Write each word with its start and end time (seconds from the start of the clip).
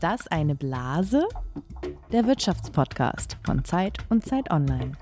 Ist 0.00 0.04
das 0.04 0.28
eine 0.28 0.54
Blase? 0.54 1.28
Der 2.10 2.26
Wirtschaftspodcast 2.26 3.36
von 3.44 3.66
Zeit 3.66 3.98
und 4.08 4.24
Zeit 4.24 4.50
Online. 4.50 4.92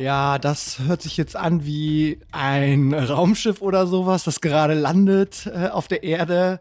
Ja, 0.00 0.38
das 0.38 0.78
hört 0.78 1.02
sich 1.02 1.18
jetzt 1.18 1.36
an 1.36 1.66
wie 1.66 2.20
ein 2.32 2.94
Raumschiff 2.94 3.60
oder 3.60 3.86
sowas, 3.86 4.24
das 4.24 4.40
gerade 4.40 4.72
landet 4.72 5.46
äh, 5.46 5.68
auf 5.68 5.88
der 5.88 6.02
Erde. 6.04 6.58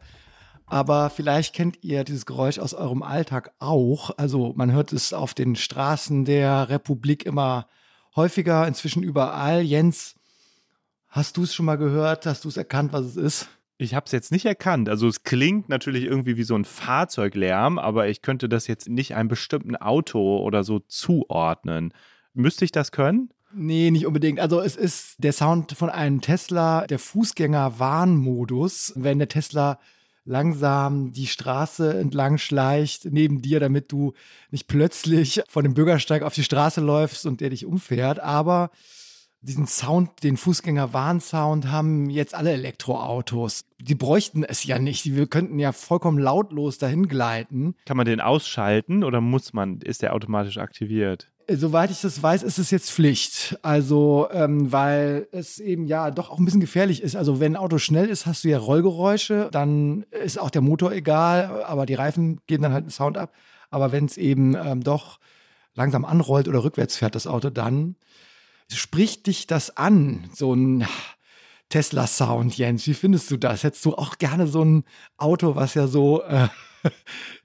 Aber 0.65 1.09
vielleicht 1.09 1.55
kennt 1.55 1.81
ihr 1.81 2.03
dieses 2.03 2.25
Geräusch 2.25 2.59
aus 2.59 2.73
eurem 2.73 3.01
Alltag 3.01 3.53
auch. 3.59 4.11
Also 4.17 4.51
man 4.57 4.73
hört 4.73 4.91
es 4.91 5.13
auf 5.13 5.33
den 5.33 5.55
Straßen 5.55 6.25
der 6.25 6.67
Republik 6.67 7.25
immer 7.25 7.67
häufiger, 8.13 8.67
inzwischen 8.67 9.03
überall. 9.03 9.61
Jens, 9.61 10.15
hast 11.07 11.37
du 11.37 11.43
es 11.43 11.55
schon 11.55 11.65
mal 11.65 11.77
gehört? 11.77 12.25
Hast 12.25 12.43
du 12.43 12.49
es 12.49 12.57
erkannt, 12.57 12.91
was 12.91 13.05
es 13.05 13.15
ist? 13.15 13.49
Ich 13.77 13.93
habe 13.93 14.05
es 14.05 14.11
jetzt 14.11 14.33
nicht 14.33 14.45
erkannt. 14.45 14.89
Also 14.89 15.07
es 15.07 15.23
klingt 15.23 15.69
natürlich 15.69 16.03
irgendwie 16.03 16.35
wie 16.35 16.43
so 16.43 16.55
ein 16.55 16.65
Fahrzeuglärm, 16.65 17.79
aber 17.79 18.09
ich 18.09 18.21
könnte 18.21 18.49
das 18.49 18.67
jetzt 18.67 18.89
nicht 18.89 19.15
einem 19.15 19.29
bestimmten 19.29 19.77
Auto 19.77 20.39
oder 20.39 20.65
so 20.65 20.79
zuordnen. 20.79 21.93
Müsste 22.39 22.63
ich 22.63 22.71
das 22.71 22.93
können? 22.93 23.29
Nee, 23.53 23.91
nicht 23.91 24.05
unbedingt. 24.05 24.39
Also 24.39 24.61
es 24.61 24.77
ist 24.77 25.15
der 25.17 25.33
Sound 25.33 25.73
von 25.73 25.89
einem 25.89 26.21
Tesla, 26.21 26.87
der 26.87 26.99
Fußgänger-Warnmodus. 26.99 28.93
Wenn 28.95 29.19
der 29.19 29.27
Tesla 29.27 29.77
langsam 30.23 31.11
die 31.11 31.27
Straße 31.27 31.99
entlang 31.99 32.37
schleicht 32.37 33.05
neben 33.05 33.41
dir, 33.41 33.59
damit 33.59 33.91
du 33.91 34.13
nicht 34.51 34.67
plötzlich 34.67 35.41
von 35.49 35.63
dem 35.63 35.73
Bürgersteig 35.73 36.21
auf 36.21 36.33
die 36.33 36.45
Straße 36.45 36.79
läufst 36.79 37.25
und 37.25 37.41
der 37.41 37.49
dich 37.49 37.65
umfährt. 37.65 38.19
Aber 38.19 38.69
diesen 39.41 39.67
Sound, 39.67 40.23
den 40.23 40.37
Fußgänger-Warnsound 40.37 41.71
haben 41.71 42.09
jetzt 42.09 42.35
alle 42.35 42.51
Elektroautos. 42.51 43.65
Die 43.81 43.95
bräuchten 43.95 44.45
es 44.45 44.63
ja 44.63 44.79
nicht. 44.79 45.13
Wir 45.13 45.27
könnten 45.27 45.59
ja 45.59 45.73
vollkommen 45.73 46.19
lautlos 46.19 46.77
dahin 46.77 47.09
gleiten. 47.09 47.75
Kann 47.85 47.97
man 47.97 48.05
den 48.05 48.21
ausschalten 48.21 49.03
oder 49.03 49.19
muss 49.19 49.51
man, 49.51 49.81
ist 49.81 50.03
der 50.03 50.13
automatisch 50.13 50.57
aktiviert? 50.57 51.31
Soweit 51.51 51.89
ich 51.89 52.01
das 52.01 52.21
weiß, 52.21 52.43
ist 52.43 52.59
es 52.59 52.69
jetzt 52.69 52.91
Pflicht. 52.91 53.57
Also, 53.63 54.27
ähm, 54.31 54.71
weil 54.71 55.27
es 55.31 55.59
eben 55.59 55.87
ja 55.87 56.11
doch 56.11 56.29
auch 56.29 56.37
ein 56.37 56.45
bisschen 56.45 56.59
gefährlich 56.59 57.01
ist. 57.01 57.15
Also, 57.15 57.39
wenn 57.39 57.53
ein 57.53 57.61
Auto 57.61 57.79
schnell 57.79 58.07
ist, 58.07 58.25
hast 58.27 58.43
du 58.43 58.49
ja 58.49 58.59
Rollgeräusche, 58.59 59.49
dann 59.51 60.03
ist 60.11 60.39
auch 60.39 60.51
der 60.51 60.61
Motor 60.61 60.91
egal, 60.91 61.63
aber 61.63 61.85
die 61.87 61.95
Reifen 61.95 62.39
geben 62.45 62.63
dann 62.63 62.73
halt 62.73 62.83
einen 62.83 62.91
Sound 62.91 63.17
ab. 63.17 63.33
Aber 63.71 63.91
wenn 63.91 64.05
es 64.05 64.17
eben 64.17 64.55
ähm, 64.55 64.83
doch 64.83 65.19
langsam 65.73 66.05
anrollt 66.05 66.47
oder 66.47 66.63
rückwärts 66.63 66.97
fährt, 66.97 67.15
das 67.15 67.25
Auto, 67.25 67.49
dann 67.49 67.95
spricht 68.71 69.25
dich 69.25 69.47
das 69.47 69.75
an, 69.75 70.29
so 70.33 70.53
ein 70.53 70.85
Tesla-Sound, 71.69 72.57
Jens. 72.57 72.85
Wie 72.85 72.93
findest 72.93 73.31
du 73.31 73.37
das? 73.37 73.63
Hättest 73.63 73.85
du 73.85 73.95
auch 73.95 74.17
gerne 74.17 74.47
so 74.47 74.63
ein 74.63 74.83
Auto, 75.17 75.55
was 75.55 75.73
ja 75.73 75.87
so, 75.87 76.21
äh, 76.23 76.47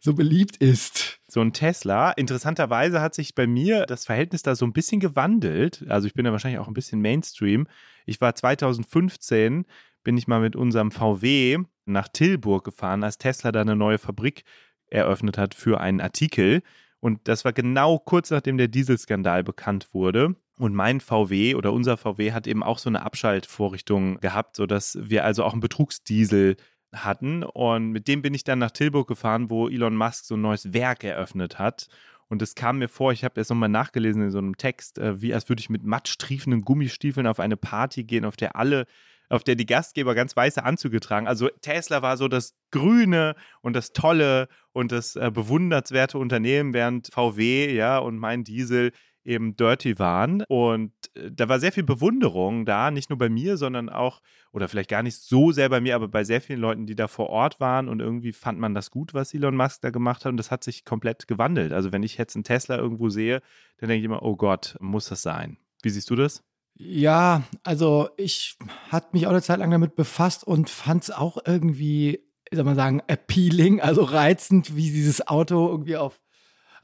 so 0.00 0.14
beliebt 0.14 0.56
ist? 0.58 1.20
So 1.34 1.40
ein 1.40 1.52
Tesla. 1.52 2.12
Interessanterweise 2.12 3.00
hat 3.00 3.12
sich 3.12 3.34
bei 3.34 3.48
mir 3.48 3.86
das 3.86 4.06
Verhältnis 4.06 4.44
da 4.44 4.54
so 4.54 4.64
ein 4.64 4.72
bisschen 4.72 5.00
gewandelt. 5.00 5.84
Also 5.88 6.06
ich 6.06 6.14
bin 6.14 6.24
ja 6.24 6.30
wahrscheinlich 6.30 6.60
auch 6.60 6.68
ein 6.68 6.74
bisschen 6.74 7.00
Mainstream. 7.00 7.66
Ich 8.06 8.20
war 8.20 8.36
2015, 8.36 9.64
bin 10.04 10.16
ich 10.16 10.28
mal 10.28 10.40
mit 10.40 10.54
unserem 10.54 10.92
VW 10.92 11.58
nach 11.86 12.06
Tilburg 12.06 12.62
gefahren, 12.62 13.02
als 13.02 13.18
Tesla 13.18 13.50
da 13.50 13.62
eine 13.62 13.74
neue 13.74 13.98
Fabrik 13.98 14.44
eröffnet 14.86 15.36
hat 15.36 15.56
für 15.56 15.80
einen 15.80 16.00
Artikel. 16.00 16.62
Und 17.00 17.26
das 17.26 17.44
war 17.44 17.52
genau 17.52 17.98
kurz 17.98 18.30
nachdem 18.30 18.56
der 18.56 18.68
Dieselskandal 18.68 19.42
bekannt 19.42 19.88
wurde. 19.92 20.36
Und 20.56 20.72
mein 20.72 21.00
VW 21.00 21.56
oder 21.56 21.72
unser 21.72 21.96
VW 21.96 22.30
hat 22.30 22.46
eben 22.46 22.62
auch 22.62 22.78
so 22.78 22.88
eine 22.88 23.02
Abschaltvorrichtung 23.02 24.20
gehabt, 24.20 24.54
sodass 24.54 24.96
wir 25.00 25.24
also 25.24 25.42
auch 25.42 25.52
einen 25.52 25.60
Betrugsdiesel 25.60 26.54
hatten. 26.94 27.42
Und 27.42 27.90
mit 27.90 28.08
dem 28.08 28.22
bin 28.22 28.34
ich 28.34 28.44
dann 28.44 28.58
nach 28.58 28.70
Tilburg 28.70 29.08
gefahren, 29.08 29.50
wo 29.50 29.68
Elon 29.68 29.96
Musk 29.96 30.24
so 30.24 30.36
ein 30.36 30.40
neues 30.40 30.72
Werk 30.72 31.04
eröffnet 31.04 31.58
hat. 31.58 31.88
Und 32.28 32.42
es 32.42 32.54
kam 32.54 32.78
mir 32.78 32.88
vor, 32.88 33.12
ich 33.12 33.24
habe 33.24 33.40
erst 33.40 33.50
nochmal 33.50 33.68
nachgelesen 33.68 34.22
in 34.22 34.30
so 34.30 34.38
einem 34.38 34.56
Text, 34.56 34.98
äh, 34.98 35.20
wie 35.20 35.34
als 35.34 35.48
würde 35.48 35.60
ich 35.60 35.70
mit 35.70 35.84
mattstriefenden 35.84 36.62
Gummistiefeln 36.62 37.26
auf 37.26 37.40
eine 37.40 37.56
Party 37.56 38.04
gehen, 38.04 38.24
auf 38.24 38.36
der 38.36 38.56
alle, 38.56 38.86
auf 39.28 39.44
der 39.44 39.54
die 39.54 39.66
Gastgeber 39.66 40.14
ganz 40.14 40.34
weiße 40.34 40.64
Anzüge 40.64 41.00
tragen. 41.00 41.28
Also 41.28 41.48
Tesla 41.60 42.02
war 42.02 42.16
so 42.16 42.28
das 42.28 42.54
Grüne 42.70 43.34
und 43.60 43.74
das 43.74 43.92
Tolle 43.92 44.48
und 44.72 44.90
das 44.90 45.16
äh, 45.16 45.30
bewundernswerte 45.32 46.18
Unternehmen, 46.18 46.72
während 46.72 47.08
VW, 47.12 47.74
ja, 47.74 47.98
und 47.98 48.18
mein 48.18 48.44
Diesel 48.44 48.92
eben 49.24 49.56
dirty 49.56 49.98
waren. 49.98 50.42
Und 50.48 50.92
äh, 51.14 51.30
da 51.30 51.48
war 51.48 51.60
sehr 51.60 51.72
viel 51.72 51.82
Bewunderung 51.82 52.64
da, 52.64 52.90
nicht 52.90 53.10
nur 53.10 53.18
bei 53.18 53.28
mir, 53.28 53.56
sondern 53.56 53.88
auch, 53.88 54.20
oder 54.52 54.68
vielleicht 54.68 54.90
gar 54.90 55.02
nicht 55.02 55.16
so 55.16 55.52
sehr 55.52 55.68
bei 55.68 55.80
mir, 55.80 55.94
aber 55.94 56.08
bei 56.08 56.24
sehr 56.24 56.40
vielen 56.40 56.60
Leuten, 56.60 56.86
die 56.86 56.94
da 56.94 57.08
vor 57.08 57.30
Ort 57.30 57.60
waren. 57.60 57.88
Und 57.88 58.00
irgendwie 58.00 58.32
fand 58.32 58.58
man 58.58 58.74
das 58.74 58.90
gut, 58.90 59.14
was 59.14 59.34
Elon 59.34 59.56
Musk 59.56 59.80
da 59.82 59.90
gemacht 59.90 60.24
hat. 60.24 60.30
Und 60.30 60.36
das 60.36 60.50
hat 60.50 60.64
sich 60.64 60.84
komplett 60.84 61.26
gewandelt. 61.26 61.72
Also 61.72 61.92
wenn 61.92 62.02
ich 62.02 62.16
jetzt 62.16 62.36
einen 62.36 62.44
Tesla 62.44 62.76
irgendwo 62.76 63.08
sehe, 63.08 63.40
dann 63.78 63.88
denke 63.88 64.00
ich 64.00 64.04
immer, 64.04 64.22
oh 64.22 64.36
Gott, 64.36 64.76
muss 64.80 65.08
das 65.08 65.22
sein. 65.22 65.58
Wie 65.82 65.90
siehst 65.90 66.10
du 66.10 66.16
das? 66.16 66.42
Ja, 66.76 67.44
also 67.62 68.08
ich 68.16 68.56
hatte 68.90 69.08
mich 69.12 69.26
auch 69.26 69.30
eine 69.30 69.42
Zeit 69.42 69.60
lang 69.60 69.70
damit 69.70 69.94
befasst 69.94 70.44
und 70.44 70.70
fand 70.70 71.04
es 71.04 71.10
auch 71.10 71.38
irgendwie, 71.46 72.20
soll 72.52 72.64
man 72.64 72.74
sagen, 72.74 73.00
appealing, 73.06 73.80
also 73.80 74.02
reizend, 74.02 74.74
wie 74.74 74.90
dieses 74.90 75.26
Auto 75.28 75.68
irgendwie 75.68 75.96
auf 75.96 76.20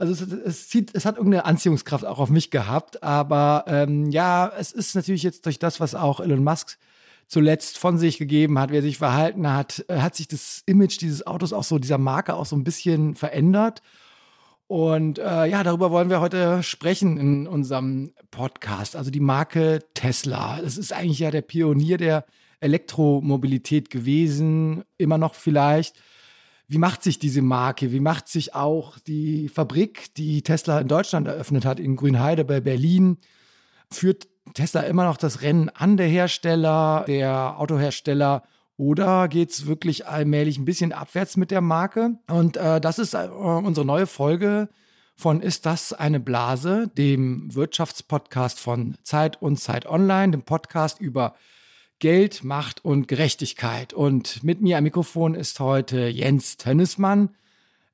also 0.01 0.13
es, 0.13 0.33
es, 0.33 0.69
zieht, 0.69 0.95
es 0.95 1.05
hat 1.05 1.17
irgendeine 1.17 1.45
Anziehungskraft 1.45 2.05
auch 2.05 2.19
auf 2.19 2.31
mich 2.31 2.51
gehabt. 2.51 3.03
Aber 3.03 3.65
ähm, 3.67 4.11
ja, 4.11 4.51
es 4.59 4.73
ist 4.73 4.95
natürlich 4.95 5.23
jetzt 5.23 5.47
durch 5.47 5.59
das, 5.59 5.79
was 5.79 5.95
auch 5.95 6.21
Elon 6.21 6.43
Musk 6.43 6.79
zuletzt 7.27 7.79
von 7.79 7.99
sich 7.99 8.19
gegeben 8.19 8.59
hat, 8.59 8.73
wie 8.73 8.77
er 8.77 8.83
sich 8.83 8.99
verhalten 8.99 9.53
hat, 9.53 9.85
äh, 9.89 9.99
hat 9.99 10.17
sich 10.17 10.27
das 10.27 10.63
Image 10.67 11.01
dieses 11.01 11.27
Autos 11.27 11.53
auch 11.53 11.63
so, 11.63 11.79
dieser 11.79 11.99
Marke 11.99 12.35
auch 12.35 12.47
so 12.47 12.57
ein 12.57 12.65
bisschen 12.65 13.15
verändert. 13.15 13.83
Und 14.67 15.19
äh, 15.19 15.47
ja, 15.47 15.63
darüber 15.63 15.91
wollen 15.91 16.11
wir 16.11 16.21
heute 16.21 16.63
sprechen 16.63 17.19
in 17.19 17.47
unserem 17.47 18.13
Podcast. 18.31 18.97
Also 18.97 19.11
die 19.11 19.21
Marke 19.21 19.81
Tesla. 19.95 20.61
Das 20.63 20.79
ist 20.79 20.93
eigentlich 20.93 21.19
ja 21.19 21.31
der 21.31 21.43
Pionier 21.43 21.99
der 21.99 22.25
Elektromobilität 22.61 23.91
gewesen, 23.91 24.85
immer 24.97 25.19
noch 25.19 25.35
vielleicht 25.35 25.97
wie 26.71 26.79
macht 26.79 27.03
sich 27.03 27.19
diese 27.19 27.43
Marke? 27.43 27.91
Wie 27.91 27.99
macht 27.99 28.29
sich 28.29 28.55
auch 28.55 28.97
die 29.01 29.49
Fabrik, 29.49 30.15
die 30.15 30.43
Tesla 30.43 30.79
in 30.79 30.87
Deutschland 30.87 31.27
eröffnet 31.27 31.65
hat, 31.65 31.81
in 31.81 31.97
Grünheide 31.97 32.45
bei 32.45 32.61
Berlin? 32.61 33.19
Führt 33.91 34.29
Tesla 34.55 34.83
immer 34.83 35.05
noch 35.05 35.17
das 35.17 35.43
Rennen 35.43 35.69
an 35.69 35.97
der 35.97 36.07
Hersteller, 36.07 37.05
der 37.09 37.59
Autohersteller? 37.59 38.45
Oder 38.77 39.27
geht 39.27 39.51
es 39.51 39.67
wirklich 39.67 40.07
allmählich 40.07 40.59
ein 40.59 40.65
bisschen 40.65 40.93
abwärts 40.93 41.37
mit 41.37 41.51
der 41.51 41.61
Marke? 41.61 42.19
Und 42.29 42.57
äh, 42.57 42.81
das 42.81 43.01
ist 43.01 43.15
äh, 43.15 43.27
unsere 43.27 43.85
neue 43.85 44.07
Folge 44.07 44.69
von 45.17 45.41
Ist 45.41 45.67
das 45.67 45.93
eine 45.93 46.21
Blase, 46.21 46.87
dem 46.97 47.53
Wirtschaftspodcast 47.53 48.61
von 48.61 48.95
Zeit 49.03 49.43
und 49.43 49.59
Zeit 49.59 49.87
Online, 49.87 50.31
dem 50.31 50.43
Podcast 50.43 51.01
über 51.01 51.35
Geld, 52.01 52.45
Macht 52.45 52.83
und 52.83 53.09
Gerechtigkeit. 53.09 53.93
Und 53.93 54.43
mit 54.43 54.63
mir 54.63 54.79
am 54.79 54.85
Mikrofon 54.85 55.35
ist 55.35 55.61
heute 55.61 56.09
Jens 56.09 56.57
Tönnesmann. 56.57 57.37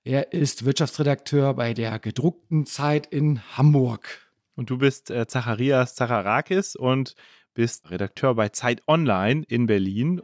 Er 0.04 0.32
ist 0.32 0.64
Wirtschaftsredakteur 0.64 1.54
bei 1.54 1.74
der 1.74 1.98
gedruckten 1.98 2.66
Zeit 2.66 3.08
in 3.08 3.40
Hamburg. 3.56 4.30
Und 4.54 4.70
du 4.70 4.78
bist 4.78 5.10
äh, 5.10 5.26
Zacharias 5.26 5.96
Zacharakis 5.96 6.76
und 6.76 7.16
bist 7.52 7.90
Redakteur 7.90 8.36
bei 8.36 8.48
Zeit 8.50 8.80
Online 8.86 9.42
in 9.48 9.66
Berlin. 9.66 10.22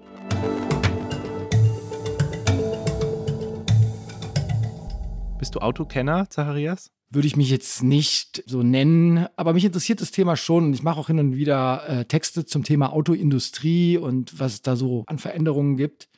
Bist 5.41 5.56
du 5.56 5.59
Autokenner, 5.59 6.31
Zacharias? 6.31 6.93
Würde 7.12 7.29
ich 7.29 7.37
mich 7.37 7.50
jetzt 7.50 7.82
nicht 7.82 8.43
so 8.47 8.62
nennen, 8.62 9.26
aber 9.37 9.53
mich 9.53 9.64
interessiert 9.64 10.00
das 10.00 10.11
Thema 10.11 10.37
schon 10.37 10.64
und 10.64 10.75
ich 10.75 10.82
mache 10.82 10.99
auch 10.99 11.09
hin 11.09 11.19
und 11.19 11.37
wieder 11.37 11.87
äh, 11.87 12.05
Texte 12.06 12.47
zum 12.47 12.64
Thema 12.64 12.93
Autoindustrie 12.93 13.99
und 13.99 14.41
was 14.41 14.55
es 14.55 14.62
da 14.62 14.76
so 14.76 15.05
an 15.06 15.19
Veränderungen 15.19 15.76
gibt. 15.76 16.09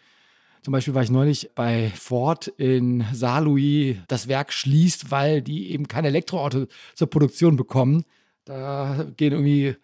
Zum 0.63 0.73
Beispiel 0.73 0.95
war 0.95 1.03
ich 1.03 1.11
neulich 1.11 1.51
bei 1.55 1.93
Ford 1.95 2.47
in 2.47 3.05
Saarlouis. 3.13 3.97
Das 4.09 4.29
Werk 4.29 4.53
schließt, 4.53 5.11
weil 5.11 5.43
die 5.43 5.73
eben 5.73 5.89
kein 5.89 6.07
Elektroauto 6.07 6.67
zur 6.95 7.11
Produktion 7.11 7.57
bekommen. 7.57 8.05
Da 8.47 9.07
gehen 9.17 9.33
irgendwie 9.33 9.77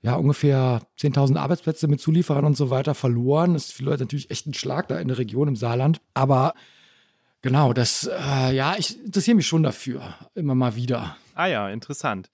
ja, 0.00 0.14
ungefähr 0.14 0.80
10.000 0.98 1.36
Arbeitsplätze 1.36 1.88
mit 1.88 2.00
Zulieferern 2.00 2.44
und 2.44 2.56
so 2.56 2.70
weiter 2.70 2.94
verloren. 2.94 3.54
Das 3.54 3.66
ist 3.66 3.72
für 3.72 3.84
Leute 3.84 4.04
natürlich 4.04 4.30
echt 4.30 4.46
ein 4.46 4.54
Schlag 4.54 4.88
da 4.88 4.98
in 4.98 5.08
der 5.08 5.18
Region 5.18 5.48
im 5.48 5.56
Saarland. 5.56 6.00
Aber 6.14 6.54
Genau, 7.42 7.72
das, 7.72 8.04
äh, 8.12 8.52
ja, 8.54 8.74
ich 8.76 8.98
interessiere 9.04 9.36
mich 9.36 9.46
schon 9.46 9.62
dafür, 9.62 10.14
immer 10.34 10.54
mal 10.56 10.74
wieder. 10.74 11.16
Ah 11.34 11.46
ja, 11.46 11.68
interessant. 11.70 12.30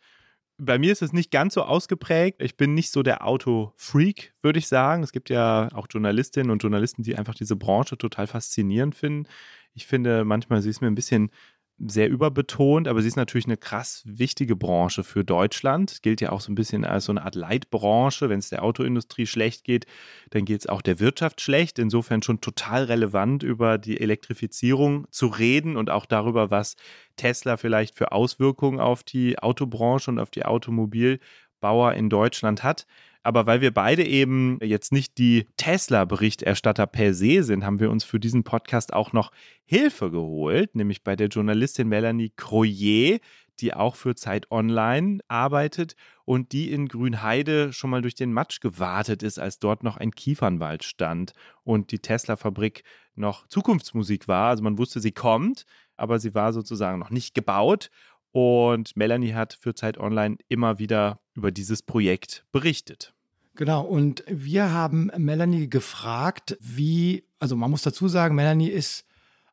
bei 0.58 0.78
mir 0.78 0.92
ist 0.92 1.02
es 1.02 1.12
nicht 1.12 1.30
ganz 1.32 1.54
so 1.54 1.62
ausgeprägt. 1.64 2.42
Ich 2.42 2.56
bin 2.56 2.74
nicht 2.74 2.92
so 2.92 3.02
der 3.02 3.26
Auto-Freak, 3.26 4.34
würde 4.42 4.58
ich 4.60 4.68
sagen. 4.68 5.02
Es 5.02 5.12
gibt 5.12 5.30
ja 5.30 5.68
auch 5.74 5.88
Journalistinnen 5.90 6.50
und 6.50 6.62
Journalisten, 6.62 7.02
die 7.02 7.16
einfach 7.16 7.34
diese 7.34 7.56
Branche 7.56 7.98
total 7.98 8.26
faszinierend 8.28 8.94
finden. 8.94 9.28
Ich 9.74 9.86
finde, 9.86 10.24
manchmal 10.24 10.62
sie 10.62 10.70
ist 10.70 10.80
mir 10.80 10.88
ein 10.88 10.94
bisschen 10.94 11.30
sehr 11.78 12.08
überbetont, 12.08 12.86
aber 12.86 13.02
sie 13.02 13.08
ist 13.08 13.16
natürlich 13.16 13.46
eine 13.46 13.56
krass 13.56 14.02
wichtige 14.06 14.54
Branche 14.54 15.02
für 15.02 15.24
Deutschland. 15.24 16.02
Gilt 16.02 16.20
ja 16.20 16.30
auch 16.30 16.40
so 16.40 16.52
ein 16.52 16.54
bisschen 16.54 16.84
als 16.84 17.06
so 17.06 17.12
eine 17.12 17.24
Art 17.24 17.34
Leitbranche. 17.34 18.28
Wenn 18.28 18.38
es 18.38 18.48
der 18.48 18.62
Autoindustrie 18.62 19.26
schlecht 19.26 19.64
geht, 19.64 19.86
dann 20.30 20.44
geht 20.44 20.60
es 20.60 20.66
auch 20.68 20.82
der 20.82 21.00
Wirtschaft 21.00 21.40
schlecht. 21.40 21.78
Insofern 21.78 22.22
schon 22.22 22.40
total 22.40 22.84
relevant, 22.84 23.42
über 23.42 23.76
die 23.78 24.00
Elektrifizierung 24.00 25.06
zu 25.10 25.26
reden 25.26 25.76
und 25.76 25.90
auch 25.90 26.06
darüber, 26.06 26.50
was 26.50 26.76
Tesla 27.16 27.56
vielleicht 27.56 27.96
für 27.96 28.12
Auswirkungen 28.12 28.78
auf 28.78 29.02
die 29.02 29.38
Autobranche 29.38 30.10
und 30.10 30.20
auf 30.20 30.30
die 30.30 30.44
Automobilbauer 30.44 31.94
in 31.94 32.08
Deutschland 32.08 32.62
hat. 32.62 32.86
Aber 33.24 33.46
weil 33.46 33.62
wir 33.62 33.72
beide 33.72 34.06
eben 34.06 34.58
jetzt 34.62 34.92
nicht 34.92 35.16
die 35.16 35.46
Tesla-Berichterstatter 35.56 36.86
per 36.86 37.14
se 37.14 37.42
sind, 37.42 37.64
haben 37.64 37.80
wir 37.80 37.90
uns 37.90 38.04
für 38.04 38.20
diesen 38.20 38.44
Podcast 38.44 38.92
auch 38.92 39.14
noch 39.14 39.32
Hilfe 39.64 40.10
geholt, 40.10 40.74
nämlich 40.74 41.02
bei 41.02 41.16
der 41.16 41.28
Journalistin 41.28 41.88
Melanie 41.88 42.32
Croyer, 42.36 43.18
die 43.60 43.72
auch 43.72 43.96
für 43.96 44.14
Zeit 44.14 44.50
Online 44.50 45.20
arbeitet 45.26 45.94
und 46.26 46.52
die 46.52 46.70
in 46.70 46.86
Grünheide 46.86 47.72
schon 47.72 47.88
mal 47.88 48.02
durch 48.02 48.14
den 48.14 48.32
Matsch 48.32 48.60
gewartet 48.60 49.22
ist, 49.22 49.38
als 49.38 49.58
dort 49.58 49.84
noch 49.84 49.96
ein 49.96 50.10
Kiefernwald 50.10 50.84
stand 50.84 51.32
und 51.62 51.92
die 51.92 52.00
Tesla-Fabrik 52.00 52.82
noch 53.14 53.46
Zukunftsmusik 53.46 54.28
war. 54.28 54.50
Also 54.50 54.62
man 54.62 54.76
wusste, 54.76 55.00
sie 55.00 55.12
kommt, 55.12 55.64
aber 55.96 56.18
sie 56.18 56.34
war 56.34 56.52
sozusagen 56.52 56.98
noch 56.98 57.10
nicht 57.10 57.34
gebaut. 57.34 57.90
Und 58.32 58.96
Melanie 58.96 59.32
hat 59.32 59.56
für 59.58 59.74
Zeit 59.74 59.96
Online 59.96 60.36
immer 60.48 60.78
wieder 60.78 61.20
über 61.34 61.52
dieses 61.52 61.82
Projekt 61.82 62.44
berichtet. 62.50 63.13
Genau, 63.56 63.82
und 63.82 64.24
wir 64.26 64.72
haben 64.72 65.12
Melanie 65.16 65.68
gefragt, 65.68 66.56
wie, 66.60 67.24
also 67.38 67.54
man 67.54 67.70
muss 67.70 67.82
dazu 67.82 68.08
sagen, 68.08 68.34
Melanie 68.34 68.68
ist 68.68 69.04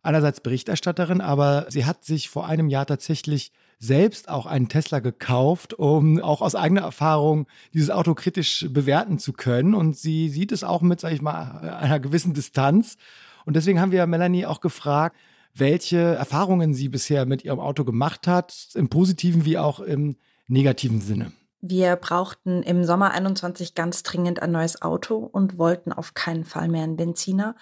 einerseits 0.01 0.42
Berichterstatterin, 0.42 1.21
aber 1.21 1.68
sie 1.69 1.86
hat 1.86 2.03
sich 2.03 2.30
vor 2.30 2.48
einem 2.48 2.69
Jahr 2.69 2.88
tatsächlich 2.88 3.51
selbst 3.77 4.30
auch 4.30 4.48
einen 4.48 4.69
Tesla 4.69 5.00
gekauft, 5.00 5.74
um 5.74 6.19
auch 6.19 6.42
aus 6.42 6.56
eigener 6.56 6.81
Erfahrung 6.81 7.48
dieses 7.74 7.92
Auto 7.92 8.15
kritisch 8.15 8.68
bewerten 8.69 9.19
zu 9.19 9.33
können. 9.33 9.74
Und 9.74 9.98
sie 9.98 10.30
sieht 10.30 10.51
es 10.51 10.63
auch 10.63 10.81
mit, 10.81 11.00
sag 11.00 11.13
ich 11.13 11.21
mal, 11.21 11.59
einer 11.80 12.00
gewissen 12.00 12.33
Distanz. 12.33 12.97
Und 13.45 13.56
deswegen 13.56 13.80
haben 13.80 13.92
wir 13.92 14.06
Melanie 14.07 14.45
auch 14.45 14.62
gefragt, 14.62 15.15
welche 15.54 15.97
Erfahrungen 15.97 16.74
sie 16.74 16.89
bisher 16.89 17.25
mit 17.25 17.44
ihrem 17.44 17.59
Auto 17.59 17.83
gemacht 17.83 18.27
hat, 18.27 18.69
im 18.75 18.89
positiven 18.89 19.45
wie 19.45 19.57
auch 19.57 19.80
im 19.80 20.15
negativen 20.47 21.01
Sinne. 21.01 21.33
Wir 21.62 21.96
brauchten 21.96 22.63
im 22.63 22.84
Sommer 22.84 23.12
21 23.12 23.75
ganz 23.75 24.02
dringend 24.02 24.42
ein 24.42 24.52
neues 24.52 24.81
Auto 24.81 25.18
und 25.18 25.60
wollten 25.60 25.94
auf 25.94 26.16
keinen 26.16 26.44
Fall 26.44 26.68
mehr 26.68 26.84
einen 26.84 26.98
Benziner 26.98 27.56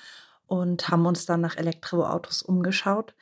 und 0.47 0.87
haben 0.87 1.05
uns 1.05 1.25
dann 1.25 1.41
nach 1.41 1.57
Elektroautos 1.57 2.41
umgeschaut. 2.41 3.13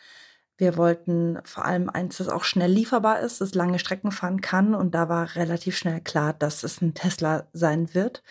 Wir 0.56 0.78
wollten 0.78 1.40
vor 1.44 1.66
allem 1.66 1.90
eins, 1.90 2.18
das 2.18 2.30
auch 2.30 2.44
schnell 2.44 2.72
lieferbar 2.72 3.20
ist, 3.22 3.42
das 3.42 3.56
lange 3.56 3.80
Strecken 3.80 4.12
fahren 4.12 4.42
kann 4.42 4.76
und 4.76 4.94
da 4.94 5.10
war 5.10 5.36
relativ 5.36 5.78
schnell 5.78 6.00
klar, 6.02 6.34
dass 6.34 6.64
es 6.64 6.80
ein 6.82 6.94
Tesla 6.94 7.48
sein 7.54 7.94
wird. 7.96 8.22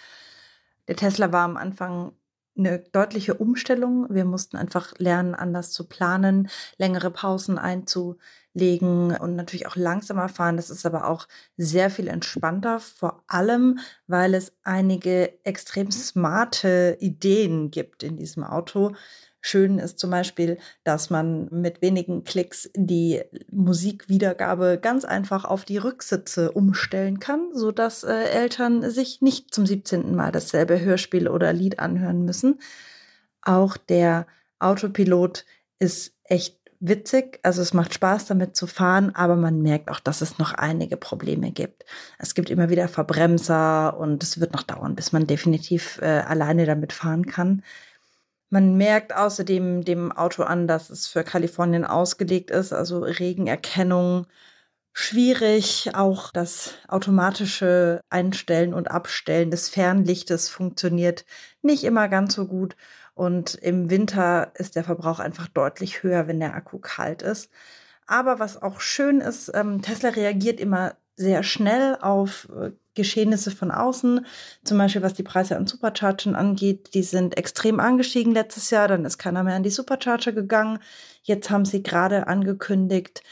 Der 0.87 0.97
Tesla 0.97 1.33
war 1.33 1.45
am 1.45 1.57
Anfang 1.57 2.13
eine 2.59 2.81
deutliche 2.93 3.35
Umstellung. 3.35 4.07
Wir 4.11 4.25
mussten 4.25 4.57
einfach 4.57 4.95
lernen, 4.99 5.35
anders 5.35 5.73
zu 5.73 5.87
planen, 5.87 6.49
längere 6.79 7.11
Pausen 7.11 7.59
einzulegen 7.59 9.17
und 9.17 9.37
natürlich 9.37 9.67
auch 9.67 9.77
langsamer 9.77 10.29
fahren. 10.29 10.57
Das 10.57 10.71
ist 10.71 10.87
aber 10.87 11.09
auch 11.09 11.29
sehr 11.57 11.91
viel 11.91 12.09
entspannter, 12.09 12.81
vor 12.81 13.23
allem, 13.27 13.79
weil 14.07 14.35
es 14.35 14.53
einige 14.63 15.45
extrem 15.45 15.91
smarte 15.91 16.97
Ideen 17.01 17.71
gibt 17.71 18.03
in 18.03 18.17
diesem 18.17 18.45
Auto, 18.45 18.95
Schön 19.47 19.79
ist 19.79 20.01
zum 20.01 20.11
Beispiel, 20.11 20.59
dass 20.83 21.09
man 21.09 21.47
mit 21.53 21.81
wenigen 21.81 22.25
Klicks 22.25 22.69
die 22.75 23.23
Musikwiedergabe 23.53 24.77
ganz 24.83 25.05
einfach 25.05 25.45
auf 25.45 25.65
die 25.65 25.79
Rücksitze 25.79 26.51
umstellen 26.51 27.21
kann, 27.21 27.51
sodass 27.53 28.03
äh, 28.03 28.25
Eltern 28.25 28.91
sich 28.91 29.23
nicht 29.23 29.55
zum 29.55 29.65
17. 29.65 30.17
Mal 30.17 30.33
dasselbe 30.33 30.81
Hörspiel 30.81 31.29
oder 31.29 31.53
Lied 31.53 31.79
anhören 31.79 32.25
müssen. 32.25 32.59
Auch 33.41 33.77
der 33.77 34.27
Autopilot 34.59 35.45
ist 35.79 36.15
echt 36.25 36.59
witzig, 36.81 37.39
also 37.45 37.63
es 37.63 37.73
macht 37.73 37.95
Spaß 37.95 38.27
damit 38.27 38.57
zu 38.57 38.67
fahren, 38.67 39.15
aber 39.15 39.37
man 39.37 39.63
merkt 39.63 39.93
auch, 39.93 40.01
dass 40.01 40.23
es 40.23 40.41
noch 40.41 40.55
einige 40.55 40.97
Probleme 40.97 41.53
gibt. 41.53 41.85
Es 42.19 42.35
gibt 42.35 42.51
immer 42.51 42.69
wieder 42.69 42.89
Verbremser 42.89 43.97
und 43.97 44.25
es 44.25 44.41
wird 44.41 44.55
noch 44.55 44.65
dauern, 44.65 44.97
bis 44.97 45.13
man 45.13 45.29
definitiv 45.29 46.01
äh, 46.03 46.07
alleine 46.07 46.67
damit 46.67 46.93
fahren 46.93 47.27
kann. 47.27 47.63
Man 48.51 48.77
merkt 48.77 49.15
außerdem 49.15 49.85
dem 49.85 50.13
Auto 50.13 50.43
an, 50.45 50.69
dass 50.69 50.91
es 50.91 51.09
für 51.09 51.25
Kalifornien 51.25 51.85
ausgelegt 51.85 52.51
ist, 52.51 52.73
also 52.73 53.01
Regenerkennung 53.01 54.27
schwierig. 54.93 55.91
Auch 55.95 56.33
das 56.33 56.75
automatische 56.89 58.01
Einstellen 58.11 58.75
und 58.75 58.91
Abstellen 58.91 59.51
des 59.51 59.69
Fernlichtes 59.69 60.49
funktioniert 60.49 61.25
nicht 61.63 61.85
immer 61.85 62.09
ganz 62.09 62.35
so 62.35 62.47
gut. 62.47 62.77
Und 63.15 63.55
im 63.57 63.91
Winter 63.91 64.53
ist 64.55 64.77
der 64.77 64.85
Verbrauch 64.85 65.19
einfach 65.21 65.49
deutlich 65.49 66.03
höher, 66.03 66.29
wenn 66.29 66.41
der 66.41 66.55
Akku 66.55 66.79
kalt 66.79 67.23
ist. 67.23 67.51
Aber 68.07 68.39
was 68.39 68.63
auch 68.63 68.81
schön 68.81 69.21
ist, 69.21 69.51
ähm, 69.55 69.83
Tesla 69.83 70.11
reagiert 70.11 70.61
immer 70.61 70.97
sehr 71.17 71.43
schnell 71.43 71.99
auf 72.01 72.49
äh, 72.51 72.73
Geschehnisse 72.97 73.53
von 73.53 73.71
außen, 73.71 74.27
zum 74.65 74.79
Beispiel 74.79 75.03
was 75.03 75.15
die 75.15 75.23
Preise 75.23 75.57
an 75.57 75.69
Superchargern 75.69 76.35
angeht, 76.35 76.95
die 76.95 77.05
sind 77.05 77.39
extrem 77.39 77.79
angestiegen 77.79 78.33
letztes 78.33 78.71
Jahr, 78.71 78.89
dann 78.89 79.05
ist 79.05 79.19
keiner 79.19 79.45
mehr 79.45 79.55
an 79.55 79.63
die 79.63 79.71
Supercharger 79.71 80.33
gegangen. 80.33 80.81
Jetzt 81.23 81.51
haben 81.51 81.65
sie 81.65 81.85
gerade 81.85 82.27
angekündigt, 82.27 83.23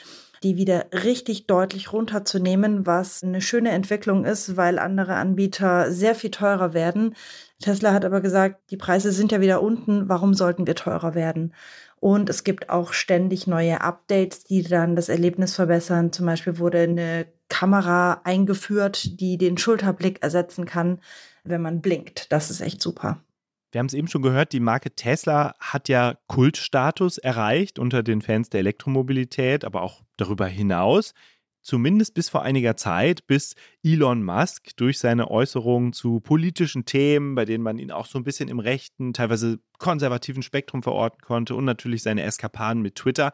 die 0.44 0.56
wieder 0.56 0.87
richtig 0.93 1.46
deutlich 1.46 1.93
runterzunehmen, 1.93 2.87
was 2.87 3.25
eine 3.25 3.40
schöne 3.40 3.70
Entwicklung 3.70 4.25
ist, 4.25 4.56
weil 4.56 4.78
andere 4.78 5.14
Anbieter 5.14 5.90
sehr 5.90 6.14
viel 6.14 6.31
teurer 6.31 6.75
werden. 6.75 7.14
Tesla 7.60 7.93
hat 7.93 8.05
aber 8.05 8.20
gesagt, 8.20 8.70
die 8.70 8.76
Preise 8.76 9.10
sind 9.10 9.32
ja 9.32 9.40
wieder 9.40 9.62
unten, 9.62 10.08
warum 10.08 10.34
sollten 10.34 10.67
wir 10.67 10.75
teurer 10.75 11.14
werden? 11.14 11.55
Und 11.99 12.28
es 12.28 12.44
gibt 12.44 12.69
auch 12.69 12.93
ständig 12.93 13.46
neue 13.46 13.81
Updates, 13.81 14.44
die 14.44 14.62
dann 14.62 14.94
das 14.94 15.08
Erlebnis 15.08 15.55
verbessern. 15.55 16.12
Zum 16.12 16.26
Beispiel 16.26 16.58
wurde 16.58 16.81
eine 16.81 17.25
Kamera 17.54 18.20
eingeführt, 18.24 19.20
die 19.20 19.38
den 19.38 19.56
Schulterblick 19.56 20.20
ersetzen 20.24 20.67
kann, 20.67 20.98
wenn 21.44 21.62
man 21.62 21.82
blinkt. 21.82 22.32
Das 22.32 22.50
ist 22.50 22.60
echt 22.60 22.82
super. 22.82 23.22
Wir 23.70 23.79
haben 23.79 23.86
es 23.86 23.94
eben 23.94 24.08
schon 24.08 24.22
gehört, 24.22 24.52
die 24.52 24.58
Marke 24.58 24.90
Tesla 24.90 25.55
hat 25.60 25.88
ja 25.88 26.17
Kultstatus 26.26 27.17
erreicht 27.19 27.79
unter 27.79 28.02
den 28.02 28.22
Fans 28.22 28.50
der 28.50 28.58
Elektromobilität, 28.58 29.64
aber 29.64 29.82
auch 29.82 30.02
darüber 30.17 30.48
hinaus. 30.48 31.14
Zumindest 31.62 32.14
bis 32.14 32.29
vor 32.29 32.43
einiger 32.43 32.76
Zeit, 32.76 33.24
bis 33.29 33.55
Elon 33.84 34.24
Musk 34.24 34.76
durch 34.76 34.98
seine 34.98 35.31
Äußerungen 35.31 35.93
zu 35.93 36.19
politischen 36.19 36.86
Themen, 36.86 37.36
bei 37.36 37.44
denen 37.44 37.62
man 37.62 37.79
ihn 37.79 37.93
auch 37.93 38.06
so 38.06 38.19
ein 38.19 38.24
bisschen 38.24 38.48
im 38.48 38.58
rechten, 38.58 39.12
teilweise 39.12 39.60
konservativen 39.79 40.43
Spektrum 40.43 40.82
verorten 40.82 41.20
konnte 41.20 41.55
und 41.55 41.64
natürlich 41.64 42.02
seine 42.02 42.24
Eskapaden 42.24 42.82
mit 42.82 42.96
Twitter, 42.96 43.31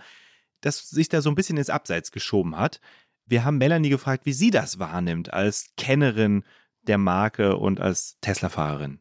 das 0.60 0.90
sich 0.90 1.08
da 1.08 1.22
so 1.22 1.30
ein 1.30 1.34
bisschen 1.36 1.56
ins 1.56 1.70
Abseits 1.70 2.12
geschoben 2.12 2.58
hat. 2.58 2.80
Wir 3.30 3.44
haben 3.44 3.58
Melanie 3.58 3.90
gefragt, 3.90 4.26
wie 4.26 4.32
sie 4.32 4.50
das 4.50 4.80
wahrnimmt 4.80 5.32
als 5.32 5.66
Kennerin 5.76 6.42
der 6.88 6.98
Marke 6.98 7.56
und 7.56 7.80
als 7.80 8.18
Tesla-Fahrerin. 8.20 8.98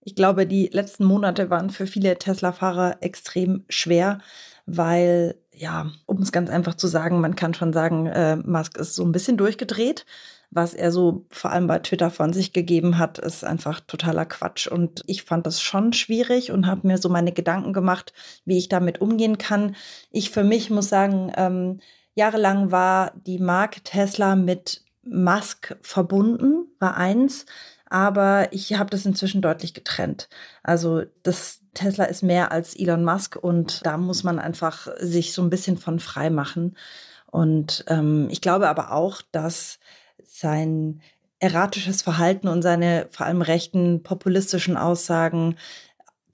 Ich 0.00 0.14
glaube, 0.14 0.46
die 0.46 0.70
letzten 0.72 1.04
Monate 1.04 1.50
waren 1.50 1.68
für 1.68 1.86
viele 1.86 2.16
Tesla-Fahrer 2.16 2.96
extrem 3.02 3.66
schwer, 3.68 4.20
weil, 4.64 5.34
ja, 5.52 5.92
um 6.06 6.22
es 6.22 6.32
ganz 6.32 6.48
einfach 6.48 6.76
zu 6.76 6.86
sagen, 6.86 7.20
man 7.20 7.36
kann 7.36 7.52
schon 7.52 7.74
sagen, 7.74 8.06
äh, 8.06 8.36
Musk 8.36 8.78
ist 8.78 8.94
so 8.94 9.04
ein 9.04 9.12
bisschen 9.12 9.36
durchgedreht. 9.36 10.06
Was 10.50 10.72
er 10.72 10.90
so 10.90 11.26
vor 11.30 11.50
allem 11.50 11.66
bei 11.66 11.78
Twitter 11.80 12.10
von 12.10 12.32
sich 12.32 12.54
gegeben 12.54 12.96
hat, 12.96 13.18
ist 13.18 13.44
einfach 13.44 13.80
totaler 13.80 14.24
Quatsch. 14.24 14.66
Und 14.66 15.02
ich 15.06 15.24
fand 15.24 15.46
das 15.46 15.60
schon 15.60 15.92
schwierig 15.92 16.52
und 16.52 16.66
habe 16.66 16.86
mir 16.86 16.96
so 16.96 17.10
meine 17.10 17.32
Gedanken 17.32 17.74
gemacht, 17.74 18.14
wie 18.46 18.56
ich 18.56 18.70
damit 18.70 19.02
umgehen 19.02 19.36
kann. 19.36 19.76
Ich 20.10 20.30
für 20.30 20.44
mich 20.44 20.70
muss 20.70 20.88
sagen, 20.88 21.30
ähm, 21.36 21.80
Jahrelang 22.18 22.72
war 22.72 23.12
die 23.26 23.38
Marke 23.38 23.80
Tesla 23.80 24.34
mit 24.34 24.82
Musk 25.04 25.76
verbunden, 25.82 26.66
war 26.80 26.96
eins, 26.96 27.46
aber 27.88 28.52
ich 28.52 28.76
habe 28.76 28.90
das 28.90 29.06
inzwischen 29.06 29.40
deutlich 29.40 29.72
getrennt. 29.72 30.28
Also 30.64 31.04
das 31.22 31.60
Tesla 31.74 32.06
ist 32.06 32.24
mehr 32.24 32.50
als 32.50 32.74
Elon 32.74 33.04
Musk 33.04 33.36
und 33.36 33.86
da 33.86 33.96
muss 33.96 34.24
man 34.24 34.40
einfach 34.40 34.88
sich 34.98 35.32
so 35.32 35.42
ein 35.42 35.48
bisschen 35.48 35.76
von 35.76 36.00
frei 36.00 36.28
machen. 36.28 36.76
Und 37.26 37.84
ähm, 37.86 38.26
ich 38.32 38.40
glaube 38.40 38.68
aber 38.68 38.90
auch, 38.90 39.22
dass 39.30 39.78
sein 40.24 41.00
erratisches 41.38 42.02
Verhalten 42.02 42.48
und 42.48 42.62
seine 42.62 43.06
vor 43.12 43.26
allem 43.26 43.42
rechten 43.42 44.02
populistischen 44.02 44.76
Aussagen 44.76 45.54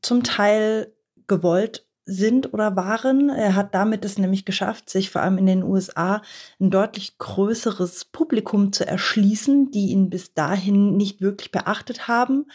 zum 0.00 0.22
Teil 0.22 0.94
gewollt 1.26 1.84
sind 2.06 2.52
oder 2.52 2.76
waren. 2.76 3.30
Er 3.30 3.54
hat 3.54 3.74
damit 3.74 4.04
es 4.04 4.18
nämlich 4.18 4.44
geschafft, 4.44 4.90
sich 4.90 5.10
vor 5.10 5.22
allem 5.22 5.38
in 5.38 5.46
den 5.46 5.62
USA 5.62 6.22
ein 6.60 6.70
deutlich 6.70 7.18
größeres 7.18 8.06
Publikum 8.06 8.72
zu 8.72 8.86
erschließen, 8.86 9.70
die 9.70 9.90
ihn 9.90 10.10
bis 10.10 10.34
dahin 10.34 10.96
nicht 10.96 11.20
wirklich 11.20 11.50
beachtet 11.50 12.08
haben. 12.08 12.46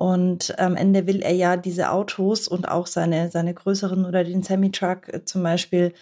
Und 0.00 0.58
am 0.58 0.76
Ende 0.76 1.06
will 1.06 1.20
er 1.20 1.34
ja 1.34 1.56
diese 1.56 1.90
Autos 1.90 2.48
und 2.48 2.66
auch 2.66 2.86
seine, 2.86 3.30
seine 3.30 3.52
größeren 3.52 4.06
oder 4.06 4.24
den 4.24 4.42
Semi-Truck 4.42 5.08
äh, 5.12 5.24
zum 5.24 5.42
Beispiel 5.42 5.92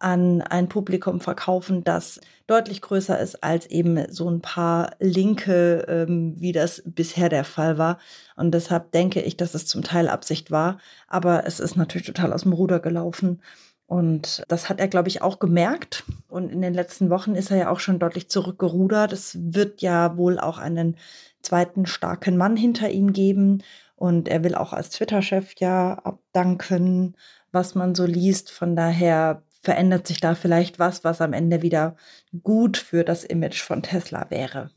an 0.00 0.42
ein 0.42 0.68
Publikum 0.68 1.20
verkaufen, 1.20 1.84
das 1.84 2.20
deutlich 2.46 2.82
größer 2.82 3.18
ist 3.18 3.44
als 3.44 3.66
eben 3.66 4.10
so 4.12 4.28
ein 4.28 4.40
paar 4.40 4.90
Linke, 4.98 5.84
ähm, 5.88 6.34
wie 6.38 6.52
das 6.52 6.82
bisher 6.84 7.28
der 7.28 7.44
Fall 7.44 7.78
war. 7.78 7.98
Und 8.36 8.52
deshalb 8.52 8.92
denke 8.92 9.20
ich, 9.20 9.36
dass 9.36 9.54
es 9.54 9.66
zum 9.66 9.82
Teil 9.82 10.08
Absicht 10.08 10.50
war, 10.50 10.78
aber 11.06 11.46
es 11.46 11.60
ist 11.60 11.76
natürlich 11.76 12.06
total 12.06 12.32
aus 12.32 12.42
dem 12.42 12.52
Ruder 12.52 12.80
gelaufen. 12.80 13.40
Und 13.86 14.44
das 14.46 14.68
hat 14.68 14.78
er, 14.78 14.86
glaube 14.86 15.08
ich, 15.08 15.20
auch 15.20 15.40
gemerkt. 15.40 16.04
Und 16.28 16.52
in 16.52 16.62
den 16.62 16.74
letzten 16.74 17.10
Wochen 17.10 17.34
ist 17.34 17.50
er 17.50 17.56
ja 17.56 17.70
auch 17.70 17.80
schon 17.80 17.98
deutlich 17.98 18.28
zurückgerudert. 18.28 19.12
Es 19.12 19.36
wird 19.40 19.82
ja 19.82 20.16
wohl 20.16 20.38
auch 20.38 20.58
einen 20.58 20.96
zweiten 21.42 21.86
starken 21.86 22.36
Mann 22.36 22.56
hinter 22.56 22.88
ihm 22.90 23.12
geben. 23.12 23.64
Und 23.96 24.28
er 24.28 24.44
will 24.44 24.54
auch 24.54 24.72
als 24.72 24.90
Twitter-Chef 24.90 25.54
ja 25.58 25.94
abdanken, 25.94 27.16
was 27.50 27.74
man 27.74 27.96
so 27.96 28.06
liest. 28.06 28.52
Von 28.52 28.76
daher 28.76 29.42
verändert 29.60 30.06
sich 30.06 30.20
da 30.20 30.34
vielleicht 30.34 30.78
was, 30.78 31.04
was 31.04 31.20
am 31.20 31.32
Ende 31.32 31.62
wieder 31.62 31.96
gut 32.42 32.76
für 32.76 33.04
das 33.04 33.24
Image 33.24 33.62
von 33.62 33.82
Tesla 33.82 34.30
wäre. 34.30 34.70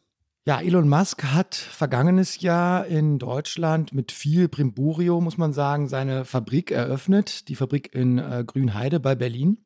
Ja, 0.46 0.60
Elon 0.60 0.90
Musk 0.90 1.24
hat 1.24 1.56
vergangenes 1.56 2.42
Jahr 2.42 2.86
in 2.86 3.18
Deutschland 3.18 3.94
mit 3.94 4.12
viel 4.12 4.50
Brimburio, 4.50 5.22
muss 5.22 5.38
man 5.38 5.54
sagen, 5.54 5.88
seine 5.88 6.26
Fabrik 6.26 6.70
eröffnet, 6.70 7.48
die 7.48 7.56
Fabrik 7.56 7.96
in 7.96 8.18
äh, 8.18 8.44
Grünheide 8.46 9.00
bei 9.00 9.16
Berlin. 9.16 9.60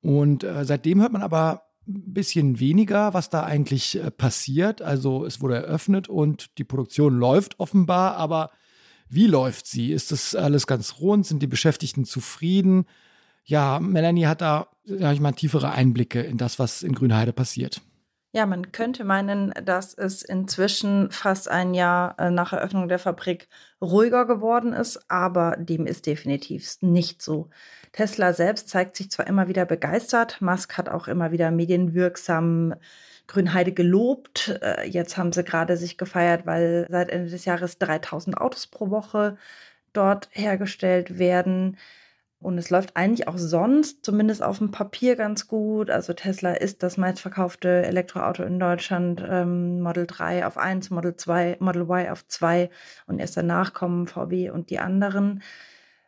Und 0.00 0.44
äh, 0.44 0.64
seitdem 0.64 1.00
hört 1.00 1.10
man 1.10 1.22
aber 1.22 1.62
ein 1.88 2.12
bisschen 2.14 2.60
weniger, 2.60 3.12
was 3.12 3.28
da 3.28 3.42
eigentlich 3.42 3.96
äh, 3.96 4.12
passiert. 4.12 4.82
Also 4.82 5.24
es 5.24 5.40
wurde 5.40 5.56
eröffnet 5.56 6.08
und 6.08 6.58
die 6.58 6.64
Produktion 6.64 7.18
läuft 7.18 7.58
offenbar, 7.58 8.16
aber 8.16 8.50
wie 9.08 9.26
läuft 9.26 9.66
sie? 9.66 9.90
Ist 9.90 10.12
das 10.12 10.36
alles 10.36 10.68
ganz 10.68 11.00
rund? 11.00 11.26
Sind 11.26 11.42
die 11.42 11.48
Beschäftigten 11.48 12.04
zufrieden? 12.04 12.84
Ja, 13.48 13.80
Melanie 13.80 14.26
hat 14.26 14.42
da, 14.42 14.68
sag 14.84 15.14
ich 15.14 15.20
mal, 15.20 15.32
tiefere 15.32 15.72
Einblicke 15.72 16.20
in 16.20 16.36
das, 16.36 16.58
was 16.58 16.82
in 16.82 16.94
Grünheide 16.94 17.32
passiert. 17.32 17.80
Ja, 18.32 18.44
man 18.44 18.72
könnte 18.72 19.04
meinen, 19.04 19.54
dass 19.64 19.94
es 19.94 20.22
inzwischen 20.22 21.10
fast 21.10 21.48
ein 21.48 21.72
Jahr 21.72 22.14
äh, 22.18 22.30
nach 22.30 22.52
Eröffnung 22.52 22.88
der 22.88 22.98
Fabrik 22.98 23.48
ruhiger 23.80 24.26
geworden 24.26 24.74
ist, 24.74 25.10
aber 25.10 25.56
dem 25.58 25.86
ist 25.86 26.04
definitiv 26.04 26.76
nicht 26.82 27.22
so. 27.22 27.48
Tesla 27.92 28.34
selbst 28.34 28.68
zeigt 28.68 28.96
sich 28.96 29.10
zwar 29.10 29.26
immer 29.26 29.48
wieder 29.48 29.64
begeistert, 29.64 30.42
Musk 30.42 30.76
hat 30.76 30.90
auch 30.90 31.08
immer 31.08 31.32
wieder 31.32 31.50
medienwirksam 31.50 32.74
Grünheide 33.28 33.72
gelobt. 33.72 34.58
Äh, 34.60 34.86
jetzt 34.86 35.16
haben 35.16 35.32
sie 35.32 35.42
gerade 35.42 35.78
sich 35.78 35.96
gefeiert, 35.96 36.44
weil 36.44 36.86
seit 36.90 37.08
Ende 37.08 37.30
des 37.30 37.46
Jahres 37.46 37.78
3000 37.78 38.36
Autos 38.36 38.66
pro 38.66 38.90
Woche 38.90 39.38
dort 39.94 40.28
hergestellt 40.32 41.18
werden. 41.18 41.78
Und 42.40 42.56
es 42.56 42.70
läuft 42.70 42.96
eigentlich 42.96 43.26
auch 43.26 43.36
sonst, 43.36 44.04
zumindest 44.04 44.44
auf 44.44 44.58
dem 44.58 44.70
Papier, 44.70 45.16
ganz 45.16 45.48
gut. 45.48 45.90
Also 45.90 46.12
Tesla 46.12 46.52
ist 46.52 46.84
das 46.84 46.96
meistverkaufte 46.96 47.84
Elektroauto 47.84 48.44
in 48.44 48.60
Deutschland. 48.60 49.24
Ähm, 49.28 49.80
Model 49.80 50.06
3 50.06 50.46
auf 50.46 50.56
1, 50.56 50.90
Model 50.90 51.16
2, 51.16 51.56
Model 51.58 51.82
Y 51.82 52.10
auf 52.10 52.26
2 52.28 52.70
und 53.06 53.18
erst 53.18 53.36
danach 53.36 53.74
kommen 53.74 54.06
VW 54.06 54.50
und 54.50 54.70
die 54.70 54.78
anderen. 54.78 55.42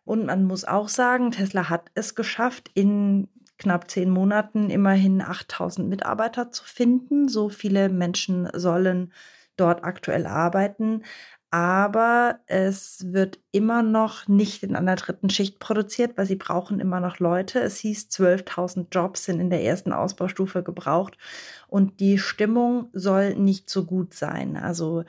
Und 0.05 0.27
man 0.27 0.45
muss 0.45 0.65
auch 0.65 0.89
sagen, 0.89 1.33
Tesla 1.33 1.69
hat 1.69 1.91
es 1.95 2.15
geschafft, 2.15 2.71
in 2.75 3.29
knapp 3.59 3.91
zehn 3.91 4.09
Monaten 4.11 4.71
immerhin 4.71 5.21
8000 5.21 5.89
Mitarbeiter 5.89 6.51
zu 6.53 6.65
finden. 6.65 7.29
So 7.29 7.49
viele 7.49 7.89
Menschen 7.89 8.49
sollen 8.55 9.13
dort 9.57 9.85
aktuell 9.85 10.27
arbeiten 10.27 11.03
aber 11.50 12.38
es 12.47 13.12
wird 13.12 13.40
immer 13.50 13.83
noch 13.83 14.28
nicht 14.28 14.62
in 14.62 14.76
einer 14.76 14.95
dritten 14.95 15.30
Schicht 15.30 15.59
produziert, 15.59 16.16
weil 16.16 16.26
sie 16.26 16.37
brauchen 16.37 16.78
immer 16.78 17.00
noch 17.00 17.19
Leute. 17.19 17.61
Es 17.61 17.78
hieß, 17.78 18.09
12.000 18.11 18.87
Jobs 18.92 19.25
sind 19.25 19.40
in 19.40 19.50
der 19.50 19.64
ersten 19.64 19.92
Ausbaustufe 19.92 20.62
gebraucht 20.62 21.19
und 21.66 21.99
die 21.99 22.19
Stimmung 22.19 22.88
soll 22.92 23.35
nicht 23.35 23.69
so 23.69 23.85
gut 23.85 24.14
sein. 24.14 24.57
Also 24.57 25.04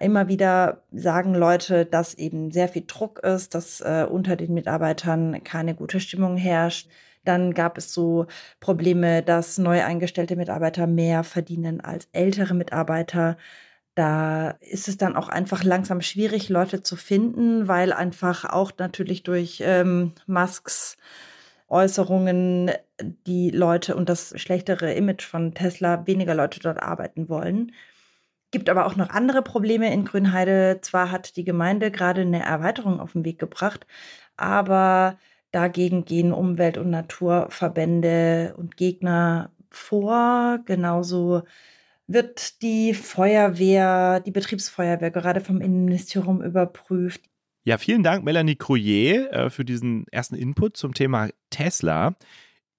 immer 0.00 0.28
wieder 0.28 0.82
sagen 0.92 1.34
Leute, 1.34 1.86
dass 1.86 2.14
eben 2.14 2.50
sehr 2.50 2.68
viel 2.68 2.84
Druck 2.86 3.20
ist, 3.20 3.54
dass 3.54 3.80
äh, 3.80 4.06
unter 4.08 4.36
den 4.36 4.54
Mitarbeitern 4.54 5.42
keine 5.44 5.74
gute 5.74 6.00
Stimmung 6.00 6.36
herrscht. 6.36 6.90
Dann 7.24 7.54
gab 7.54 7.78
es 7.78 7.92
so 7.92 8.26
Probleme, 8.60 9.22
dass 9.22 9.58
neu 9.58 9.84
eingestellte 9.84 10.36
Mitarbeiter 10.36 10.86
mehr 10.86 11.24
verdienen 11.24 11.80
als 11.80 12.08
ältere 12.12 12.54
Mitarbeiter. 12.54 13.36
Da 13.98 14.50
ist 14.60 14.86
es 14.86 14.96
dann 14.96 15.16
auch 15.16 15.28
einfach 15.28 15.64
langsam 15.64 16.02
schwierig, 16.02 16.48
Leute 16.48 16.84
zu 16.84 16.94
finden, 16.94 17.66
weil 17.66 17.92
einfach 17.92 18.44
auch 18.44 18.70
natürlich 18.78 19.24
durch 19.24 19.60
ähm, 19.64 20.12
Musks 20.28 20.96
Äußerungen 21.66 22.70
die 23.26 23.50
Leute 23.50 23.96
und 23.96 24.08
das 24.08 24.34
schlechtere 24.40 24.92
Image 24.92 25.24
von 25.24 25.52
Tesla 25.52 26.06
weniger 26.06 26.36
Leute 26.36 26.60
dort 26.60 26.80
arbeiten 26.80 27.28
wollen. 27.28 27.72
Gibt 28.52 28.70
aber 28.70 28.86
auch 28.86 28.94
noch 28.94 29.10
andere 29.10 29.42
Probleme 29.42 29.92
in 29.92 30.04
Grünheide. 30.04 30.78
Zwar 30.80 31.10
hat 31.10 31.34
die 31.34 31.44
Gemeinde 31.44 31.90
gerade 31.90 32.20
eine 32.20 32.44
Erweiterung 32.44 33.00
auf 33.00 33.14
den 33.14 33.24
Weg 33.24 33.40
gebracht, 33.40 33.84
aber 34.36 35.18
dagegen 35.50 36.04
gehen 36.04 36.32
Umwelt- 36.32 36.78
und 36.78 36.90
Naturverbände 36.90 38.54
und 38.56 38.76
Gegner 38.76 39.50
vor. 39.70 40.60
Genauso 40.66 41.42
wird 42.08 42.62
die 42.62 42.94
Feuerwehr, 42.94 44.20
die 44.20 44.30
Betriebsfeuerwehr 44.30 45.10
gerade 45.10 45.40
vom 45.40 45.60
Innenministerium 45.60 46.42
überprüft. 46.42 47.20
Ja, 47.64 47.76
vielen 47.76 48.02
Dank, 48.02 48.24
Melanie 48.24 48.56
Crouillet, 48.56 49.30
äh, 49.30 49.50
für 49.50 49.64
diesen 49.64 50.06
ersten 50.08 50.34
Input 50.34 50.76
zum 50.76 50.94
Thema 50.94 51.28
Tesla. 51.50 52.16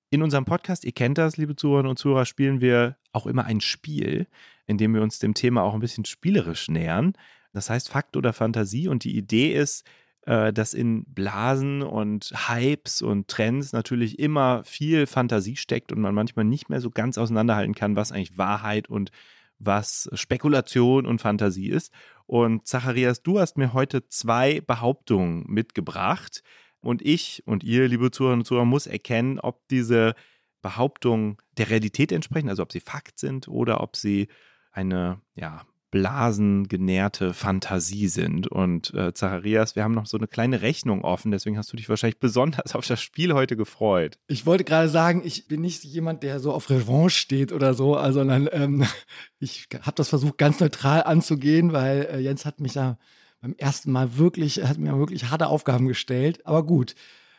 In 0.09 0.23
unserem 0.23 0.45
Podcast, 0.45 0.83
ihr 0.83 0.91
kennt 0.91 1.19
das, 1.19 1.37
liebe 1.37 1.55
Zuhörerinnen 1.55 1.91
und 1.91 1.99
Zuhörer, 1.99 2.25
spielen 2.25 2.59
wir 2.59 2.97
auch 3.13 3.27
immer 3.27 3.45
ein 3.45 3.61
Spiel, 3.61 4.25
in 4.65 4.79
dem 4.79 4.95
wir 4.95 5.03
uns 5.03 5.19
dem 5.19 5.35
Thema 5.35 5.61
auch 5.61 5.75
ein 5.75 5.79
bisschen 5.79 6.05
spielerisch 6.05 6.67
nähern. 6.67 7.13
Das 7.53 7.69
heißt 7.69 7.89
Fakt 7.89 8.17
oder 8.17 8.33
Fantasie. 8.33 8.87
Und 8.87 9.03
die 9.03 9.15
Idee 9.15 9.53
ist, 9.53 9.85
äh, 10.25 10.53
dass 10.53 10.73
in 10.73 11.05
Blasen 11.05 11.81
und 11.81 12.33
Hypes 12.47 13.01
und 13.01 13.27
Trends 13.27 13.73
natürlich 13.73 14.19
immer 14.19 14.63
viel 14.63 15.07
Fantasie 15.07 15.55
steckt 15.55 15.91
und 15.91 16.01
man 16.01 16.15
manchmal 16.15 16.45
nicht 16.45 16.69
mehr 16.69 16.81
so 16.81 16.89
ganz 16.89 17.17
auseinanderhalten 17.17 17.75
kann, 17.75 17.95
was 17.95 18.11
eigentlich 18.11 18.37
Wahrheit 18.37 18.89
und 18.89 19.11
was 19.59 20.09
Spekulation 20.13 21.05
und 21.05 21.19
Fantasie 21.19 21.69
ist. 21.69 21.93
Und 22.25 22.67
Zacharias, 22.67 23.21
du 23.23 23.39
hast 23.39 23.57
mir 23.57 23.73
heute 23.73 24.07
zwei 24.07 24.61
Behauptungen 24.61 25.45
mitgebracht. 25.47 26.43
Und 26.81 27.01
ich 27.01 27.43
und 27.45 27.63
ihr, 27.63 27.87
liebe 27.87 28.09
Zuhörerinnen 28.09 28.41
und 28.41 28.45
Zuhörer, 28.45 28.65
muss 28.65 28.87
erkennen, 28.87 29.39
ob 29.39 29.67
diese 29.67 30.15
Behauptungen 30.61 31.37
der 31.57 31.69
Realität 31.69 32.11
entsprechen, 32.11 32.49
also 32.49 32.63
ob 32.63 32.71
sie 32.71 32.79
Fakt 32.79 33.19
sind 33.19 33.47
oder 33.47 33.81
ob 33.81 33.95
sie 33.95 34.27
eine 34.71 35.21
ja, 35.35 35.65
blasengenährte 35.91 37.33
Fantasie 37.33 38.07
sind. 38.07 38.47
Und 38.47 38.93
äh, 38.93 39.13
Zacharias, 39.13 39.75
wir 39.75 39.83
haben 39.83 39.93
noch 39.93 40.05
so 40.05 40.17
eine 40.17 40.27
kleine 40.27 40.61
Rechnung 40.61 41.03
offen, 41.03 41.31
deswegen 41.31 41.57
hast 41.57 41.71
du 41.71 41.77
dich 41.77 41.89
wahrscheinlich 41.89 42.19
besonders 42.19 42.75
auf 42.75 42.85
das 42.85 43.01
Spiel 43.01 43.33
heute 43.33 43.57
gefreut. 43.57 44.17
Ich 44.27 44.45
wollte 44.45 44.63
gerade 44.63 44.89
sagen, 44.89 45.21
ich 45.25 45.47
bin 45.47 45.61
nicht 45.61 45.83
jemand, 45.83 46.23
der 46.23 46.39
so 46.39 46.53
auf 46.53 46.69
Revanche 46.69 47.17
steht 47.17 47.51
oder 47.51 47.73
so, 47.73 47.95
also, 47.95 48.19
sondern 48.19 48.49
ähm, 48.51 48.85
ich 49.39 49.67
habe 49.81 49.95
das 49.95 50.09
versucht, 50.09 50.37
ganz 50.37 50.59
neutral 50.59 51.03
anzugehen, 51.03 51.73
weil 51.73 52.07
äh, 52.11 52.19
Jens 52.19 52.45
hat 52.45 52.59
mich 52.59 52.73
da 52.73 52.97
beim 53.41 53.55
ersten 53.57 53.91
Mal 53.91 54.17
wirklich, 54.17 54.63
hat 54.63 54.77
mir 54.77 54.97
wirklich 54.97 55.29
harte 55.29 55.47
Aufgaben 55.47 55.87
gestellt. 55.87 56.45
Aber 56.45 56.65
gut. 56.65 56.95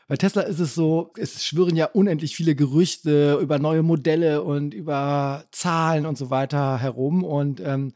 Bei 0.08 0.16
Tesla 0.16 0.42
ist 0.42 0.58
es 0.58 0.74
so, 0.74 1.12
es 1.16 1.44
schwirren 1.44 1.76
ja 1.76 1.86
unendlich 1.86 2.34
viele 2.34 2.56
Gerüchte 2.56 3.38
über 3.40 3.60
neue 3.60 3.84
Modelle 3.84 4.42
und 4.42 4.74
über 4.74 5.44
Zahlen 5.52 6.04
und 6.04 6.18
so 6.18 6.30
weiter 6.30 6.78
herum. 6.78 7.22
Und 7.22 7.60
ähm, 7.60 7.92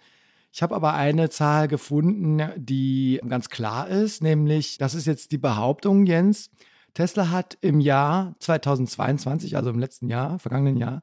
ich 0.55 0.63
habe 0.63 0.77
aber 0.77 0.95
eine 0.95 1.31
Zahl 1.31 1.67
gefunden, 1.67 2.41
die 2.55 3.21
ganz 3.27 3.49
klar 3.49 3.89
ist, 3.89 4.23
nämlich, 4.23 4.79
das 4.79 4.95
ist 4.95 5.05
jetzt 5.05 5.33
die 5.33 5.39
Behauptung, 5.39 6.07
Jens, 6.07 6.49
Tesla 6.95 7.31
hat 7.31 7.59
im 7.61 7.81
Jahr 7.81 8.37
2022, 8.39 9.57
also 9.57 9.71
im 9.71 9.81
letzten 9.81 10.09
Jahr, 10.09 10.39
vergangenen 10.39 10.77
Jahr, 10.77 11.03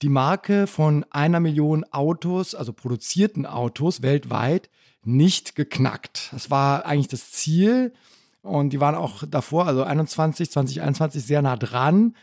die 0.00 0.08
Marke 0.08 0.66
von 0.66 1.04
einer 1.10 1.40
Million 1.40 1.84
Autos, 1.90 2.54
also 2.54 2.72
produzierten 2.72 3.44
Autos 3.44 4.00
weltweit, 4.00 4.70
nicht 5.04 5.56
geknackt. 5.56 6.30
Das 6.32 6.50
war 6.50 6.86
eigentlich 6.86 7.08
das 7.08 7.32
Ziel. 7.32 7.92
Und 8.40 8.72
die 8.72 8.80
waren 8.80 8.94
auch 8.94 9.24
davor, 9.28 9.66
also 9.66 9.84
21, 9.84 10.50
2021 10.50 11.22
sehr 11.22 11.42
nah 11.42 11.58
dran. 11.58 12.14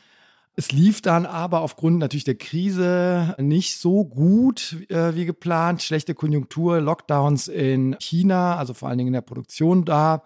Es 0.60 0.72
lief 0.72 1.04
dann 1.04 1.28
aber 1.28 1.62
aufgrund 1.62 2.00
natürlich 2.00 2.24
der 2.24 2.36
Krise 2.36 3.36
nicht 3.38 3.78
so 3.78 4.04
gut 4.04 4.76
äh, 4.90 5.14
wie 5.14 5.26
geplant. 5.26 5.84
Schlechte 5.84 6.16
Konjunktur, 6.16 6.82
Lockdowns 6.82 7.48
in 7.48 7.96
China, 8.00 8.58
also 8.58 8.74
vor 8.74 8.90
allen 8.90 8.98
Dingen 8.98 9.10
in 9.10 9.14
der 9.14 9.22
Produktion 9.22 9.86
da. 9.86 10.24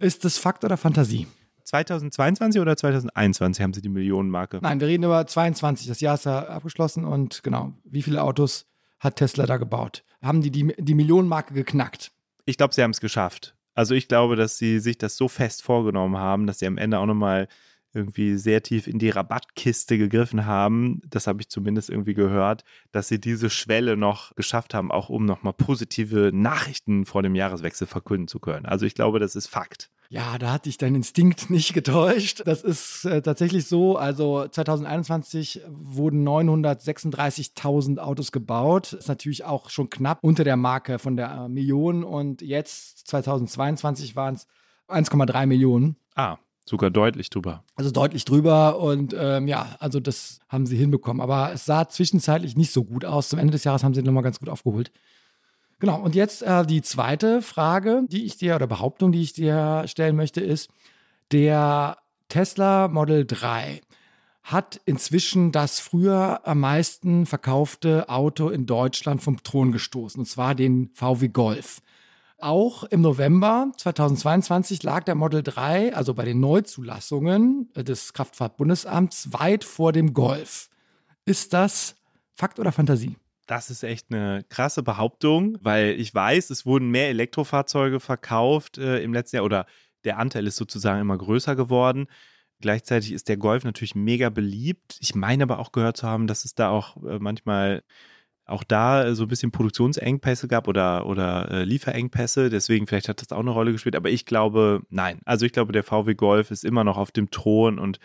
Ist 0.00 0.24
das 0.24 0.38
Fakt 0.38 0.64
oder 0.64 0.76
Fantasie? 0.76 1.28
2022 1.62 2.60
oder 2.60 2.76
2021 2.76 3.62
haben 3.62 3.72
Sie 3.72 3.80
die 3.80 3.88
Millionenmarke? 3.88 4.58
Nein, 4.60 4.80
wir 4.80 4.88
reden 4.88 5.04
über 5.04 5.24
22. 5.24 5.86
Das 5.86 6.00
Jahr 6.00 6.14
ist 6.14 6.24
ja 6.24 6.48
abgeschlossen 6.48 7.04
und 7.04 7.44
genau, 7.44 7.74
wie 7.84 8.02
viele 8.02 8.24
Autos 8.24 8.66
hat 8.98 9.16
Tesla 9.16 9.46
da 9.46 9.56
gebaut? 9.56 10.02
Haben 10.20 10.42
die 10.42 10.50
die, 10.50 10.74
die 10.78 10.94
Millionenmarke 10.94 11.54
geknackt? 11.54 12.10
Ich 12.44 12.56
glaube, 12.56 12.74
sie 12.74 12.82
haben 12.82 12.90
es 12.90 13.00
geschafft. 13.00 13.54
Also 13.74 13.94
ich 13.94 14.08
glaube, 14.08 14.34
dass 14.34 14.58
sie 14.58 14.80
sich 14.80 14.98
das 14.98 15.16
so 15.16 15.28
fest 15.28 15.62
vorgenommen 15.62 16.16
haben, 16.16 16.48
dass 16.48 16.58
sie 16.58 16.66
am 16.66 16.76
Ende 16.76 16.98
auch 16.98 17.06
nochmal 17.06 17.46
irgendwie 17.94 18.36
sehr 18.36 18.62
tief 18.62 18.86
in 18.86 18.98
die 18.98 19.10
Rabattkiste 19.10 19.98
gegriffen 19.98 20.46
haben. 20.46 21.00
Das 21.08 21.26
habe 21.26 21.40
ich 21.40 21.48
zumindest 21.48 21.90
irgendwie 21.90 22.14
gehört, 22.14 22.64
dass 22.92 23.08
sie 23.08 23.20
diese 23.20 23.50
Schwelle 23.50 23.96
noch 23.96 24.34
geschafft 24.34 24.74
haben, 24.74 24.90
auch 24.90 25.08
um 25.08 25.24
nochmal 25.24 25.52
positive 25.52 26.30
Nachrichten 26.32 27.06
vor 27.06 27.22
dem 27.22 27.34
Jahreswechsel 27.34 27.86
verkünden 27.86 28.28
zu 28.28 28.40
können. 28.40 28.66
Also 28.66 28.86
ich 28.86 28.94
glaube, 28.94 29.18
das 29.18 29.36
ist 29.36 29.46
Fakt. 29.46 29.90
Ja, 30.10 30.38
da 30.38 30.52
hat 30.52 30.66
dich 30.66 30.78
dein 30.78 30.94
Instinkt 30.94 31.48
nicht 31.50 31.72
getäuscht. 31.72 32.42
Das 32.44 32.62
ist 32.62 33.04
äh, 33.04 33.22
tatsächlich 33.22 33.66
so. 33.66 33.96
Also 33.96 34.46
2021 34.46 35.62
wurden 35.66 36.26
936.000 36.26 37.98
Autos 37.98 38.30
gebaut. 38.30 38.92
Ist 38.92 39.08
natürlich 39.08 39.44
auch 39.44 39.70
schon 39.70 39.90
knapp 39.90 40.18
unter 40.22 40.44
der 40.44 40.56
Marke 40.56 40.98
von 40.98 41.16
der 41.16 41.30
äh, 41.32 41.48
Million. 41.48 42.04
Und 42.04 42.42
jetzt 42.42 43.08
2022 43.08 44.14
waren 44.14 44.34
es 44.34 44.46
1,3 44.88 45.46
Millionen. 45.46 45.96
Ah, 46.14 46.36
sogar 46.64 46.90
deutlich 46.90 47.30
drüber. 47.30 47.64
Also 47.74 47.90
deutlich 47.90 48.24
drüber. 48.24 48.78
Und 48.78 49.14
ähm, 49.18 49.46
ja, 49.48 49.76
also 49.80 50.00
das 50.00 50.40
haben 50.48 50.66
sie 50.66 50.76
hinbekommen. 50.76 51.20
Aber 51.20 51.52
es 51.52 51.64
sah 51.64 51.88
zwischenzeitlich 51.88 52.56
nicht 52.56 52.72
so 52.72 52.84
gut 52.84 53.04
aus. 53.04 53.28
Zum 53.28 53.38
Ende 53.38 53.52
des 53.52 53.64
Jahres 53.64 53.84
haben 53.84 53.94
sie 53.94 54.02
nochmal 54.02 54.22
ganz 54.22 54.38
gut 54.38 54.48
aufgeholt. 54.48 54.90
Genau, 55.78 56.00
und 56.00 56.14
jetzt 56.14 56.42
äh, 56.42 56.64
die 56.64 56.82
zweite 56.82 57.42
Frage, 57.42 58.04
die 58.08 58.24
ich 58.24 58.36
dir 58.36 58.54
oder 58.56 58.66
Behauptung, 58.66 59.12
die 59.12 59.22
ich 59.22 59.32
dir 59.32 59.84
stellen 59.86 60.16
möchte, 60.16 60.40
ist, 60.40 60.70
der 61.32 61.98
Tesla 62.28 62.88
Model 62.88 63.26
3 63.26 63.80
hat 64.44 64.80
inzwischen 64.84 65.52
das 65.52 65.80
früher 65.80 66.40
am 66.44 66.60
meisten 66.60 67.26
verkaufte 67.26 68.08
Auto 68.08 68.50
in 68.50 68.66
Deutschland 68.66 69.22
vom 69.22 69.42
Thron 69.42 69.72
gestoßen, 69.72 70.20
und 70.20 70.26
zwar 70.26 70.54
den 70.54 70.90
VW 70.94 71.28
Golf. 71.28 71.80
Auch 72.38 72.84
im 72.84 73.00
November 73.00 73.70
2022 73.76 74.82
lag 74.82 75.04
der 75.04 75.14
Model 75.14 75.42
3, 75.42 75.94
also 75.94 76.14
bei 76.14 76.24
den 76.24 76.40
Neuzulassungen 76.40 77.72
des 77.74 78.12
Kraftfahrtbundesamts, 78.12 79.32
weit 79.32 79.64
vor 79.64 79.92
dem 79.92 80.12
Golf. 80.14 80.68
Ist 81.24 81.52
das 81.52 81.96
Fakt 82.34 82.58
oder 82.58 82.72
Fantasie? 82.72 83.16
Das 83.46 83.70
ist 83.70 83.82
echt 83.82 84.06
eine 84.10 84.44
krasse 84.48 84.82
Behauptung, 84.82 85.58
weil 85.60 85.98
ich 86.00 86.14
weiß, 86.14 86.50
es 86.50 86.66
wurden 86.66 86.90
mehr 86.90 87.08
Elektrofahrzeuge 87.08 88.00
verkauft 88.00 88.78
äh, 88.78 89.02
im 89.02 89.12
letzten 89.12 89.36
Jahr 89.36 89.44
oder 89.44 89.66
der 90.04 90.18
Anteil 90.18 90.46
ist 90.46 90.56
sozusagen 90.56 91.00
immer 91.00 91.16
größer 91.16 91.54
geworden. 91.54 92.06
Gleichzeitig 92.60 93.12
ist 93.12 93.28
der 93.28 93.36
Golf 93.36 93.64
natürlich 93.64 93.94
mega 93.94 94.30
beliebt. 94.30 94.96
Ich 95.00 95.14
meine 95.14 95.42
aber 95.42 95.58
auch 95.58 95.72
gehört 95.72 95.98
zu 95.98 96.06
haben, 96.06 96.26
dass 96.26 96.44
es 96.44 96.54
da 96.54 96.70
auch 96.70 96.96
äh, 97.04 97.18
manchmal 97.18 97.82
auch 98.46 98.64
da 98.64 99.14
so 99.14 99.24
ein 99.24 99.28
bisschen 99.28 99.52
Produktionsengpässe 99.52 100.48
gab 100.48 100.68
oder, 100.68 101.06
oder 101.06 101.50
äh, 101.50 101.64
Lieferengpässe. 101.64 102.50
Deswegen 102.50 102.86
vielleicht 102.86 103.08
hat 103.08 103.20
das 103.20 103.32
auch 103.32 103.40
eine 103.40 103.50
Rolle 103.50 103.72
gespielt. 103.72 103.96
Aber 103.96 104.10
ich 104.10 104.26
glaube, 104.26 104.82
nein. 104.90 105.20
Also 105.24 105.46
ich 105.46 105.52
glaube, 105.52 105.72
der 105.72 105.82
VW 105.82 106.14
Golf 106.14 106.50
ist 106.50 106.64
immer 106.64 106.84
noch 106.84 106.98
auf 106.98 107.10
dem 107.10 107.30
Thron 107.30 107.78
und 107.78 107.98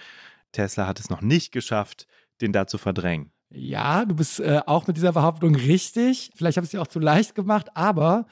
Tesla 0.52 0.88
hat 0.88 1.00
es 1.00 1.10
noch 1.10 1.22
nicht 1.22 1.52
geschafft, 1.52 2.08
den 2.42 2.54
da 2.54 2.68
zu 2.68 2.78
verdrängen. 2.78 3.32
Ja, 3.52 4.06
du 4.06 4.16
bist 4.16 4.40
äh, 4.40 4.62
auch 4.66 4.88
mit 4.88 4.96
dieser 4.96 5.12
Behauptung 5.12 5.56
richtig. 5.56 6.32
Vielleicht 6.36 6.58
habe 6.58 6.66
ich 6.66 6.70
es 6.70 6.72
dir 6.72 6.82
auch 6.82 6.88
zu 6.88 7.00
leicht 7.00 7.36
gemacht, 7.36 7.68
aber 7.74 8.26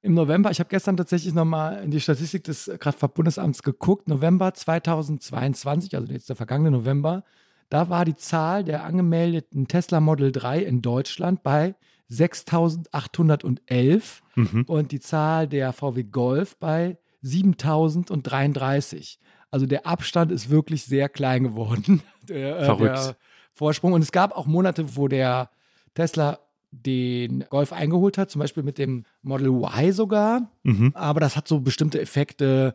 im 0.00 0.14
November, 0.14 0.50
ich 0.50 0.60
habe 0.60 0.68
gestern 0.68 0.96
tatsächlich 0.96 1.34
nochmal 1.34 1.82
in 1.82 1.90
die 1.90 2.00
Statistik 2.00 2.44
des 2.44 2.70
Kraftfahrtbundesamts 2.78 3.62
geguckt, 3.62 4.08
November 4.08 4.54
2022, 4.54 5.94
also 5.96 6.12
jetzt 6.12 6.28
der 6.28 6.36
vergangene 6.36 6.70
November, 6.70 7.24
da 7.68 7.88
war 7.88 8.04
die 8.04 8.16
Zahl 8.16 8.64
der 8.64 8.84
angemeldeten 8.84 9.68
Tesla 9.68 10.00
Model 10.00 10.32
3 10.32 10.58
in 10.60 10.82
Deutschland 10.82 11.42
bei 11.42 11.74
6.811 12.10 14.02
mhm. 14.34 14.64
und 14.66 14.92
die 14.92 15.00
Zahl 15.00 15.46
der 15.46 15.72
VW 15.72 16.04
Golf 16.04 16.56
bei 16.56 16.98
7.033. 17.22 19.18
Also 19.50 19.66
der 19.66 19.86
Abstand 19.86 20.32
ist 20.32 20.50
wirklich 20.50 20.84
sehr 20.84 21.08
klein 21.08 21.44
geworden. 21.44 22.02
Der, 22.28 22.58
äh, 22.58 22.64
Verrückt. 22.66 22.96
Der 22.96 23.16
Vorsprung. 23.54 23.94
Und 23.94 24.02
es 24.02 24.12
gab 24.12 24.36
auch 24.36 24.44
Monate, 24.44 24.96
wo 24.96 25.08
der 25.08 25.48
Tesla 25.94 26.38
den 26.70 27.44
Golf 27.48 27.72
eingeholt 27.72 28.18
hat, 28.18 28.30
zum 28.30 28.40
Beispiel 28.40 28.62
mit 28.62 28.76
dem 28.76 29.04
Model 29.22 29.48
Y 29.48 29.92
sogar. 29.92 30.50
Mhm. 30.62 30.92
Aber 30.94 31.20
das 31.20 31.36
hat 31.36 31.48
so 31.48 31.60
bestimmte 31.60 32.00
Effekte, 32.00 32.74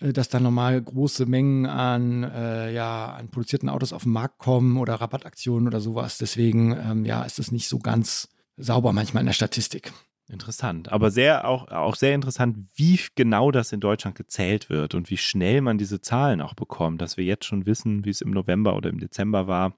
dass 0.00 0.28
dann 0.28 0.44
nochmal 0.44 0.80
große 0.80 1.26
Mengen 1.26 1.66
an, 1.66 2.22
äh, 2.22 2.72
ja, 2.72 3.12
an 3.12 3.30
produzierten 3.30 3.68
Autos 3.68 3.92
auf 3.92 4.04
den 4.04 4.12
Markt 4.12 4.38
kommen 4.38 4.76
oder 4.76 4.94
Rabattaktionen 4.94 5.66
oder 5.66 5.80
sowas. 5.80 6.18
Deswegen 6.18 6.72
ähm, 6.72 7.04
ja, 7.04 7.22
ist 7.24 7.38
es 7.38 7.50
nicht 7.50 7.68
so 7.68 7.78
ganz 7.78 8.28
sauber 8.56 8.92
manchmal 8.92 9.22
in 9.22 9.26
der 9.26 9.32
Statistik. 9.32 9.92
Interessant, 10.30 10.92
aber 10.92 11.10
sehr 11.10 11.48
auch, 11.48 11.68
auch 11.68 11.96
sehr 11.96 12.14
interessant, 12.14 12.58
wie 12.74 13.00
genau 13.14 13.50
das 13.50 13.72
in 13.72 13.80
Deutschland 13.80 14.14
gezählt 14.14 14.68
wird 14.68 14.94
und 14.94 15.08
wie 15.08 15.16
schnell 15.16 15.62
man 15.62 15.78
diese 15.78 16.02
Zahlen 16.02 16.42
auch 16.42 16.52
bekommt, 16.52 17.00
dass 17.00 17.16
wir 17.16 17.24
jetzt 17.24 17.46
schon 17.46 17.64
wissen, 17.64 18.04
wie 18.04 18.10
es 18.10 18.20
im 18.20 18.32
November 18.32 18.76
oder 18.76 18.90
im 18.90 18.98
Dezember 19.00 19.46
war. 19.46 19.74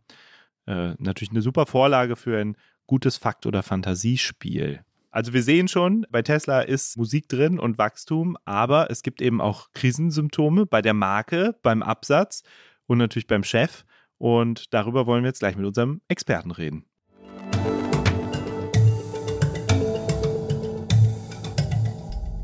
Äh, 0.66 0.94
natürlich 0.98 1.30
eine 1.30 1.42
super 1.42 1.66
Vorlage 1.66 2.16
für 2.16 2.36
ein 2.36 2.56
gutes 2.86 3.16
Fakt- 3.16 3.46
oder 3.46 3.62
Fantasiespiel. 3.62 4.80
Also 5.10 5.32
wir 5.32 5.42
sehen 5.42 5.66
schon, 5.66 6.06
bei 6.10 6.22
Tesla 6.22 6.60
ist 6.60 6.96
Musik 6.96 7.28
drin 7.28 7.58
und 7.58 7.78
Wachstum, 7.78 8.36
aber 8.44 8.90
es 8.90 9.02
gibt 9.02 9.20
eben 9.20 9.40
auch 9.40 9.72
Krisensymptome 9.72 10.66
bei 10.66 10.82
der 10.82 10.94
Marke, 10.94 11.56
beim 11.62 11.82
Absatz 11.82 12.42
und 12.86 12.98
natürlich 12.98 13.26
beim 13.26 13.42
Chef. 13.42 13.84
Und 14.18 14.72
darüber 14.72 15.06
wollen 15.06 15.24
wir 15.24 15.28
jetzt 15.28 15.40
gleich 15.40 15.56
mit 15.56 15.66
unserem 15.66 16.00
Experten 16.08 16.50
reden. 16.50 16.89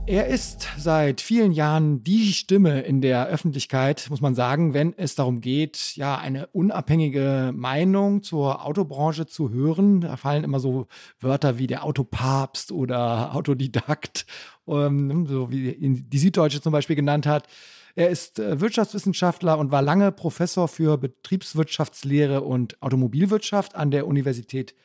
Er 0.08 0.28
ist 0.28 0.68
seit 0.78 1.20
vielen 1.20 1.50
Jahren 1.50 2.04
die 2.04 2.32
Stimme 2.32 2.82
in 2.82 3.00
der 3.00 3.26
Öffentlichkeit, 3.26 4.06
muss 4.08 4.20
man 4.20 4.36
sagen, 4.36 4.72
wenn 4.72 4.94
es 4.96 5.16
darum 5.16 5.40
geht, 5.40 5.96
ja, 5.96 6.16
eine 6.16 6.46
unabhängige 6.46 7.50
Meinung 7.52 8.22
zur 8.22 8.64
Autobranche 8.64 9.26
zu 9.26 9.50
hören. 9.50 10.02
Da 10.02 10.16
fallen 10.16 10.44
immer 10.44 10.60
so 10.60 10.86
Wörter 11.18 11.58
wie 11.58 11.66
der 11.66 11.82
Autopapst 11.82 12.70
oder 12.70 13.34
Autodidakt, 13.34 14.26
ähm, 14.68 15.26
so 15.26 15.50
wie 15.50 15.76
die 15.76 16.18
Süddeutsche 16.18 16.62
zum 16.62 16.70
Beispiel 16.70 16.94
genannt 16.94 17.26
hat. 17.26 17.48
Er 17.96 18.08
ist 18.08 18.38
äh, 18.38 18.60
Wirtschaftswissenschaftler 18.60 19.58
und 19.58 19.72
war 19.72 19.82
lange 19.82 20.12
Professor 20.12 20.68
für 20.68 20.98
Betriebswirtschaftslehre 20.98 22.42
und 22.42 22.80
Automobilwirtschaft 22.80 23.74
an 23.74 23.90
der 23.90 24.06
Universität 24.06 24.76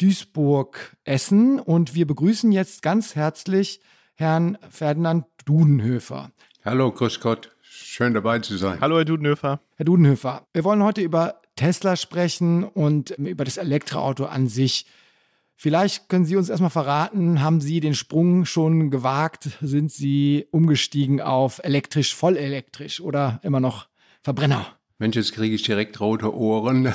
Duisburg-Essen. 0.00 1.58
Und 1.58 1.96
wir 1.96 2.06
begrüßen 2.06 2.52
jetzt 2.52 2.82
ganz 2.82 3.16
herzlich 3.16 3.80
Herrn 4.22 4.56
Ferdinand 4.70 5.24
Dudenhöfer. 5.46 6.30
Hallo, 6.64 6.92
grüß 6.92 7.18
Gott. 7.18 7.50
Schön 7.60 8.14
dabei 8.14 8.38
zu 8.38 8.56
sein. 8.56 8.80
Hallo, 8.80 8.98
Herr 8.98 9.04
Dudenhöfer. 9.04 9.60
Herr 9.74 9.84
Dudenhöfer, 9.84 10.46
wir 10.52 10.62
wollen 10.62 10.84
heute 10.84 11.00
über 11.00 11.40
Tesla 11.56 11.96
sprechen 11.96 12.62
und 12.62 13.10
über 13.10 13.44
das 13.44 13.56
Elektroauto 13.56 14.26
an 14.26 14.46
sich. 14.46 14.86
Vielleicht 15.56 16.08
können 16.08 16.24
Sie 16.24 16.36
uns 16.36 16.50
erstmal 16.50 16.70
verraten, 16.70 17.42
haben 17.42 17.60
Sie 17.60 17.80
den 17.80 17.96
Sprung 17.96 18.44
schon 18.44 18.92
gewagt? 18.92 19.58
Sind 19.60 19.90
Sie 19.90 20.46
umgestiegen 20.52 21.20
auf 21.20 21.60
elektrisch, 21.64 22.14
voll 22.14 22.36
elektrisch 22.36 23.00
oder 23.00 23.40
immer 23.42 23.58
noch 23.58 23.88
Verbrenner? 24.22 24.64
Mensch, 24.98 25.16
jetzt 25.16 25.32
kriege 25.32 25.56
ich 25.56 25.64
direkt 25.64 25.98
rote 25.98 26.32
Ohren. 26.32 26.94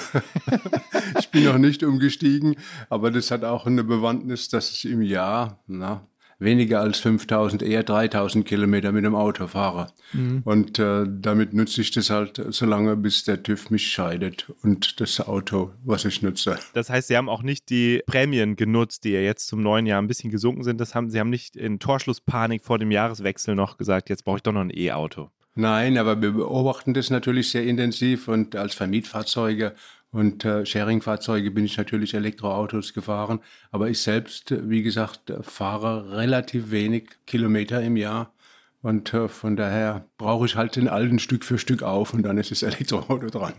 ich 1.19 1.27
bin 1.27 1.43
noch 1.43 1.57
nicht 1.57 1.83
umgestiegen, 1.83 2.55
aber 2.89 3.11
das 3.11 3.31
hat 3.31 3.43
auch 3.43 3.65
eine 3.65 3.83
Bewandtnis, 3.83 4.47
dass 4.47 4.71
ich 4.71 4.85
im 4.85 5.01
Jahr, 5.01 5.59
na, 5.67 6.07
weniger 6.39 6.81
als 6.81 6.99
5000, 6.99 7.63
eher 7.63 7.83
3000 7.83 8.45
Kilometer 8.45 8.91
mit 8.91 9.05
dem 9.05 9.15
Auto 9.15 9.47
fahre. 9.47 9.87
Mhm. 10.13 10.41
Und 10.43 10.79
äh, 10.79 11.05
damit 11.07 11.53
nutze 11.53 11.81
ich 11.81 11.91
das 11.91 12.09
halt 12.09 12.41
so 12.49 12.65
lange, 12.65 12.95
bis 12.95 13.23
der 13.23 13.41
TÜV 13.41 13.69
mich 13.69 13.89
scheidet 13.89 14.51
und 14.61 15.01
das 15.01 15.19
Auto, 15.19 15.71
was 15.83 16.05
ich 16.05 16.21
nutze. 16.21 16.57
Das 16.73 16.89
heißt, 16.89 17.07
Sie 17.07 17.17
haben 17.17 17.29
auch 17.29 17.43
nicht 17.43 17.69
die 17.69 18.03
Prämien 18.05 18.55
genutzt, 18.55 19.03
die 19.03 19.11
ja 19.11 19.21
jetzt 19.21 19.47
zum 19.47 19.61
neuen 19.61 19.85
Jahr 19.85 20.01
ein 20.01 20.07
bisschen 20.07 20.31
gesunken 20.31 20.63
sind. 20.63 20.79
Das 20.79 20.93
haben, 20.95 21.09
Sie 21.09 21.19
haben 21.19 21.29
nicht 21.29 21.55
in 21.55 21.79
Torschlusspanik 21.79 22.63
vor 22.63 22.79
dem 22.79 22.91
Jahreswechsel 22.91 23.55
noch 23.55 23.77
gesagt, 23.77 24.09
jetzt 24.09 24.23
brauche 24.23 24.37
ich 24.37 24.43
doch 24.43 24.53
noch 24.53 24.61
ein 24.61 24.71
E-Auto. 24.73 25.29
Nein, 25.59 25.97
aber 25.97 26.21
wir 26.21 26.33
beobachten 26.33 26.93
das 26.93 27.09
natürlich 27.09 27.49
sehr 27.49 27.63
intensiv 27.63 28.27
und 28.27 28.55
als 28.55 28.75
Vermietfahrzeuge 28.75 29.73
und 30.17 30.43
äh, 30.45 30.65
Sharing-Fahrzeuge 30.65 31.51
bin 31.51 31.63
ich 31.63 31.77
natürlich 31.77 32.15
Elektroautos 32.15 32.93
gefahren. 32.93 33.39
Aber 33.69 33.87
ich 33.87 34.01
selbst, 34.01 34.51
wie 34.67 34.81
gesagt, 34.81 35.31
fahre 35.41 36.17
relativ 36.17 36.71
wenig 36.71 37.09
Kilometer 37.27 37.83
im 37.83 37.97
Jahr. 37.97 38.33
Und 38.81 39.13
äh, 39.13 39.27
von 39.27 39.55
daher 39.55 40.05
brauche 40.17 40.47
ich 40.47 40.55
halt 40.55 40.75
den 40.75 40.87
alten 40.87 41.19
Stück 41.19 41.45
für 41.45 41.59
Stück 41.59 41.83
auf 41.83 42.15
und 42.15 42.23
dann 42.23 42.39
ist 42.39 42.49
das 42.49 42.63
Elektroauto 42.63 43.27
dran. 43.27 43.53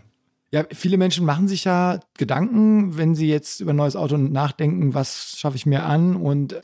Ja, 0.51 0.65
viele 0.69 0.97
Menschen 0.97 1.25
machen 1.25 1.47
sich 1.47 1.63
ja 1.63 2.01
Gedanken, 2.17 2.97
wenn 2.97 3.15
sie 3.15 3.29
jetzt 3.29 3.61
über 3.61 3.71
ein 3.71 3.77
neues 3.77 3.95
Auto 3.95 4.17
nachdenken, 4.17 4.93
was 4.93 5.37
schaffe 5.37 5.55
ich 5.55 5.65
mir 5.65 5.83
an? 5.83 6.17
Und 6.17 6.59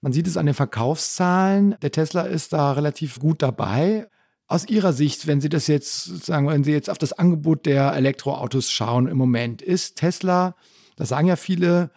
man 0.00 0.12
sieht 0.12 0.28
es 0.28 0.36
an 0.36 0.46
den 0.46 0.54
Verkaufszahlen. 0.54 1.74
Der 1.82 1.90
Tesla 1.90 2.22
ist 2.22 2.52
da 2.52 2.70
relativ 2.70 3.18
gut 3.18 3.42
dabei. 3.42 4.06
Aus 4.48 4.66
Ihrer 4.66 4.94
Sicht, 4.94 5.26
wenn 5.26 5.40
Sie 5.40 5.50
das 5.50 5.66
jetzt 5.66 6.24
sagen, 6.24 6.48
wenn 6.48 6.64
Sie 6.64 6.72
jetzt 6.72 6.90
auf 6.90 6.98
das 6.98 7.12
Angebot 7.12 7.66
der 7.66 7.92
Elektroautos 7.92 8.72
schauen 8.72 9.06
im 9.06 9.18
Moment, 9.18 9.62
ist 9.62 9.96
Tesla, 9.96 10.56
das 10.96 11.10
sagen 11.10 11.28
ja 11.28 11.36
viele, 11.36 11.90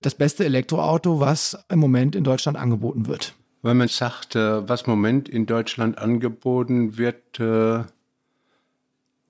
das 0.00 0.14
beste 0.14 0.44
Elektroauto, 0.44 1.18
was 1.20 1.58
im 1.68 1.80
Moment 1.80 2.14
in 2.14 2.22
Deutschland 2.22 2.56
angeboten 2.56 3.08
wird? 3.08 3.34
Wenn 3.62 3.76
man 3.76 3.88
sagt, 3.88 4.36
äh, 4.36 4.68
was 4.68 4.82
im 4.82 4.90
Moment 4.90 5.28
in 5.28 5.46
Deutschland 5.46 5.98
angeboten 5.98 6.96
wird, 6.96 7.40
äh, 7.40 7.82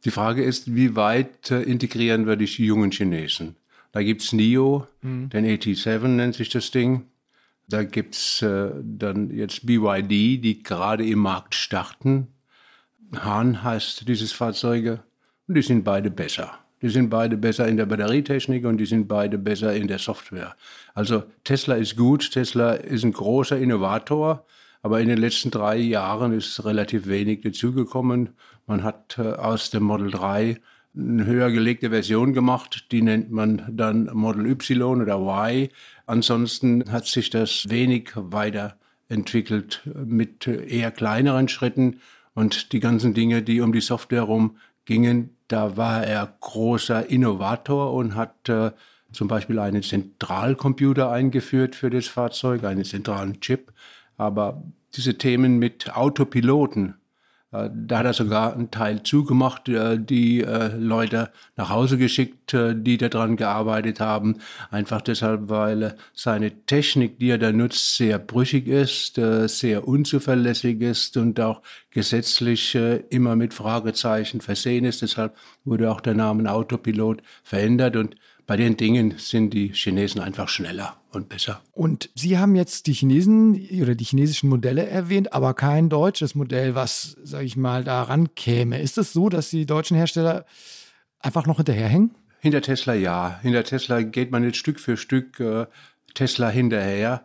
die 0.05 0.11
Frage 0.11 0.45
ist, 0.45 0.75
wie 0.75 0.95
weit 0.95 1.51
äh, 1.51 1.63
integrieren 1.63 2.27
wir 2.27 2.37
die 2.37 2.45
jungen 2.45 2.91
Chinesen? 2.91 3.57
Da 3.93 4.03
gibt 4.03 4.23
es 4.23 4.35
NIO, 4.35 4.87
mhm. 5.01 5.31
den 5.31 5.47
AT7 5.47 6.07
nennt 6.09 6.35
sich 6.35 6.51
das 6.51 6.71
Ding. 6.71 7.07
Da 7.71 7.83
gibt 7.83 8.15
es 8.15 8.39
dann 8.41 9.31
jetzt 9.31 9.67
BYD, 9.67 10.09
die 10.43 10.63
gerade 10.63 11.07
im 11.07 11.19
Markt 11.19 11.55
starten. 11.55 12.29
Hahn 13.17 13.63
heißt 13.63 14.07
dieses 14.09 14.33
Fahrzeuge. 14.33 15.01
Und 15.47 15.55
die 15.55 15.63
sind 15.63 15.85
beide 15.85 16.11
besser. 16.11 16.59
Die 16.83 16.91
sind 16.91 17.11
beide 17.11 17.37
besser 17.37 17.67
in 17.67 17.77
der 17.77 17.87
Batterietechnik 17.87 18.65
und 18.65 18.79
die 18.79 18.87
sind 18.87 19.09
beide 19.09 19.39
besser 19.39 19.75
in 19.75 19.89
der 19.89 19.99
Software. 19.99 20.55
Also 20.95 21.25
Tesla 21.43 21.75
ist 21.75 21.97
gut, 21.97 22.31
Tesla 22.31 22.73
ist 22.73 23.05
ein 23.05 23.13
großer 23.13 23.59
Innovator, 23.59 24.45
aber 24.83 25.01
in 25.01 25.09
den 25.09 25.19
letzten 25.19 25.51
drei 25.51 25.77
Jahren 25.77 26.33
ist 26.33 26.65
relativ 26.65 27.09
wenig 27.09 27.41
dazugekommen. 27.41 28.31
Man 28.67 28.85
hat 28.85 29.19
äh, 29.19 29.23
aus 29.23 29.71
dem 29.71 29.85
Model 29.85 30.11
3 30.11 30.61
eine 30.97 31.27
höher 31.27 31.51
gelegte 31.51 31.91
Version 31.91 32.33
gemacht, 32.33 32.87
die 32.93 33.03
nennt 33.03 33.31
man 33.31 33.65
dann 33.71 34.11
Model 34.13 34.47
Y 34.47 35.01
oder 35.01 35.19
Y. 35.19 35.69
Ansonsten 36.07 36.91
hat 36.93 37.07
sich 37.07 37.31
das 37.31 37.69
wenig 37.69 38.11
weiterentwickelt 38.15 39.83
mit 40.05 40.47
eher 40.47 40.91
kleineren 40.91 41.49
Schritten 41.49 42.01
und 42.39 42.73
die 42.73 42.79
ganzen 42.79 43.15
Dinge, 43.15 43.43
die 43.43 43.61
um 43.61 43.73
die 43.73 43.81
Software 43.81 44.21
herum 44.21 44.59
gingen, 44.85 45.31
da 45.49 45.77
war 45.77 46.05
er 46.05 46.37
großer 46.41 47.11
Innovator 47.11 47.93
und 47.93 48.15
hat 48.15 48.49
äh, 48.49 48.71
zum 49.11 49.27
Beispiel 49.27 49.59
einen 49.59 49.83
Zentralcomputer 49.83 51.11
eingeführt 51.11 51.75
für 51.75 51.91
das 51.91 52.07
Fahrzeug, 52.07 52.63
einen 52.63 52.85
zentralen 52.85 53.41
Chip. 53.41 53.73
Aber 54.17 54.63
diese 54.95 55.19
Themen 55.19 55.59
mit 55.59 55.97
Autopiloten, 55.97 56.95
da 57.51 57.99
hat 57.99 58.05
er 58.05 58.13
sogar 58.13 58.53
einen 58.53 58.71
Teil 58.71 59.03
zugemacht, 59.03 59.71
äh, 59.71 59.99
die 59.99 60.43
äh, 60.43 60.77
Leute 60.77 61.31
nach 61.57 61.71
Hause 61.71 61.97
geschickt, 61.97 62.53
die 62.53 62.97
daran 62.97 63.37
gearbeitet 63.37 64.01
haben. 64.01 64.39
Einfach 64.71 65.03
deshalb, 65.03 65.51
weil 65.51 65.97
seine 66.15 66.65
Technik, 66.65 67.19
die 67.19 67.31
er 67.31 67.39
da 67.39 67.53
nutzt, 67.53 67.97
sehr 67.97 68.19
brüchig 68.19 68.67
ist, 68.69 69.17
sehr 69.17 69.87
unzuverlässig 69.87 70.81
ist 70.81 71.19
und 71.19 71.39
auch 71.41 71.61
gesetzlich 71.91 72.75
immer 73.11 73.37
mit 73.37 73.53
Fragezeichen 73.53 74.41
versehen 74.41 74.87
ist. 74.87 75.03
Deshalb 75.03 75.37
wurde 75.65 75.91
auch 75.91 76.01
der 76.01 76.15
Name 76.15 76.51
Autopilot 76.51 77.23
verändert 77.43 77.97
und 77.97 78.17
bei 78.49 78.57
den 78.57 78.79
Dingen 78.79 79.15
sind 79.19 79.53
die 79.53 79.75
Chinesen 79.75 80.23
einfach 80.23 80.49
schneller 80.49 80.97
und 81.13 81.29
besser. 81.29 81.61
Und 81.73 82.09
Sie 82.15 82.39
haben 82.39 82.57
jetzt 82.57 82.87
die 82.87 82.95
Chinesen 82.95 83.69
oder 83.83 83.95
die 83.95 84.05
chinesischen 84.05 84.49
Modelle 84.49 84.87
erwähnt, 84.87 85.35
aber 85.35 85.53
kein 85.53 85.91
deutsches 85.91 86.35
Modell, 86.35 86.75
was, 86.75 87.19
sage 87.23 87.45
ich 87.45 87.59
mal, 87.59 87.85
daran 87.85 88.35
käme. 88.35 88.81
Ist 88.81 88.97
es 88.97 89.13
so, 89.13 89.29
dass 89.29 89.51
die 89.51 89.67
deutschen 89.67 89.99
Hersteller 89.99 90.47
einfach 91.21 91.47
noch 91.47 91.59
hinterherhängen? 91.59 92.15
Hinter 92.41 92.63
Tesla 92.63 92.95
ja. 92.95 93.39
Hinter 93.43 93.65
Tesla 93.65 94.01
geht 94.01 94.31
man 94.31 94.43
jetzt 94.43 94.57
Stück 94.57 94.81
für 94.81 94.97
Stück 94.97 95.39
äh, 95.41 95.67
Tesla 96.15 96.49
hinterher. 96.49 97.25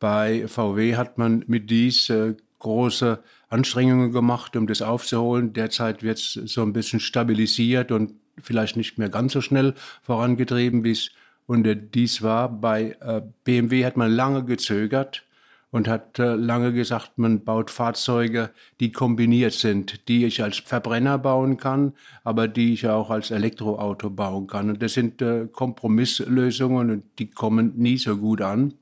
Bei 0.00 0.48
VW 0.48 0.96
hat 0.96 1.18
man 1.18 1.44
mit 1.46 1.70
dies 1.70 2.10
äh, 2.10 2.34
große 2.58 3.22
Anstrengungen 3.48 4.10
gemacht, 4.10 4.56
um 4.56 4.66
das 4.66 4.82
aufzuholen. 4.82 5.52
Derzeit 5.52 6.02
wird 6.02 6.18
es 6.18 6.32
so 6.32 6.62
ein 6.62 6.72
bisschen 6.72 6.98
stabilisiert 6.98 7.92
und 7.92 8.14
vielleicht 8.42 8.76
nicht 8.76 8.98
mehr 8.98 9.08
ganz 9.08 9.32
so 9.32 9.40
schnell 9.40 9.74
vorangetrieben, 10.02 10.84
wie 10.84 10.92
es 10.92 11.10
unter 11.46 11.74
dies 11.74 12.22
war. 12.22 12.48
Bei 12.48 12.96
äh, 13.00 13.22
BMW 13.44 13.84
hat 13.84 13.96
man 13.96 14.10
lange 14.10 14.44
gezögert 14.44 15.24
und 15.74 15.88
hat 15.88 16.20
äh, 16.20 16.34
lange 16.34 16.72
gesagt, 16.72 17.18
man 17.18 17.42
baut 17.42 17.68
Fahrzeuge, 17.68 18.50
die 18.78 18.92
kombiniert 18.92 19.54
sind, 19.54 20.08
die 20.08 20.24
ich 20.24 20.40
als 20.40 20.58
Verbrenner 20.58 21.18
bauen 21.18 21.56
kann, 21.56 21.94
aber 22.22 22.46
die 22.46 22.72
ich 22.72 22.86
auch 22.86 23.10
als 23.10 23.32
Elektroauto 23.32 24.08
bauen 24.10 24.46
kann. 24.46 24.70
Und 24.70 24.82
das 24.82 24.94
sind 24.94 25.20
äh, 25.20 25.48
Kompromisslösungen 25.50 26.90
und 26.90 27.04
die 27.18 27.28
kommen 27.28 27.72
nie 27.76 27.98
so 27.98 28.16
gut 28.16 28.40
an. 28.40 28.74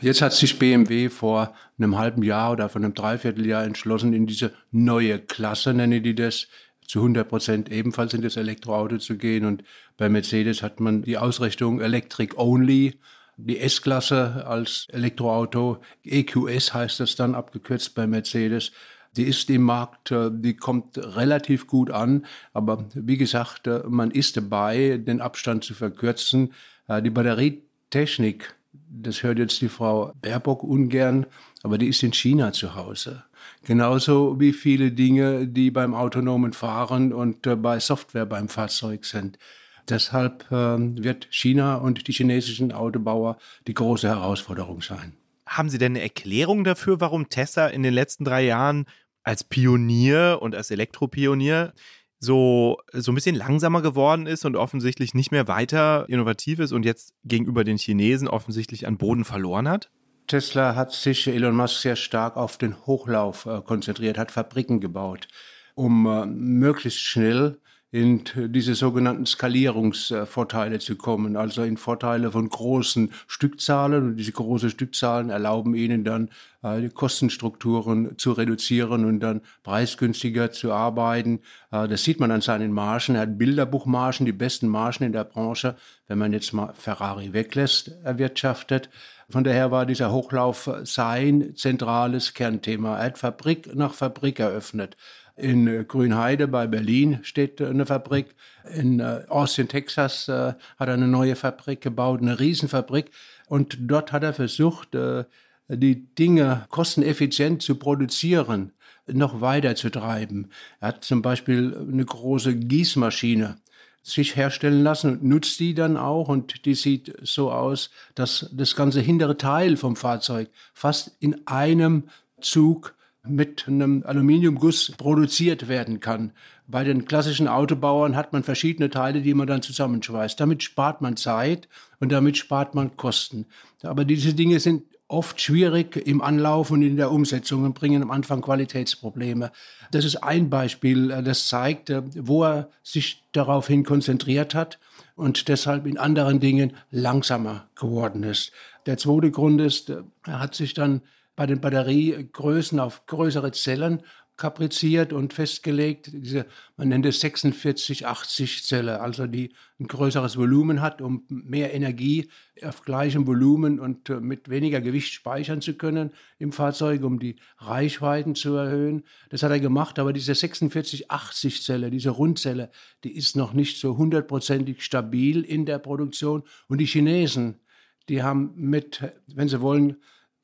Jetzt 0.00 0.20
hat 0.20 0.32
sich 0.32 0.58
BMW 0.58 1.10
vor 1.10 1.54
einem 1.78 1.96
halben 1.96 2.24
Jahr 2.24 2.52
oder 2.52 2.68
vor 2.68 2.80
einem 2.80 2.94
Dreivierteljahr 2.94 3.62
entschlossen, 3.62 4.12
in 4.12 4.26
diese 4.26 4.52
neue 4.72 5.20
Klasse, 5.20 5.74
nenne 5.74 6.00
die 6.00 6.16
das, 6.16 6.48
zu 6.86 7.00
100 7.00 7.28
Prozent 7.28 7.70
ebenfalls 7.70 8.14
in 8.14 8.22
das 8.22 8.36
Elektroauto 8.36 8.98
zu 8.98 9.16
gehen. 9.16 9.44
Und 9.44 9.64
bei 9.96 10.08
Mercedes 10.08 10.62
hat 10.62 10.80
man 10.80 11.02
die 11.02 11.18
Ausrichtung 11.18 11.80
Electric 11.80 12.36
Only, 12.36 12.98
die 13.36 13.60
S-Klasse 13.60 14.46
als 14.46 14.86
Elektroauto, 14.90 15.78
EQS 16.04 16.72
heißt 16.72 17.00
das 17.00 17.16
dann 17.16 17.34
abgekürzt 17.34 17.94
bei 17.94 18.06
Mercedes. 18.06 18.72
Die 19.16 19.24
ist 19.24 19.48
im 19.50 19.62
Markt, 19.62 20.10
äh, 20.10 20.30
die 20.32 20.56
kommt 20.56 20.98
relativ 20.98 21.66
gut 21.66 21.90
an, 21.90 22.26
aber 22.52 22.86
wie 22.94 23.16
gesagt, 23.16 23.66
äh, 23.66 23.82
man 23.88 24.10
ist 24.10 24.36
dabei, 24.36 24.98
den 24.98 25.20
Abstand 25.20 25.64
zu 25.64 25.74
verkürzen. 25.74 26.52
Äh, 26.88 27.02
die 27.02 27.10
Batterietechnik, 27.10 28.54
das 28.72 29.22
hört 29.22 29.38
jetzt 29.38 29.60
die 29.60 29.68
Frau 29.68 30.12
Baerbock 30.20 30.62
ungern, 30.62 31.26
aber 31.62 31.78
die 31.78 31.88
ist 31.88 32.02
in 32.02 32.12
China 32.12 32.52
zu 32.52 32.74
Hause. 32.74 33.24
Genauso 33.66 34.38
wie 34.38 34.52
viele 34.52 34.92
Dinge, 34.92 35.48
die 35.48 35.72
beim 35.72 35.92
autonomen 35.92 36.52
Fahren 36.52 37.12
und 37.12 37.48
äh, 37.48 37.56
bei 37.56 37.80
Software 37.80 38.24
beim 38.24 38.48
Fahrzeug 38.48 39.04
sind. 39.04 39.40
Deshalb 39.88 40.44
äh, 40.52 40.54
wird 40.54 41.26
China 41.30 41.74
und 41.74 42.06
die 42.06 42.12
chinesischen 42.12 42.70
Autobauer 42.70 43.38
die 43.66 43.74
große 43.74 44.06
Herausforderung 44.06 44.82
sein. 44.82 45.14
Haben 45.46 45.68
Sie 45.68 45.78
denn 45.78 45.92
eine 45.92 46.02
Erklärung 46.02 46.62
dafür, 46.62 47.00
warum 47.00 47.28
Tesla 47.28 47.66
in 47.66 47.82
den 47.82 47.92
letzten 47.92 48.24
drei 48.24 48.44
Jahren 48.44 48.86
als 49.24 49.42
Pionier 49.42 50.38
und 50.40 50.54
als 50.54 50.70
Elektropionier 50.70 51.72
so, 52.20 52.78
so 52.92 53.10
ein 53.10 53.16
bisschen 53.16 53.34
langsamer 53.34 53.82
geworden 53.82 54.28
ist 54.28 54.44
und 54.44 54.54
offensichtlich 54.54 55.12
nicht 55.12 55.32
mehr 55.32 55.48
weiter 55.48 56.08
innovativ 56.08 56.60
ist 56.60 56.70
und 56.70 56.84
jetzt 56.84 57.14
gegenüber 57.24 57.64
den 57.64 57.78
Chinesen 57.78 58.28
offensichtlich 58.28 58.86
an 58.86 58.96
Boden 58.96 59.24
verloren 59.24 59.68
hat? 59.68 59.90
Tesla 60.26 60.74
hat 60.74 60.92
sich, 60.92 61.26
Elon 61.28 61.56
Musk, 61.56 61.80
sehr 61.80 61.96
stark 61.96 62.36
auf 62.36 62.58
den 62.58 62.86
Hochlauf 62.86 63.46
äh, 63.46 63.60
konzentriert, 63.62 64.18
hat 64.18 64.30
Fabriken 64.30 64.80
gebaut, 64.80 65.28
um 65.74 66.06
äh, 66.06 66.26
möglichst 66.26 67.00
schnell 67.00 67.58
in 67.92 68.24
diese 68.48 68.74
sogenannten 68.74 69.26
Skalierungsvorteile 69.26 70.80
zu 70.80 70.96
kommen, 70.96 71.36
also 71.36 71.62
in 71.62 71.76
Vorteile 71.76 72.32
von 72.32 72.48
großen 72.48 73.12
Stückzahlen. 73.28 74.10
Und 74.10 74.16
diese 74.16 74.32
großen 74.32 74.70
Stückzahlen 74.70 75.30
erlauben 75.30 75.74
ihnen 75.74 76.02
dann, 76.02 76.30
äh, 76.62 76.80
die 76.80 76.88
Kostenstrukturen 76.88 78.18
zu 78.18 78.32
reduzieren 78.32 79.04
und 79.04 79.20
dann 79.20 79.40
preisgünstiger 79.62 80.50
zu 80.50 80.72
arbeiten. 80.72 81.40
Äh, 81.70 81.86
das 81.86 82.02
sieht 82.02 82.18
man 82.18 82.32
an 82.32 82.40
seinen 82.40 82.72
Margen. 82.72 83.14
Er 83.14 83.22
hat 83.22 83.38
Bilderbuchmargen, 83.38 84.26
die 84.26 84.32
besten 84.32 84.66
Margen 84.68 85.04
in 85.04 85.12
der 85.12 85.24
Branche, 85.24 85.76
wenn 86.08 86.18
man 86.18 86.32
jetzt 86.32 86.52
mal 86.52 86.74
Ferrari 86.74 87.32
weglässt, 87.32 87.92
erwirtschaftet. 88.02 88.90
Von 89.28 89.42
daher 89.42 89.70
war 89.70 89.86
dieser 89.86 90.12
Hochlauf 90.12 90.70
sein 90.84 91.54
zentrales 91.56 92.34
Kernthema. 92.34 92.98
Er 92.98 93.06
hat 93.06 93.18
Fabrik 93.18 93.74
nach 93.74 93.94
Fabrik 93.94 94.38
eröffnet. 94.38 94.96
In 95.36 95.86
Grünheide 95.86 96.48
bei 96.48 96.66
Berlin 96.66 97.18
steht 97.22 97.60
eine 97.60 97.84
Fabrik. 97.84 98.34
In 98.74 99.00
äh, 99.00 99.24
Austin, 99.28 99.68
Texas 99.68 100.28
äh, 100.28 100.54
hat 100.78 100.88
er 100.88 100.94
eine 100.94 101.08
neue 101.08 101.36
Fabrik 101.36 101.82
gebaut, 101.82 102.22
eine 102.22 102.40
Riesenfabrik. 102.40 103.10
Und 103.46 103.76
dort 103.80 104.12
hat 104.12 104.22
er 104.22 104.32
versucht, 104.32 104.94
äh, 104.94 105.24
die 105.68 106.06
Dinge 106.14 106.64
kosteneffizient 106.70 107.62
zu 107.62 107.74
produzieren, 107.74 108.72
noch 109.06 109.42
weiter 109.42 109.76
zu 109.76 109.90
treiben. 109.90 110.50
Er 110.80 110.88
hat 110.88 111.04
zum 111.04 111.20
Beispiel 111.20 111.76
eine 111.76 112.04
große 112.04 112.56
Gießmaschine 112.56 113.56
sich 114.02 114.36
herstellen 114.36 114.82
lassen 114.82 115.12
und 115.12 115.24
nutzt 115.24 115.60
die 115.60 115.74
dann 115.74 115.98
auch. 115.98 116.28
Und 116.28 116.64
die 116.64 116.74
sieht 116.74 117.14
so 117.22 117.52
aus, 117.52 117.90
dass 118.14 118.48
das 118.52 118.74
ganze 118.74 119.00
hintere 119.00 119.36
Teil 119.36 119.76
vom 119.76 119.96
Fahrzeug 119.96 120.48
fast 120.72 121.16
in 121.20 121.46
einem 121.46 122.04
Zug 122.40 122.95
mit 123.28 123.66
einem 123.66 124.02
Aluminiumguss 124.06 124.92
produziert 124.96 125.68
werden 125.68 126.00
kann. 126.00 126.32
Bei 126.66 126.84
den 126.84 127.04
klassischen 127.04 127.48
Autobauern 127.48 128.16
hat 128.16 128.32
man 128.32 128.42
verschiedene 128.42 128.90
Teile, 128.90 129.22
die 129.22 129.34
man 129.34 129.46
dann 129.46 129.62
zusammenschweißt. 129.62 130.38
Damit 130.40 130.62
spart 130.62 131.00
man 131.00 131.16
Zeit 131.16 131.68
und 132.00 132.10
damit 132.10 132.36
spart 132.36 132.74
man 132.74 132.96
Kosten. 132.96 133.46
Aber 133.82 134.04
diese 134.04 134.34
Dinge 134.34 134.58
sind 134.60 134.82
oft 135.08 135.40
schwierig 135.40 135.96
im 135.96 136.20
Anlauf 136.20 136.70
und 136.70 136.82
in 136.82 136.96
der 136.96 137.12
Umsetzung 137.12 137.64
und 137.64 137.74
bringen 137.74 138.02
am 138.02 138.10
Anfang 138.10 138.40
Qualitätsprobleme. 138.40 139.52
Das 139.92 140.04
ist 140.04 140.16
ein 140.16 140.50
Beispiel, 140.50 141.10
äh, 141.10 141.22
das 141.22 141.46
zeigt, 141.48 141.90
äh, 141.90 142.02
wo 142.16 142.44
er 142.44 142.70
sich 142.82 143.22
daraufhin 143.32 143.84
konzentriert 143.84 144.54
hat 144.54 144.78
und 145.14 145.48
deshalb 145.48 145.86
in 145.86 145.98
anderen 145.98 146.40
Dingen 146.40 146.72
langsamer 146.90 147.68
geworden 147.76 148.22
ist. 148.24 148.52
Der 148.86 148.98
zweite 148.98 149.30
Grund 149.30 149.60
ist, 149.60 149.90
äh, 149.90 150.02
er 150.26 150.40
hat 150.40 150.54
sich 150.54 150.74
dann 150.74 151.02
bei 151.36 151.46
den 151.46 151.60
Batteriegrößen 151.60 152.80
auf 152.80 153.06
größere 153.06 153.52
Zellen 153.52 154.02
kapriziert 154.36 155.12
und 155.12 155.32
festgelegt. 155.32 156.10
Diese, 156.12 156.46
man 156.76 156.88
nennt 156.88 157.06
es 157.06 157.22
46-80-Zelle, 157.22 159.00
also 159.00 159.26
die 159.26 159.54
ein 159.80 159.86
größeres 159.86 160.36
Volumen 160.36 160.82
hat, 160.82 161.00
um 161.00 161.24
mehr 161.28 161.72
Energie 161.72 162.30
auf 162.62 162.82
gleichem 162.82 163.26
Volumen 163.26 163.80
und 163.80 164.10
äh, 164.10 164.20
mit 164.20 164.48
weniger 164.48 164.80
Gewicht 164.80 165.12
speichern 165.12 165.62
zu 165.62 165.74
können 165.74 166.10
im 166.38 166.52
Fahrzeug, 166.52 167.02
um 167.02 167.18
die 167.18 167.36
Reichweiten 167.58 168.34
zu 168.34 168.54
erhöhen. 168.54 169.04
Das 169.30 169.42
hat 169.42 169.50
er 169.50 169.60
gemacht, 169.60 169.98
aber 169.98 170.12
diese 170.12 170.32
46-80-Zelle, 170.32 171.90
diese 171.90 172.10
Rundzelle, 172.10 172.70
die 173.04 173.16
ist 173.16 173.36
noch 173.36 173.54
nicht 173.54 173.80
so 173.80 173.96
hundertprozentig 173.96 174.82
stabil 174.82 175.42
in 175.42 175.64
der 175.64 175.78
Produktion. 175.78 176.42
Und 176.68 176.78
die 176.78 176.86
Chinesen, 176.86 177.60
die 178.08 178.22
haben 178.22 178.52
mit, 178.54 179.02
wenn 179.26 179.48
sie 179.48 179.60
wollen, 179.62 179.96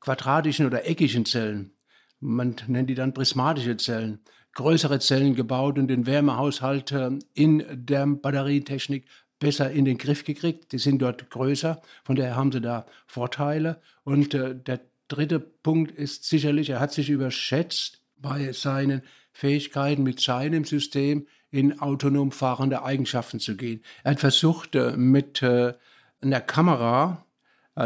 quadratischen 0.03 0.65
oder 0.65 0.85
eckigen 0.85 1.25
Zellen, 1.25 1.71
man 2.19 2.55
nennt 2.67 2.89
die 2.89 2.95
dann 2.95 3.13
prismatische 3.13 3.77
Zellen, 3.77 4.19
größere 4.53 4.99
Zellen 4.99 5.35
gebaut 5.35 5.79
und 5.79 5.87
den 5.87 6.05
Wärmehaushalt 6.05 6.91
äh, 6.91 7.11
in 7.33 7.63
der 7.71 8.05
Batterietechnik 8.05 9.05
besser 9.39 9.71
in 9.71 9.85
den 9.85 9.97
Griff 9.97 10.23
gekriegt. 10.23 10.71
Die 10.71 10.77
sind 10.77 11.01
dort 11.01 11.29
größer, 11.29 11.81
von 12.03 12.15
daher 12.15 12.35
haben 12.35 12.51
sie 12.51 12.61
da 12.61 12.85
Vorteile. 13.07 13.81
Und 14.03 14.33
äh, 14.33 14.55
der 14.55 14.81
dritte 15.07 15.39
Punkt 15.39 15.91
ist 15.91 16.25
sicherlich, 16.25 16.69
er 16.69 16.79
hat 16.79 16.93
sich 16.93 17.09
überschätzt 17.09 18.01
bei 18.17 18.51
seinen 18.53 19.01
Fähigkeiten 19.31 20.03
mit 20.03 20.19
seinem 20.19 20.63
System 20.65 21.27
in 21.49 21.79
autonom 21.79 22.31
fahrende 22.31 22.83
Eigenschaften 22.83 23.39
zu 23.39 23.55
gehen. 23.55 23.83
Er 24.03 24.11
hat 24.11 24.19
versucht, 24.19 24.75
äh, 24.75 24.95
mit 24.95 25.41
äh, 25.41 25.73
einer 26.21 26.41
Kamera 26.41 27.22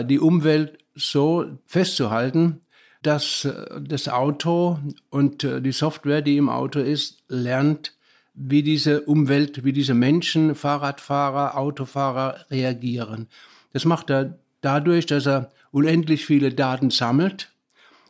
die 0.03 0.19
Umwelt 0.19 0.77
so 0.95 1.45
festzuhalten, 1.65 2.61
dass 3.03 3.45
äh, 3.45 3.81
das 3.81 4.09
Auto 4.09 4.79
und 5.09 5.43
äh, 5.43 5.61
die 5.61 5.71
Software, 5.71 6.21
die 6.21 6.37
im 6.37 6.49
Auto 6.49 6.79
ist, 6.79 7.23
lernt, 7.27 7.93
wie 8.33 8.63
diese 8.63 9.01
Umwelt, 9.01 9.63
wie 9.63 9.73
diese 9.73 9.93
Menschen, 9.93 10.53
Fahrradfahrer, 10.53 11.57
Autofahrer 11.57 12.45
reagieren. 12.51 13.27
Das 13.73 13.85
macht 13.85 14.09
er 14.09 14.37
dadurch, 14.61 15.05
dass 15.05 15.25
er 15.25 15.51
unendlich 15.71 16.25
viele 16.25 16.53
Daten 16.53 16.89
sammelt 16.89 17.51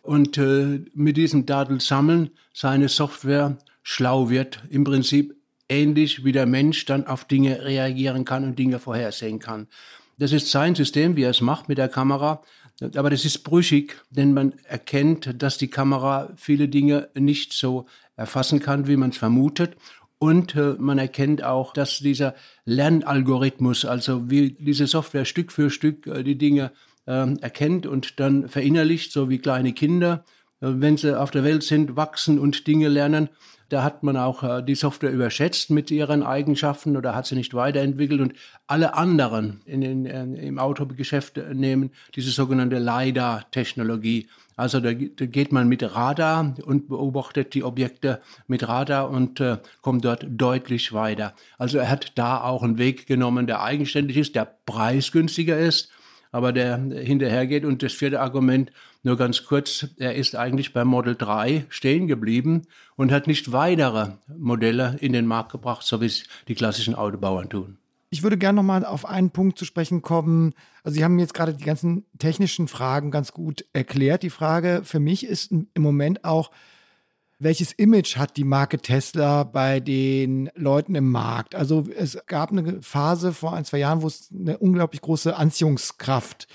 und 0.01 0.37
äh, 0.37 0.81
mit 0.93 1.17
diesem 1.17 1.45
Datensammeln 1.45 2.31
seine 2.53 2.89
Software 2.89 3.57
schlau 3.83 4.29
wird. 4.29 4.63
Im 4.69 4.83
Prinzip 4.83 5.35
ähnlich 5.69 6.25
wie 6.25 6.31
der 6.31 6.45
Mensch 6.45 6.85
dann 6.85 7.07
auf 7.07 7.25
Dinge 7.25 7.63
reagieren 7.63 8.25
kann 8.25 8.43
und 8.43 8.59
Dinge 8.59 8.79
vorhersehen 8.79 9.39
kann. 9.39 9.67
Das 10.17 10.31
ist 10.31 10.49
sein 10.49 10.73
System, 10.73 11.15
wie 11.15 11.23
er 11.23 11.29
es 11.29 11.41
macht 11.41 11.69
mit 11.69 11.77
der 11.77 11.89
Kamera. 11.89 12.41
Aber 12.95 13.09
das 13.09 13.25
ist 13.25 13.43
brüchig, 13.43 13.95
denn 14.09 14.33
man 14.33 14.53
erkennt, 14.63 15.41
dass 15.41 15.57
die 15.57 15.69
Kamera 15.69 16.29
viele 16.35 16.67
Dinge 16.67 17.09
nicht 17.15 17.53
so 17.53 17.85
erfassen 18.15 18.59
kann, 18.59 18.87
wie 18.87 18.97
man 18.97 19.11
es 19.11 19.17
vermutet. 19.17 19.75
Und 20.19 20.55
äh, 20.55 20.75
man 20.79 20.97
erkennt 20.97 21.43
auch, 21.43 21.73
dass 21.73 21.99
dieser 21.99 22.33
Lernalgorithmus, 22.65 23.85
also 23.85 24.29
wie 24.31 24.51
diese 24.51 24.87
Software 24.87 25.25
Stück 25.25 25.51
für 25.51 25.69
Stück 25.69 26.07
äh, 26.07 26.23
die 26.23 26.37
Dinge 26.37 26.71
äh, 27.05 27.35
erkennt 27.39 27.85
und 27.85 28.19
dann 28.19 28.49
verinnerlicht, 28.49 29.11
so 29.11 29.29
wie 29.29 29.37
kleine 29.37 29.73
Kinder, 29.73 30.25
äh, 30.59 30.67
wenn 30.69 30.97
sie 30.97 31.19
auf 31.19 31.29
der 31.29 31.43
Welt 31.43 31.61
sind, 31.61 31.95
wachsen 31.95 32.39
und 32.39 32.65
Dinge 32.65 32.87
lernen, 32.87 33.29
da 33.69 33.83
hat 33.83 34.03
man 34.03 34.17
auch 34.17 34.43
äh, 34.43 34.63
die 34.63 34.75
Software 34.75 35.11
überschätzt 35.11 35.69
mit 35.69 35.91
ihren 35.91 36.23
Eigenschaften 36.23 36.97
oder 36.97 37.15
hat 37.15 37.25
sie 37.25 37.35
nicht 37.35 37.53
weiterentwickelt. 37.53 38.21
Und 38.21 38.33
alle 38.67 38.95
anderen 38.95 39.61
in, 39.65 39.81
in, 39.81 40.05
im 40.35 40.59
Autogeschäft 40.59 41.37
nehmen 41.53 41.91
diese 42.15 42.31
sogenannte 42.31 42.79
LiDAR-Technologie. 42.79 44.27
Also 44.55 44.79
da, 44.79 44.91
da, 44.93 45.25
geht 45.25 45.51
man 45.51 45.67
mit 45.67 45.83
Radar 45.83 46.55
und 46.65 46.87
beobachtet 46.89 47.53
die 47.53 47.63
Objekte 47.63 48.21
mit 48.47 48.67
Radar 48.67 49.09
und 49.09 49.39
äh, 49.39 49.57
kommt 49.81 50.03
dort 50.03 50.25
deutlich 50.27 50.93
weiter. 50.93 51.33
Also 51.57 51.77
er 51.77 51.89
hat 51.89 52.13
da 52.15 52.41
auch 52.41 52.63
einen 52.63 52.77
Weg 52.77 53.05
genommen, 53.05 53.45
der 53.45 53.61
eigenständig 53.61 54.17
ist, 54.17 54.35
der 54.35 54.51
preisgünstiger 54.65 55.57
ist 55.57 55.91
aber 56.31 56.53
der 56.53 56.77
hinterhergeht. 56.77 57.65
Und 57.65 57.83
das 57.83 57.93
vierte 57.93 58.21
Argument, 58.21 58.71
nur 59.03 59.17
ganz 59.17 59.45
kurz, 59.45 59.87
er 59.97 60.15
ist 60.15 60.35
eigentlich 60.35 60.73
beim 60.73 60.87
Model 60.87 61.15
3 61.15 61.65
stehen 61.69 62.07
geblieben 62.07 62.63
und 62.95 63.11
hat 63.11 63.27
nicht 63.27 63.51
weitere 63.51 64.11
Modelle 64.37 64.97
in 64.99 65.13
den 65.13 65.25
Markt 65.25 65.51
gebracht, 65.51 65.83
so 65.83 66.01
wie 66.01 66.05
es 66.07 66.23
die 66.47 66.55
klassischen 66.55 66.95
Autobauern 66.95 67.49
tun. 67.49 67.77
Ich 68.09 68.23
würde 68.23 68.37
gerne 68.37 68.55
nochmal 68.55 68.85
auf 68.85 69.05
einen 69.05 69.31
Punkt 69.31 69.59
zu 69.59 69.65
sprechen 69.65 70.01
kommen. 70.01 70.53
Also 70.83 70.95
Sie 70.95 71.03
haben 71.03 71.19
jetzt 71.19 71.33
gerade 71.33 71.53
die 71.53 71.65
ganzen 71.65 72.05
technischen 72.19 72.67
Fragen 72.67 73.11
ganz 73.11 73.33
gut 73.33 73.65
erklärt. 73.73 74.23
Die 74.23 74.29
Frage 74.29 74.81
für 74.85 74.99
mich 74.99 75.25
ist 75.25 75.51
im 75.51 75.67
Moment 75.77 76.23
auch, 76.23 76.51
welches 77.39 77.71
Image 77.73 78.17
hat 78.17 78.35
die 78.37 78.45
Marke 78.45 78.79
Tesla 78.79 79.43
bei 79.43 79.79
den 79.79 80.49
Leuten 80.55 80.95
im 80.95 81.11
Markt? 81.11 81.53
Also 81.53 81.85
es 81.95 82.17
gab 82.25 82.51
eine 82.51 82.81
Phase 82.81 83.33
vor 83.33 83.53
ein, 83.53 83.65
zwei 83.65 83.77
Jahren, 83.77 84.01
wo 84.01 84.07
es 84.07 84.29
eine 84.31 84.57
unglaublich 84.57 85.01
große 85.01 85.35
Anziehungskraft 85.35 86.47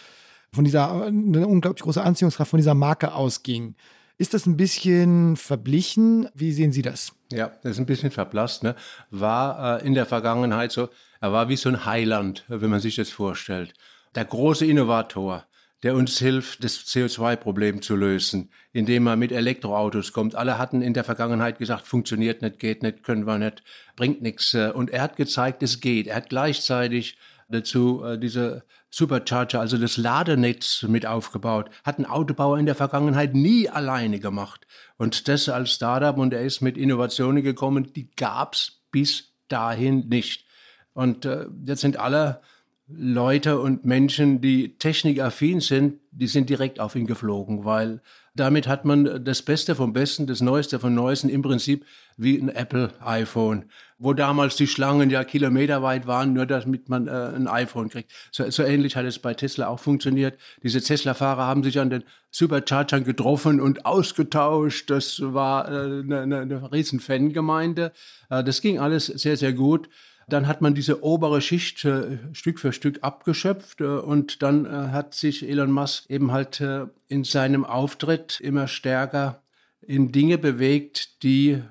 von 0.54 0.64
dieser, 0.64 1.06
eine 1.06 1.46
unglaublich 1.46 1.82
große 1.82 2.02
Anziehungskraft 2.02 2.50
von 2.50 2.58
dieser 2.58 2.74
Marke 2.74 3.14
ausging. 3.14 3.74
Ist 4.18 4.34
das 4.34 4.46
ein 4.46 4.56
bisschen 4.56 5.36
verblichen? 5.36 6.28
Wie 6.34 6.52
sehen 6.52 6.72
Sie 6.72 6.82
das? 6.82 7.12
Ja, 7.32 7.52
das 7.62 7.72
ist 7.72 7.78
ein 7.78 7.86
bisschen 7.86 8.10
verblasst. 8.10 8.62
Ne? 8.62 8.76
War 9.10 9.80
äh, 9.80 9.86
in 9.86 9.94
der 9.94 10.06
Vergangenheit 10.06 10.70
so, 10.70 10.90
er 11.20 11.32
war 11.32 11.48
wie 11.48 11.56
so 11.56 11.70
ein 11.70 11.86
Heiland, 11.86 12.44
wenn 12.48 12.70
man 12.70 12.80
sich 12.80 12.96
das 12.96 13.10
vorstellt. 13.10 13.72
Der 14.14 14.26
große 14.26 14.66
Innovator, 14.66 15.46
der 15.82 15.94
uns 15.94 16.18
hilft, 16.18 16.62
das 16.62 16.84
CO2-Problem 16.84 17.80
zu 17.80 17.96
lösen, 17.96 18.50
indem 18.72 19.06
er 19.06 19.16
mit 19.16 19.32
Elektroautos 19.32 20.12
kommt. 20.12 20.34
Alle 20.34 20.58
hatten 20.58 20.82
in 20.82 20.92
der 20.92 21.02
Vergangenheit 21.02 21.58
gesagt, 21.58 21.86
funktioniert 21.86 22.42
nicht, 22.42 22.58
geht 22.58 22.82
nicht, 22.82 23.02
können 23.02 23.26
wir 23.26 23.38
nicht, 23.38 23.64
bringt 23.96 24.20
nichts. 24.20 24.54
Und 24.54 24.90
er 24.90 25.02
hat 25.02 25.16
gezeigt, 25.16 25.62
es 25.62 25.80
geht. 25.80 26.06
Er 26.06 26.16
hat 26.16 26.28
gleichzeitig 26.28 27.16
dazu 27.48 28.04
äh, 28.04 28.18
diese 28.18 28.64
Supercharger, 28.94 29.58
also 29.58 29.78
das 29.78 29.96
Ladenetz 29.96 30.82
mit 30.82 31.06
aufgebaut. 31.06 31.70
Hat 31.82 31.98
ein 31.98 32.04
Autobauer 32.04 32.58
in 32.58 32.66
der 32.66 32.74
Vergangenheit 32.74 33.34
nie 33.34 33.68
alleine 33.68 34.20
gemacht. 34.20 34.66
Und 34.98 35.28
das 35.28 35.48
als 35.48 35.72
Startup 35.72 36.18
und 36.18 36.34
er 36.34 36.42
ist 36.42 36.60
mit 36.60 36.76
Innovationen 36.76 37.42
gekommen, 37.42 37.94
die 37.94 38.10
gab's 38.14 38.82
bis 38.90 39.32
dahin 39.48 40.08
nicht. 40.10 40.44
Und 40.92 41.24
äh, 41.24 41.46
jetzt 41.64 41.80
sind 41.80 41.96
alle 41.96 42.42
Leute 42.86 43.58
und 43.60 43.86
Menschen, 43.86 44.42
die 44.42 44.76
technikaffin 44.76 45.60
sind, 45.60 46.00
die 46.10 46.26
sind 46.26 46.50
direkt 46.50 46.78
auf 46.78 46.94
ihn 46.94 47.06
geflogen, 47.06 47.64
weil 47.64 48.02
damit 48.34 48.66
hat 48.66 48.84
man 48.84 49.24
das 49.24 49.42
Beste 49.42 49.74
vom 49.74 49.92
Besten, 49.92 50.26
das 50.26 50.40
Neueste 50.40 50.78
vom 50.78 50.94
Neuesten 50.94 51.28
im 51.28 51.42
Prinzip 51.42 51.84
wie 52.16 52.38
ein 52.38 52.48
Apple 52.48 52.90
iPhone, 53.00 53.66
wo 53.98 54.14
damals 54.14 54.56
die 54.56 54.66
Schlangen 54.66 55.10
ja 55.10 55.22
kilometerweit 55.24 56.06
waren, 56.06 56.32
nur 56.32 56.46
damit 56.46 56.88
man 56.88 57.08
äh, 57.08 57.10
ein 57.10 57.46
iPhone 57.46 57.90
kriegt. 57.90 58.10
So, 58.30 58.50
so 58.50 58.62
ähnlich 58.62 58.96
hat 58.96 59.04
es 59.04 59.18
bei 59.18 59.34
Tesla 59.34 59.68
auch 59.68 59.80
funktioniert. 59.80 60.38
Diese 60.62 60.80
Tesla-Fahrer 60.80 61.46
haben 61.46 61.62
sich 61.62 61.78
an 61.78 61.90
den 61.90 62.04
Superchargern 62.30 63.04
getroffen 63.04 63.60
und 63.60 63.84
ausgetauscht. 63.84 64.88
Das 64.88 65.20
war 65.22 65.68
äh, 65.68 66.00
eine, 66.00 66.20
eine, 66.20 66.40
eine 66.40 66.72
riesen 66.72 67.00
Fangemeinde. 67.00 67.92
Äh, 68.30 68.42
das 68.42 68.62
ging 68.62 68.78
alles 68.78 69.06
sehr, 69.06 69.36
sehr 69.36 69.52
gut. 69.52 69.88
Dann 70.28 70.46
hat 70.46 70.60
man 70.60 70.74
diese 70.74 71.02
obere 71.02 71.40
Schicht 71.40 71.84
äh, 71.84 72.18
Stück 72.32 72.60
für 72.60 72.72
Stück 72.72 72.98
abgeschöpft 73.02 73.80
äh, 73.80 73.84
und 73.84 74.42
dann 74.42 74.66
äh, 74.66 74.68
hat 74.68 75.14
sich 75.14 75.48
Elon 75.48 75.72
Musk 75.72 76.08
eben 76.10 76.32
halt 76.32 76.60
äh, 76.60 76.86
in 77.08 77.24
seinem 77.24 77.64
Auftritt 77.64 78.40
immer 78.40 78.68
stärker 78.68 79.42
in 79.80 80.12
Dinge 80.12 80.38
bewegt, 80.38 81.22
die 81.22 81.62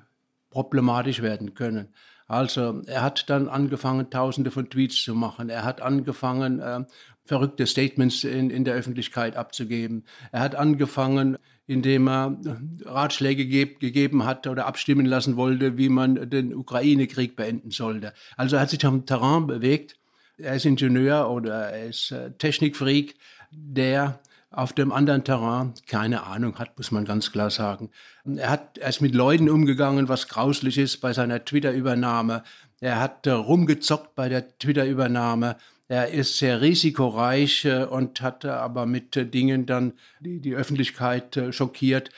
problematisch 0.50 1.22
werden 1.22 1.54
können. 1.54 1.88
Also 2.28 2.80
er 2.86 3.02
hat 3.02 3.28
dann 3.28 3.48
angefangen, 3.48 4.08
tausende 4.08 4.50
von 4.50 4.70
Tweets 4.70 5.02
zu 5.02 5.14
machen. 5.14 5.50
Er 5.50 5.64
hat 5.64 5.82
angefangen, 5.82 6.60
äh, 6.60 6.84
verrückte 7.24 7.66
Statements 7.66 8.24
in, 8.24 8.50
in 8.50 8.64
der 8.64 8.74
Öffentlichkeit 8.74 9.36
abzugeben. 9.36 10.04
Er 10.32 10.40
hat 10.40 10.54
angefangen, 10.54 11.38
indem 11.66 12.08
er 12.08 12.36
Ratschläge 12.84 13.46
ge 13.46 13.76
gegeben 13.78 14.24
hat 14.24 14.46
oder 14.46 14.66
abstimmen 14.66 15.06
lassen 15.06 15.36
wollte, 15.36 15.78
wie 15.78 15.88
man 15.88 16.28
den 16.28 16.54
Ukraine-Krieg 16.54 17.36
beenden 17.36 17.70
sollte. 17.70 18.12
Also 18.36 18.56
er 18.56 18.62
hat 18.62 18.70
sich 18.70 18.84
am 18.84 19.06
Terrain 19.06 19.46
bewegt. 19.46 19.96
Er 20.38 20.54
ist 20.56 20.66
Ingenieur 20.66 21.30
oder 21.30 21.70
er 21.70 21.88
ist 21.88 22.10
äh, 22.10 22.32
Technikfreak, 22.32 23.14
der 23.52 24.20
auf 24.50 24.72
dem 24.72 24.92
anderen 24.92 25.24
Terrain 25.24 25.72
keine 25.86 26.24
Ahnung 26.24 26.58
hat, 26.58 26.76
muss 26.76 26.90
man 26.90 27.04
ganz 27.04 27.32
klar 27.32 27.50
sagen. 27.50 27.90
Er 28.24 28.50
hat 28.50 28.78
erst 28.78 29.00
mit 29.00 29.14
Leuten 29.14 29.48
umgegangen, 29.48 30.08
was 30.08 30.28
grauslich 30.28 30.78
ist 30.78 30.98
bei 30.98 31.12
seiner 31.12 31.44
Twitter-Übernahme. 31.44 32.42
Er 32.80 33.00
hat 33.00 33.26
äh, 33.26 33.30
rumgezockt 33.30 34.14
bei 34.14 34.28
der 34.28 34.58
Twitter-Übernahme. 34.58 35.56
Er 35.92 36.08
ist 36.08 36.38
sehr 36.38 36.62
risikoreich 36.62 37.66
äh, 37.66 37.84
und 37.84 38.22
hat 38.22 38.46
aber 38.46 38.86
mit 38.86 39.14
äh, 39.14 39.26
Dingen 39.26 39.66
dann 39.66 39.92
die, 40.20 40.40
die 40.40 40.54
Öffentlichkeit 40.54 41.36
äh, 41.36 41.52
schockiert, 41.52 42.08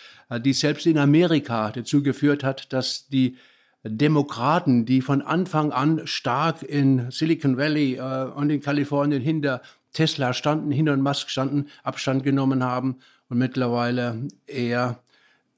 die 0.44 0.52
selbst 0.52 0.86
in 0.86 0.96
Amerika 0.96 1.72
dazu 1.72 2.00
geführt 2.00 2.44
hat, 2.44 2.72
dass 2.72 3.08
die 3.08 3.36
Demokraten, 3.82 4.86
die 4.86 5.00
von 5.00 5.22
Anfang 5.22 5.72
an 5.72 6.06
stark 6.06 6.62
in 6.62 7.10
Silicon 7.10 7.56
Valley 7.58 8.00
und 8.00 8.48
in 8.48 8.60
Kalifornien 8.62 9.20
hinter 9.20 9.60
Tesla 9.92 10.32
standen, 10.32 10.70
hinter 10.70 10.96
Musk 10.96 11.28
standen, 11.28 11.66
Abstand 11.82 12.24
genommen 12.24 12.64
haben 12.64 12.96
und 13.28 13.38
mittlerweile 13.38 14.26
eher 14.46 15.00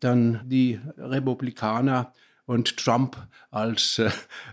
dann 0.00 0.40
die 0.44 0.80
Republikaner 0.98 2.12
und 2.46 2.76
Trump 2.76 3.16
als 3.50 3.98
äh, 3.98 4.10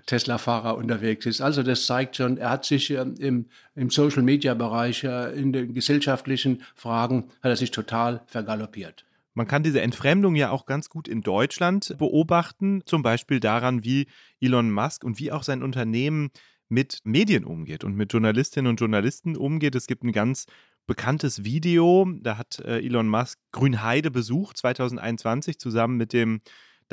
Tesla-Fahrer 0.07 0.75
unterwegs 0.75 1.25
ist. 1.25 1.41
Also 1.41 1.63
das 1.63 1.85
zeigt 1.85 2.17
schon, 2.17 2.37
er 2.37 2.49
hat 2.49 2.65
sich 2.65 2.91
äh, 2.91 3.05
im, 3.19 3.47
im 3.75 3.89
Social-Media-Bereich, 3.89 5.03
äh, 5.03 5.31
in 5.39 5.53
den 5.53 5.73
gesellschaftlichen 5.73 6.63
Fragen, 6.75 7.29
hat 7.41 7.51
er 7.51 7.55
sich 7.55 7.71
total 7.71 8.23
vergaloppiert. 8.27 9.05
Man 9.35 9.47
kann 9.47 9.63
diese 9.63 9.81
Entfremdung 9.81 10.35
ja 10.35 10.51
auch 10.51 10.65
ganz 10.65 10.89
gut 10.89 11.07
in 11.07 11.21
Deutschland 11.21 11.95
beobachten, 11.97 12.83
zum 12.85 13.01
Beispiel 13.01 13.39
daran, 13.39 13.83
wie 13.83 14.07
Elon 14.39 14.71
Musk 14.71 15.03
und 15.03 15.19
wie 15.19 15.31
auch 15.31 15.43
sein 15.43 15.63
Unternehmen 15.63 16.29
mit 16.69 16.99
Medien 17.03 17.43
umgeht 17.43 17.83
und 17.83 17.95
mit 17.95 18.13
Journalistinnen 18.13 18.69
und 18.69 18.79
Journalisten 18.79 19.35
umgeht. 19.35 19.75
Es 19.75 19.87
gibt 19.87 20.03
ein 20.03 20.11
ganz 20.11 20.45
bekanntes 20.85 21.43
Video, 21.43 22.07
da 22.21 22.37
hat 22.37 22.59
äh, 22.59 22.79
Elon 22.79 23.07
Musk 23.07 23.39
Grünheide 23.51 24.11
besucht 24.11 24.57
2021 24.57 25.57
zusammen 25.57 25.97
mit 25.97 26.13
dem 26.13 26.41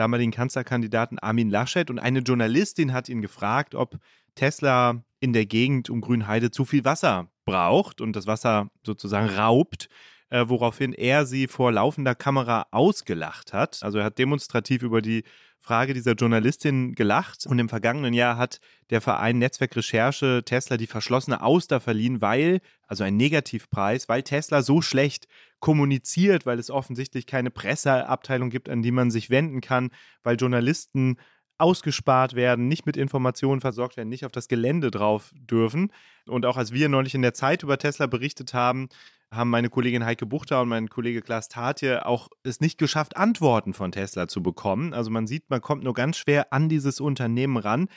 damaligen 0.00 0.32
Kanzlerkandidaten 0.32 1.18
Armin 1.18 1.50
Laschet 1.50 1.90
und 1.90 1.98
eine 1.98 2.20
Journalistin 2.20 2.92
hat 2.92 3.08
ihn 3.08 3.20
gefragt, 3.20 3.74
ob 3.74 3.98
Tesla 4.34 5.02
in 5.20 5.32
der 5.32 5.46
Gegend 5.46 5.90
um 5.90 6.00
Grünheide 6.00 6.50
zu 6.50 6.64
viel 6.64 6.84
Wasser 6.84 7.28
braucht 7.44 8.00
und 8.00 8.16
das 8.16 8.26
Wasser 8.26 8.70
sozusagen 8.82 9.28
raubt 9.28 9.88
äh, 10.30 10.48
woraufhin 10.48 10.92
er 10.92 11.26
sie 11.26 11.46
vor 11.48 11.72
laufender 11.72 12.14
Kamera 12.14 12.66
ausgelacht 12.70 13.52
hat. 13.52 13.80
Also 13.82 13.98
er 13.98 14.04
hat 14.04 14.18
demonstrativ 14.18 14.82
über 14.82 15.02
die 15.02 15.24
Frage 15.60 15.92
dieser 15.92 16.14
Journalistin 16.14 16.94
gelacht 16.94 17.46
und 17.46 17.58
im 17.58 17.68
vergangenen 17.68 18.14
Jahr 18.14 18.38
hat 18.38 18.60
der 18.88 19.00
Verein 19.00 19.38
Netzwerk 19.38 19.76
Recherche 19.76 20.42
Tesla 20.44 20.78
die 20.78 20.86
verschlossene 20.86 21.42
Auster 21.42 21.80
verliehen, 21.80 22.22
weil, 22.22 22.60
also 22.86 23.04
ein 23.04 23.16
Negativpreis, 23.16 24.08
weil 24.08 24.22
Tesla 24.22 24.62
so 24.62 24.80
schlecht 24.80 25.28
kommuniziert, 25.60 26.46
weil 26.46 26.58
es 26.58 26.70
offensichtlich 26.70 27.26
keine 27.26 27.50
Presseabteilung 27.50 28.48
gibt, 28.48 28.70
an 28.70 28.82
die 28.82 28.90
man 28.90 29.10
sich 29.10 29.28
wenden 29.28 29.60
kann, 29.60 29.90
weil 30.22 30.36
Journalisten 30.36 31.18
ausgespart 31.60 32.34
werden, 32.34 32.68
nicht 32.68 32.86
mit 32.86 32.96
Informationen 32.96 33.60
versorgt 33.60 33.96
werden, 33.96 34.08
nicht 34.08 34.24
auf 34.24 34.32
das 34.32 34.48
Gelände 34.48 34.90
drauf 34.90 35.32
dürfen. 35.34 35.92
Und 36.26 36.46
auch 36.46 36.56
als 36.56 36.72
wir 36.72 36.88
neulich 36.88 37.14
in 37.14 37.22
der 37.22 37.34
Zeit 37.34 37.62
über 37.62 37.78
Tesla 37.78 38.06
berichtet 38.06 38.54
haben, 38.54 38.88
haben 39.32 39.50
meine 39.50 39.70
Kollegin 39.70 40.04
Heike 40.04 40.26
Buchter 40.26 40.60
und 40.60 40.68
mein 40.68 40.88
Kollege 40.88 41.22
Klaas 41.22 41.48
Tatje 41.48 42.04
auch 42.04 42.28
es 42.42 42.60
nicht 42.60 42.78
geschafft, 42.78 43.16
Antworten 43.16 43.74
von 43.74 43.92
Tesla 43.92 44.26
zu 44.26 44.42
bekommen. 44.42 44.92
Also 44.92 45.10
man 45.10 45.26
sieht, 45.26 45.48
man 45.50 45.60
kommt 45.60 45.84
nur 45.84 45.94
ganz 45.94 46.18
schwer 46.18 46.52
an 46.52 46.68
dieses 46.68 47.00
Unternehmen 47.00 47.56
ran. 47.56 47.88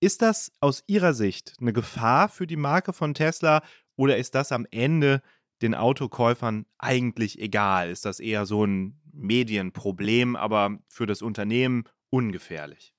Ist 0.00 0.22
das 0.22 0.50
aus 0.60 0.82
Ihrer 0.88 1.14
Sicht 1.14 1.54
eine 1.60 1.72
Gefahr 1.72 2.28
für 2.28 2.48
die 2.48 2.56
Marke 2.56 2.92
von 2.92 3.14
Tesla 3.14 3.62
oder 3.96 4.16
ist 4.16 4.34
das 4.34 4.50
am 4.50 4.66
Ende 4.72 5.22
den 5.62 5.76
Autokäufern 5.76 6.66
eigentlich 6.78 7.40
egal? 7.40 7.88
Ist 7.88 8.04
das 8.04 8.18
eher 8.18 8.46
so 8.46 8.64
ein 8.64 9.00
Medienproblem, 9.12 10.34
aber 10.34 10.78
für 10.88 11.06
das 11.06 11.22
Unternehmen 11.22 11.84
ungefährlich? 12.10 12.92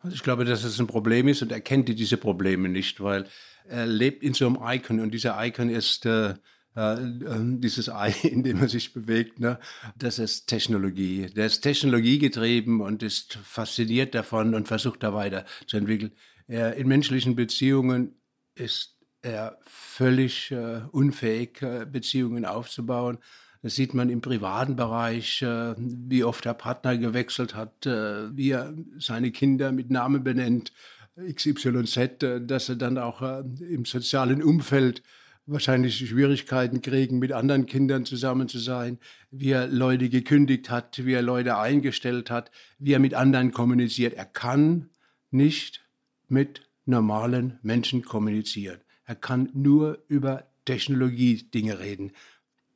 Also 0.00 0.14
ich 0.14 0.22
glaube, 0.22 0.44
dass 0.44 0.64
es 0.64 0.78
ein 0.78 0.86
Problem 0.86 1.28
ist 1.28 1.42
und 1.42 1.52
er 1.52 1.60
kennt 1.60 1.88
diese 1.88 2.16
Probleme 2.16 2.68
nicht, 2.68 3.00
weil 3.00 3.26
er 3.66 3.86
lebt 3.86 4.22
in 4.22 4.34
so 4.34 4.46
einem 4.46 4.58
Icon 4.62 5.00
und 5.00 5.12
dieser 5.12 5.36
Icon 5.44 5.68
ist 5.70 6.06
äh, 6.06 6.34
äh, 6.78 6.94
ähm, 6.94 7.60
dieses 7.60 7.88
Ei, 7.88 8.14
in 8.22 8.44
dem 8.44 8.60
er 8.60 8.68
sich 8.68 8.92
bewegt, 8.92 9.40
ne? 9.40 9.58
das 9.96 10.18
ist 10.18 10.46
Technologie. 10.46 11.26
Der 11.26 11.46
ist 11.46 11.60
technologiegetrieben 11.60 12.80
und 12.80 13.02
ist 13.02 13.34
fasziniert 13.42 14.14
davon 14.14 14.54
und 14.54 14.68
versucht 14.68 15.02
da 15.02 15.12
weiter 15.12 15.44
zu 15.66 15.76
entwickeln. 15.76 16.12
Er, 16.46 16.76
in 16.76 16.86
menschlichen 16.86 17.34
Beziehungen 17.34 18.14
ist 18.54 18.96
er 19.22 19.58
völlig 19.62 20.52
äh, 20.52 20.82
unfähig, 20.92 21.60
äh, 21.62 21.84
Beziehungen 21.84 22.44
aufzubauen. 22.44 23.18
Das 23.62 23.74
sieht 23.74 23.92
man 23.92 24.08
im 24.08 24.20
privaten 24.20 24.76
Bereich, 24.76 25.42
äh, 25.42 25.74
wie 25.76 26.24
oft 26.24 26.44
der 26.44 26.54
Partner 26.54 26.96
gewechselt 26.96 27.54
hat, 27.54 27.86
äh, 27.86 28.36
wie 28.36 28.50
er 28.50 28.72
seine 28.98 29.32
Kinder 29.32 29.72
mit 29.72 29.90
Namen 29.90 30.22
benennt, 30.22 30.72
XYZ, 31.16 32.22
äh, 32.22 32.40
dass 32.40 32.68
er 32.68 32.76
dann 32.76 32.98
auch 32.98 33.22
im 33.42 33.84
sozialen 33.84 34.42
Umfeld 34.42 35.02
wahrscheinlich 35.46 35.96
Schwierigkeiten 36.08 36.82
kriegen, 36.82 37.18
mit 37.18 37.32
anderen 37.32 37.66
Kindern 37.66 38.04
zusammen 38.04 38.48
zu 38.48 38.58
sein, 38.58 38.98
wie 39.30 39.50
er 39.50 39.66
Leute 39.66 40.08
gekündigt 40.08 40.70
hat, 40.70 41.04
wie 41.04 41.14
er 41.14 41.22
Leute 41.22 41.56
eingestellt 41.56 42.30
hat, 42.30 42.50
wie 42.78 42.92
er 42.92 42.98
mit 42.98 43.14
anderen 43.14 43.50
kommuniziert. 43.50 44.14
Er 44.14 44.26
kann 44.26 44.90
nicht 45.30 45.84
mit 46.28 46.62
normalen 46.84 47.58
Menschen 47.62 48.04
kommunizieren. 48.04 48.80
Er 49.04 49.14
kann 49.14 49.48
nur 49.54 50.04
über 50.08 50.46
Technologie-Dinge 50.66 51.78
reden. 51.78 52.12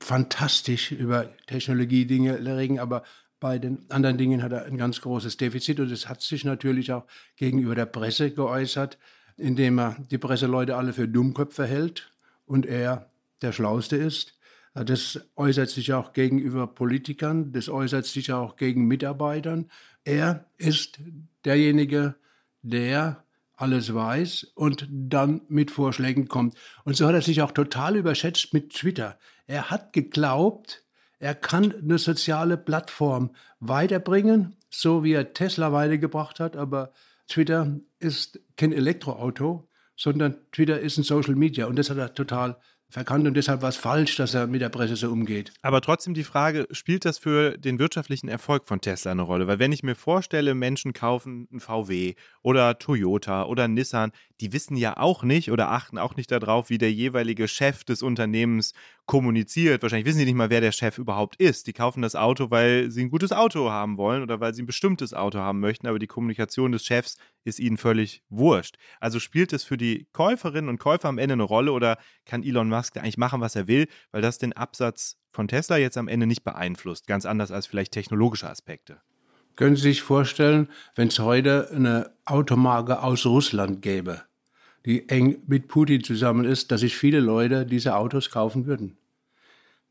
Fantastisch 0.02 0.90
über 0.90 1.30
Technologie-Dinge 1.46 2.44
reden, 2.44 2.80
aber 2.80 3.04
bei 3.38 3.58
den 3.58 3.88
anderen 3.88 4.18
Dingen 4.18 4.42
hat 4.42 4.50
er 4.50 4.64
ein 4.64 4.76
ganz 4.76 5.00
großes 5.00 5.36
Defizit 5.36 5.78
und 5.78 5.92
es 5.92 6.08
hat 6.08 6.20
sich 6.22 6.44
natürlich 6.44 6.92
auch 6.92 7.04
gegenüber 7.36 7.76
der 7.76 7.86
Presse 7.86 8.32
geäußert, 8.32 8.98
indem 9.36 9.78
er 9.78 9.96
die 10.10 10.18
Presseleute 10.18 10.76
alle 10.76 10.92
für 10.92 11.06
Dummköpfe 11.06 11.66
hält 11.66 12.12
und 12.46 12.66
er 12.66 13.10
der 13.42 13.52
Schlauste 13.52 13.96
ist. 13.96 14.36
Das 14.74 15.20
äußert 15.36 15.70
sich 15.70 15.92
auch 15.92 16.12
gegenüber 16.12 16.66
Politikern, 16.66 17.52
das 17.52 17.68
äußert 17.68 18.06
sich 18.06 18.32
auch 18.32 18.56
gegen 18.56 18.86
Mitarbeitern. 18.86 19.70
Er 20.02 20.46
ist 20.58 20.98
derjenige, 21.44 22.16
der 22.62 23.22
alles 23.56 23.94
weiß 23.94 24.52
und 24.54 24.88
dann 24.90 25.42
mit 25.48 25.70
Vorschlägen 25.70 26.28
kommt. 26.28 26.56
Und 26.84 26.96
so 26.96 27.06
hat 27.06 27.14
er 27.14 27.22
sich 27.22 27.42
auch 27.42 27.52
total 27.52 27.96
überschätzt 27.96 28.52
mit 28.54 28.70
Twitter. 28.70 29.18
Er 29.46 29.70
hat 29.70 29.92
geglaubt, 29.92 30.84
er 31.18 31.34
kann 31.34 31.72
eine 31.72 31.98
soziale 31.98 32.56
Plattform 32.56 33.30
weiterbringen, 33.60 34.56
so 34.70 35.04
wie 35.04 35.12
er 35.12 35.34
Tesla 35.34 35.72
weitergebracht 35.72 36.40
hat, 36.40 36.56
aber 36.56 36.92
Twitter 37.28 37.78
ist 37.98 38.40
kein 38.56 38.72
Elektroauto, 38.72 39.68
sondern 39.96 40.36
Twitter 40.50 40.80
ist 40.80 40.98
ein 40.98 41.04
Social 41.04 41.36
Media 41.36 41.66
und 41.66 41.78
das 41.78 41.90
hat 41.90 41.98
er 41.98 42.14
total 42.14 42.58
verkannt 42.92 43.26
und 43.26 43.34
deshalb 43.34 43.62
war 43.62 43.70
es 43.70 43.76
falsch, 43.76 44.16
dass 44.16 44.34
er 44.34 44.46
mit 44.46 44.60
der 44.60 44.68
Presse 44.68 44.96
so 44.96 45.10
umgeht. 45.10 45.52
Aber 45.62 45.80
trotzdem 45.80 46.12
die 46.12 46.24
Frage, 46.24 46.68
spielt 46.72 47.06
das 47.06 47.18
für 47.18 47.56
den 47.56 47.78
wirtschaftlichen 47.78 48.28
Erfolg 48.28 48.68
von 48.68 48.82
Tesla 48.82 49.12
eine 49.12 49.22
Rolle? 49.22 49.46
Weil 49.46 49.58
wenn 49.58 49.72
ich 49.72 49.82
mir 49.82 49.94
vorstelle, 49.94 50.54
Menschen 50.54 50.92
kaufen 50.92 51.48
ein 51.50 51.60
VW 51.60 52.14
oder 52.42 52.78
Toyota 52.78 53.44
oder 53.46 53.66
Nissan, 53.66 54.12
die 54.42 54.52
wissen 54.52 54.76
ja 54.76 54.96
auch 54.96 55.22
nicht 55.22 55.52
oder 55.52 55.70
achten 55.70 55.98
auch 55.98 56.16
nicht 56.16 56.32
darauf, 56.32 56.68
wie 56.68 56.76
der 56.76 56.92
jeweilige 56.92 57.46
Chef 57.46 57.84
des 57.84 58.02
Unternehmens 58.02 58.74
kommuniziert. 59.06 59.82
Wahrscheinlich 59.82 60.06
wissen 60.06 60.18
sie 60.18 60.24
nicht 60.24 60.34
mal, 60.34 60.50
wer 60.50 60.60
der 60.60 60.72
Chef 60.72 60.98
überhaupt 60.98 61.36
ist. 61.36 61.68
Die 61.68 61.72
kaufen 61.72 62.02
das 62.02 62.16
Auto, 62.16 62.50
weil 62.50 62.90
sie 62.90 63.02
ein 63.02 63.10
gutes 63.10 63.30
Auto 63.30 63.70
haben 63.70 63.96
wollen 63.98 64.20
oder 64.20 64.40
weil 64.40 64.52
sie 64.52 64.62
ein 64.62 64.66
bestimmtes 64.66 65.14
Auto 65.14 65.38
haben 65.38 65.60
möchten, 65.60 65.86
aber 65.86 66.00
die 66.00 66.08
Kommunikation 66.08 66.72
des 66.72 66.84
Chefs 66.84 67.18
ist 67.44 67.60
ihnen 67.60 67.76
völlig 67.76 68.24
wurscht. 68.30 68.76
Also 68.98 69.20
spielt 69.20 69.52
es 69.52 69.62
für 69.62 69.76
die 69.76 70.08
Käuferinnen 70.12 70.68
und 70.68 70.80
Käufer 70.80 71.08
am 71.08 71.18
Ende 71.18 71.34
eine 71.34 71.44
Rolle 71.44 71.70
oder 71.70 71.96
kann 72.26 72.42
Elon 72.42 72.68
Musk 72.68 72.96
eigentlich 72.96 73.18
machen, 73.18 73.40
was 73.40 73.54
er 73.54 73.68
will, 73.68 73.86
weil 74.10 74.22
das 74.22 74.38
den 74.38 74.52
Absatz 74.52 75.18
von 75.30 75.46
Tesla 75.46 75.76
jetzt 75.76 75.96
am 75.96 76.08
Ende 76.08 76.26
nicht 76.26 76.42
beeinflusst, 76.42 77.06
ganz 77.06 77.26
anders 77.26 77.52
als 77.52 77.68
vielleicht 77.68 77.92
technologische 77.92 78.50
Aspekte? 78.50 79.00
Können 79.54 79.76
Sie 79.76 79.82
sich 79.82 80.02
vorstellen, 80.02 80.68
wenn 80.94 81.08
es 81.08 81.18
heute 81.18 81.70
eine 81.70 82.16
Automarke 82.24 83.02
aus 83.02 83.26
Russland 83.26 83.82
gäbe, 83.82 84.22
die 84.86 85.08
eng 85.08 85.42
mit 85.46 85.68
Putin 85.68 86.02
zusammen 86.02 86.44
ist, 86.44 86.70
dass 86.70 86.80
sich 86.80 86.96
viele 86.96 87.20
Leute 87.20 87.66
diese 87.66 87.96
Autos 87.96 88.30
kaufen 88.30 88.66
würden? 88.66 88.96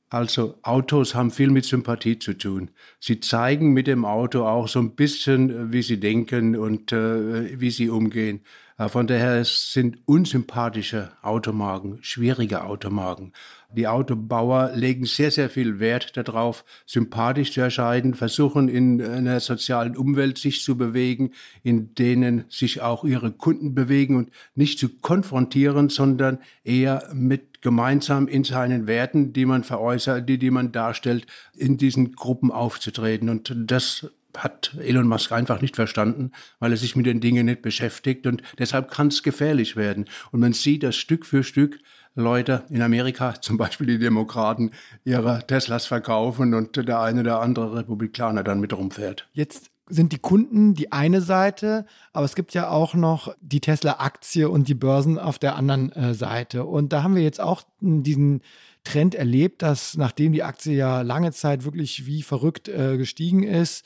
Also 0.10 0.56
Autos 0.62 1.16
haben 1.16 1.32
viel 1.32 1.50
mit 1.50 1.64
Sympathie 1.64 2.20
zu 2.20 2.34
tun. 2.34 2.72
Sie 3.00 3.22
zeigen 3.22 3.72
mit 3.72 3.88
dem 3.88 4.04
Auto 4.04 4.46
auch 4.46 4.68
so 4.68 4.80
ein 4.80 4.96
bisschen, 4.96 5.72
wie 5.72 5.82
sie 5.82 6.02
denken 6.02 6.58
und 6.58 6.92
äh, 6.92 7.58
wie 7.62 7.72
sie 7.72 7.90
umgehen. 7.90 8.42
Äh, 8.82 8.90
von 8.90 9.08
daher 9.08 9.44
sind 9.46 10.00
unsympathische 10.06 11.12
Automarken, 11.22 12.00
schwierige 12.02 12.64
Automarken. 12.64 13.34
Die 13.74 13.88
Autobauer 13.88 14.72
legen 14.74 15.06
sehr, 15.06 15.32
sehr 15.32 15.50
viel 15.50 15.80
Wert 15.80 16.18
darauf, 16.18 16.66
sympathisch 16.86 17.54
zu 17.54 17.62
erscheinen, 17.62 18.16
versuchen 18.16 18.68
in 18.68 19.02
einer 19.02 19.40
sozialen 19.40 19.96
Umwelt 19.96 20.38
sich 20.38 20.62
zu 20.62 20.78
bewegen, 20.78 21.32
in 21.64 21.96
denen 21.96 22.46
sich 22.50 22.82
auch 22.82 23.06
ihre 23.06 23.32
Kunden 23.32 23.74
bewegen 23.74 24.18
und 24.18 24.32
nicht 24.56 24.78
zu 24.78 24.90
konfrontieren, 24.90 25.90
sondern 25.90 26.40
eher 26.64 27.08
mit 27.14 27.62
gemeinsam 27.62 28.28
in 28.28 28.44
seinen 28.44 28.88
Werten, 28.88 29.32
die 29.32 29.46
man 29.46 29.64
veräußert, 29.64 30.28
die, 30.28 30.40
die 30.40 30.52
man 30.52 30.72
darstellt, 30.72 31.28
in 31.56 31.78
diesen 31.78 32.14
Gruppen 32.14 32.52
aufzutreten. 32.52 33.30
Und 33.30 33.54
das 33.56 34.08
hat 34.38 34.76
Elon 34.80 35.08
Musk 35.08 35.32
einfach 35.32 35.62
nicht 35.62 35.76
verstanden, 35.76 36.32
weil 36.60 36.72
er 36.72 36.78
sich 36.78 36.96
mit 36.96 37.06
den 37.06 37.22
Dingen 37.22 37.46
nicht 37.46 37.62
beschäftigt 37.62 38.28
und 38.28 38.42
deshalb 38.58 38.90
kann 38.92 39.08
es 39.08 39.24
gefährlich 39.24 39.76
werden. 39.76 40.06
Und 40.32 40.40
man 40.40 40.54
sieht, 40.54 40.84
dass 40.84 40.96
Stück 40.96 41.26
für 41.26 41.44
Stück 41.44 41.80
Leute 42.16 42.64
in 42.70 42.82
Amerika, 42.82 43.36
zum 43.42 43.58
Beispiel 43.58 43.88
die 43.88 44.00
Demokraten, 44.00 44.72
ihre 45.04 45.46
Teslas 45.48 45.86
verkaufen 45.86 46.54
und 46.54 46.76
der 46.76 47.00
eine 47.00 47.22
oder 47.22 47.42
andere 47.42 47.78
Republikaner 47.78 48.44
dann 48.44 48.60
mit 48.60 48.74
rumfährt. 48.74 49.28
Jetzt 49.34 49.72
sind 49.88 50.14
die 50.14 50.20
Kunden 50.20 50.74
die 50.74 50.92
eine 50.92 51.22
Seite, 51.22 51.86
aber 52.14 52.26
es 52.26 52.36
gibt 52.36 52.54
ja 52.54 52.70
auch 52.70 52.94
noch 52.94 53.36
die 53.42 53.60
Tesla-Aktie 53.60 54.50
und 54.50 54.70
die 54.70 54.74
Börsen 54.74 55.20
auf 55.20 55.38
der 55.38 55.56
anderen 55.56 55.92
äh, 55.92 56.14
Seite. 56.14 56.66
Und 56.66 56.94
da 56.94 57.04
haben 57.04 57.16
wir 57.16 57.24
jetzt 57.24 57.42
auch 57.42 57.64
diesen 57.82 58.42
Trend 58.84 59.16
erlebt, 59.16 59.62
dass 59.62 59.98
nachdem 59.98 60.32
die 60.32 60.44
Aktie 60.44 60.76
ja 60.76 61.02
lange 61.02 61.32
Zeit 61.34 61.66
wirklich 61.66 62.06
wie 62.06 62.24
verrückt 62.24 62.70
äh, 62.70 62.98
gestiegen 62.98 63.44
ist, 63.44 63.86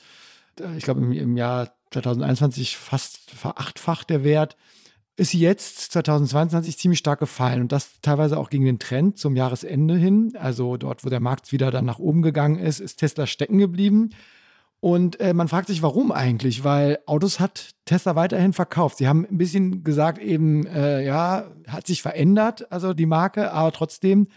ich 0.77 0.83
glaube 0.83 1.01
im, 1.01 1.11
im 1.11 1.37
Jahr 1.37 1.71
2021 1.91 2.77
fast 2.77 3.31
verachtfacht 3.31 4.09
der 4.09 4.23
Wert, 4.23 4.57
ist 5.17 5.31
sie 5.31 5.39
jetzt 5.39 5.93
2022 5.93 6.77
ziemlich 6.77 6.99
stark 6.99 7.19
gefallen 7.19 7.61
und 7.61 7.71
das 7.71 8.01
teilweise 8.01 8.37
auch 8.37 8.49
gegen 8.49 8.65
den 8.65 8.79
Trend 8.79 9.17
zum 9.17 9.35
Jahresende 9.35 9.95
hin. 9.95 10.33
Also 10.37 10.75
dort, 10.75 11.05
wo 11.05 11.09
der 11.09 11.21
Markt 11.21 11.51
wieder 11.51 11.71
dann 11.71 11.85
nach 11.85 11.99
oben 11.99 12.21
gegangen 12.21 12.59
ist, 12.59 12.79
ist 12.79 12.97
Tesla 12.97 13.25
stecken 13.25 13.57
geblieben. 13.57 14.09
Und 14.81 15.19
äh, 15.21 15.33
man 15.33 15.47
fragt 15.47 15.67
sich, 15.67 15.81
warum 15.81 16.11
eigentlich? 16.11 16.63
Weil 16.63 16.99
Autos 17.05 17.39
hat 17.39 17.71
Tesla 17.85 18.15
weiterhin 18.15 18.53
verkauft. 18.53 18.97
Sie 18.97 19.07
haben 19.07 19.25
ein 19.25 19.37
bisschen 19.37 19.83
gesagt, 19.83 20.19
eben, 20.19 20.67
äh, 20.67 21.03
ja, 21.03 21.49
hat 21.67 21.87
sich 21.87 22.01
verändert, 22.01 22.71
also 22.71 22.93
die 22.93 23.05
Marke, 23.05 23.51
aber 23.51 23.71
trotzdem, 23.71 24.27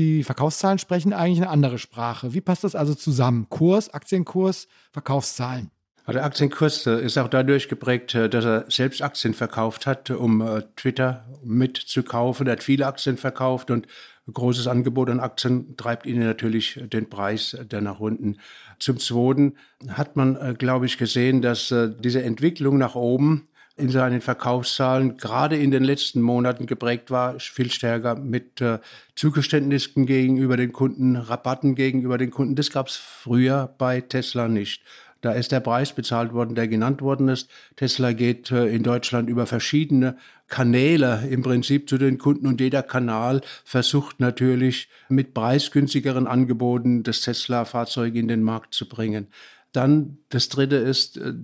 die 0.00 0.24
Verkaufszahlen 0.24 0.78
sprechen 0.78 1.12
eigentlich 1.12 1.42
eine 1.42 1.50
andere 1.50 1.78
Sprache. 1.78 2.32
Wie 2.32 2.40
passt 2.40 2.64
das 2.64 2.74
also 2.74 2.94
zusammen? 2.94 3.48
Kurs, 3.50 3.92
Aktienkurs, 3.92 4.66
Verkaufszahlen? 4.92 5.70
Der 6.08 6.24
Aktienkurs 6.24 6.86
äh, 6.86 7.00
ist 7.02 7.18
auch 7.18 7.28
dadurch 7.28 7.68
geprägt, 7.68 8.14
äh, 8.14 8.28
dass 8.28 8.44
er 8.44 8.64
selbst 8.68 9.02
Aktien 9.02 9.34
verkauft 9.34 9.86
hat, 9.86 10.10
um 10.10 10.40
äh, 10.40 10.62
Twitter 10.74 11.24
mitzukaufen. 11.44 12.46
Er 12.46 12.54
hat 12.54 12.62
viele 12.62 12.86
Aktien 12.86 13.16
verkauft 13.16 13.70
und 13.70 13.86
ein 14.26 14.32
großes 14.32 14.66
Angebot 14.66 15.10
an 15.10 15.20
Aktien 15.20 15.76
treibt 15.76 16.06
ihnen 16.06 16.24
natürlich 16.24 16.80
den 16.82 17.08
Preis 17.08 17.56
dann 17.68 17.84
nach 17.84 18.00
unten. 18.00 18.38
Zum 18.78 18.98
Zweiten 18.98 19.56
hat 19.88 20.16
man, 20.16 20.56
glaube 20.56 20.86
ich, 20.86 20.98
gesehen, 20.98 21.42
dass 21.42 21.74
diese 21.98 22.22
Entwicklung 22.22 22.78
nach 22.78 22.94
oben 22.94 23.48
in 23.80 23.88
seinen 23.88 24.20
Verkaufszahlen 24.20 25.16
gerade 25.16 25.56
in 25.56 25.70
den 25.70 25.82
letzten 25.82 26.20
Monaten 26.20 26.66
geprägt 26.66 27.10
war, 27.10 27.40
viel 27.40 27.70
stärker 27.70 28.14
mit 28.14 28.60
äh, 28.60 28.78
Zugeständnissen 29.16 30.06
gegenüber 30.06 30.56
den 30.56 30.72
Kunden, 30.72 31.16
Rabatten 31.16 31.74
gegenüber 31.74 32.18
den 32.18 32.30
Kunden. 32.30 32.54
Das 32.54 32.70
gab 32.70 32.88
es 32.88 32.96
früher 32.96 33.74
bei 33.78 34.00
Tesla 34.00 34.48
nicht. 34.48 34.82
Da 35.20 35.32
ist 35.32 35.52
der 35.52 35.60
Preis 35.60 35.92
bezahlt 35.92 36.32
worden, 36.32 36.54
der 36.54 36.66
genannt 36.66 37.02
worden 37.02 37.28
ist. 37.28 37.50
Tesla 37.76 38.12
geht 38.12 38.50
äh, 38.50 38.66
in 38.66 38.82
Deutschland 38.82 39.28
über 39.28 39.46
verschiedene 39.46 40.16
Kanäle 40.48 41.26
im 41.30 41.42
Prinzip 41.42 41.88
zu 41.88 41.98
den 41.98 42.18
Kunden 42.18 42.46
und 42.46 42.60
jeder 42.60 42.82
Kanal 42.82 43.42
versucht 43.64 44.20
natürlich 44.20 44.88
mit 45.08 45.34
preisgünstigeren 45.34 46.26
Angeboten 46.26 47.02
das 47.02 47.20
Tesla-Fahrzeug 47.20 48.14
in 48.14 48.28
den 48.28 48.42
Markt 48.42 48.74
zu 48.74 48.88
bringen. 48.88 49.28
Dann 49.72 50.18
das 50.30 50.48
dritte 50.48 50.76
ist 50.76 51.18
äh, 51.18 51.34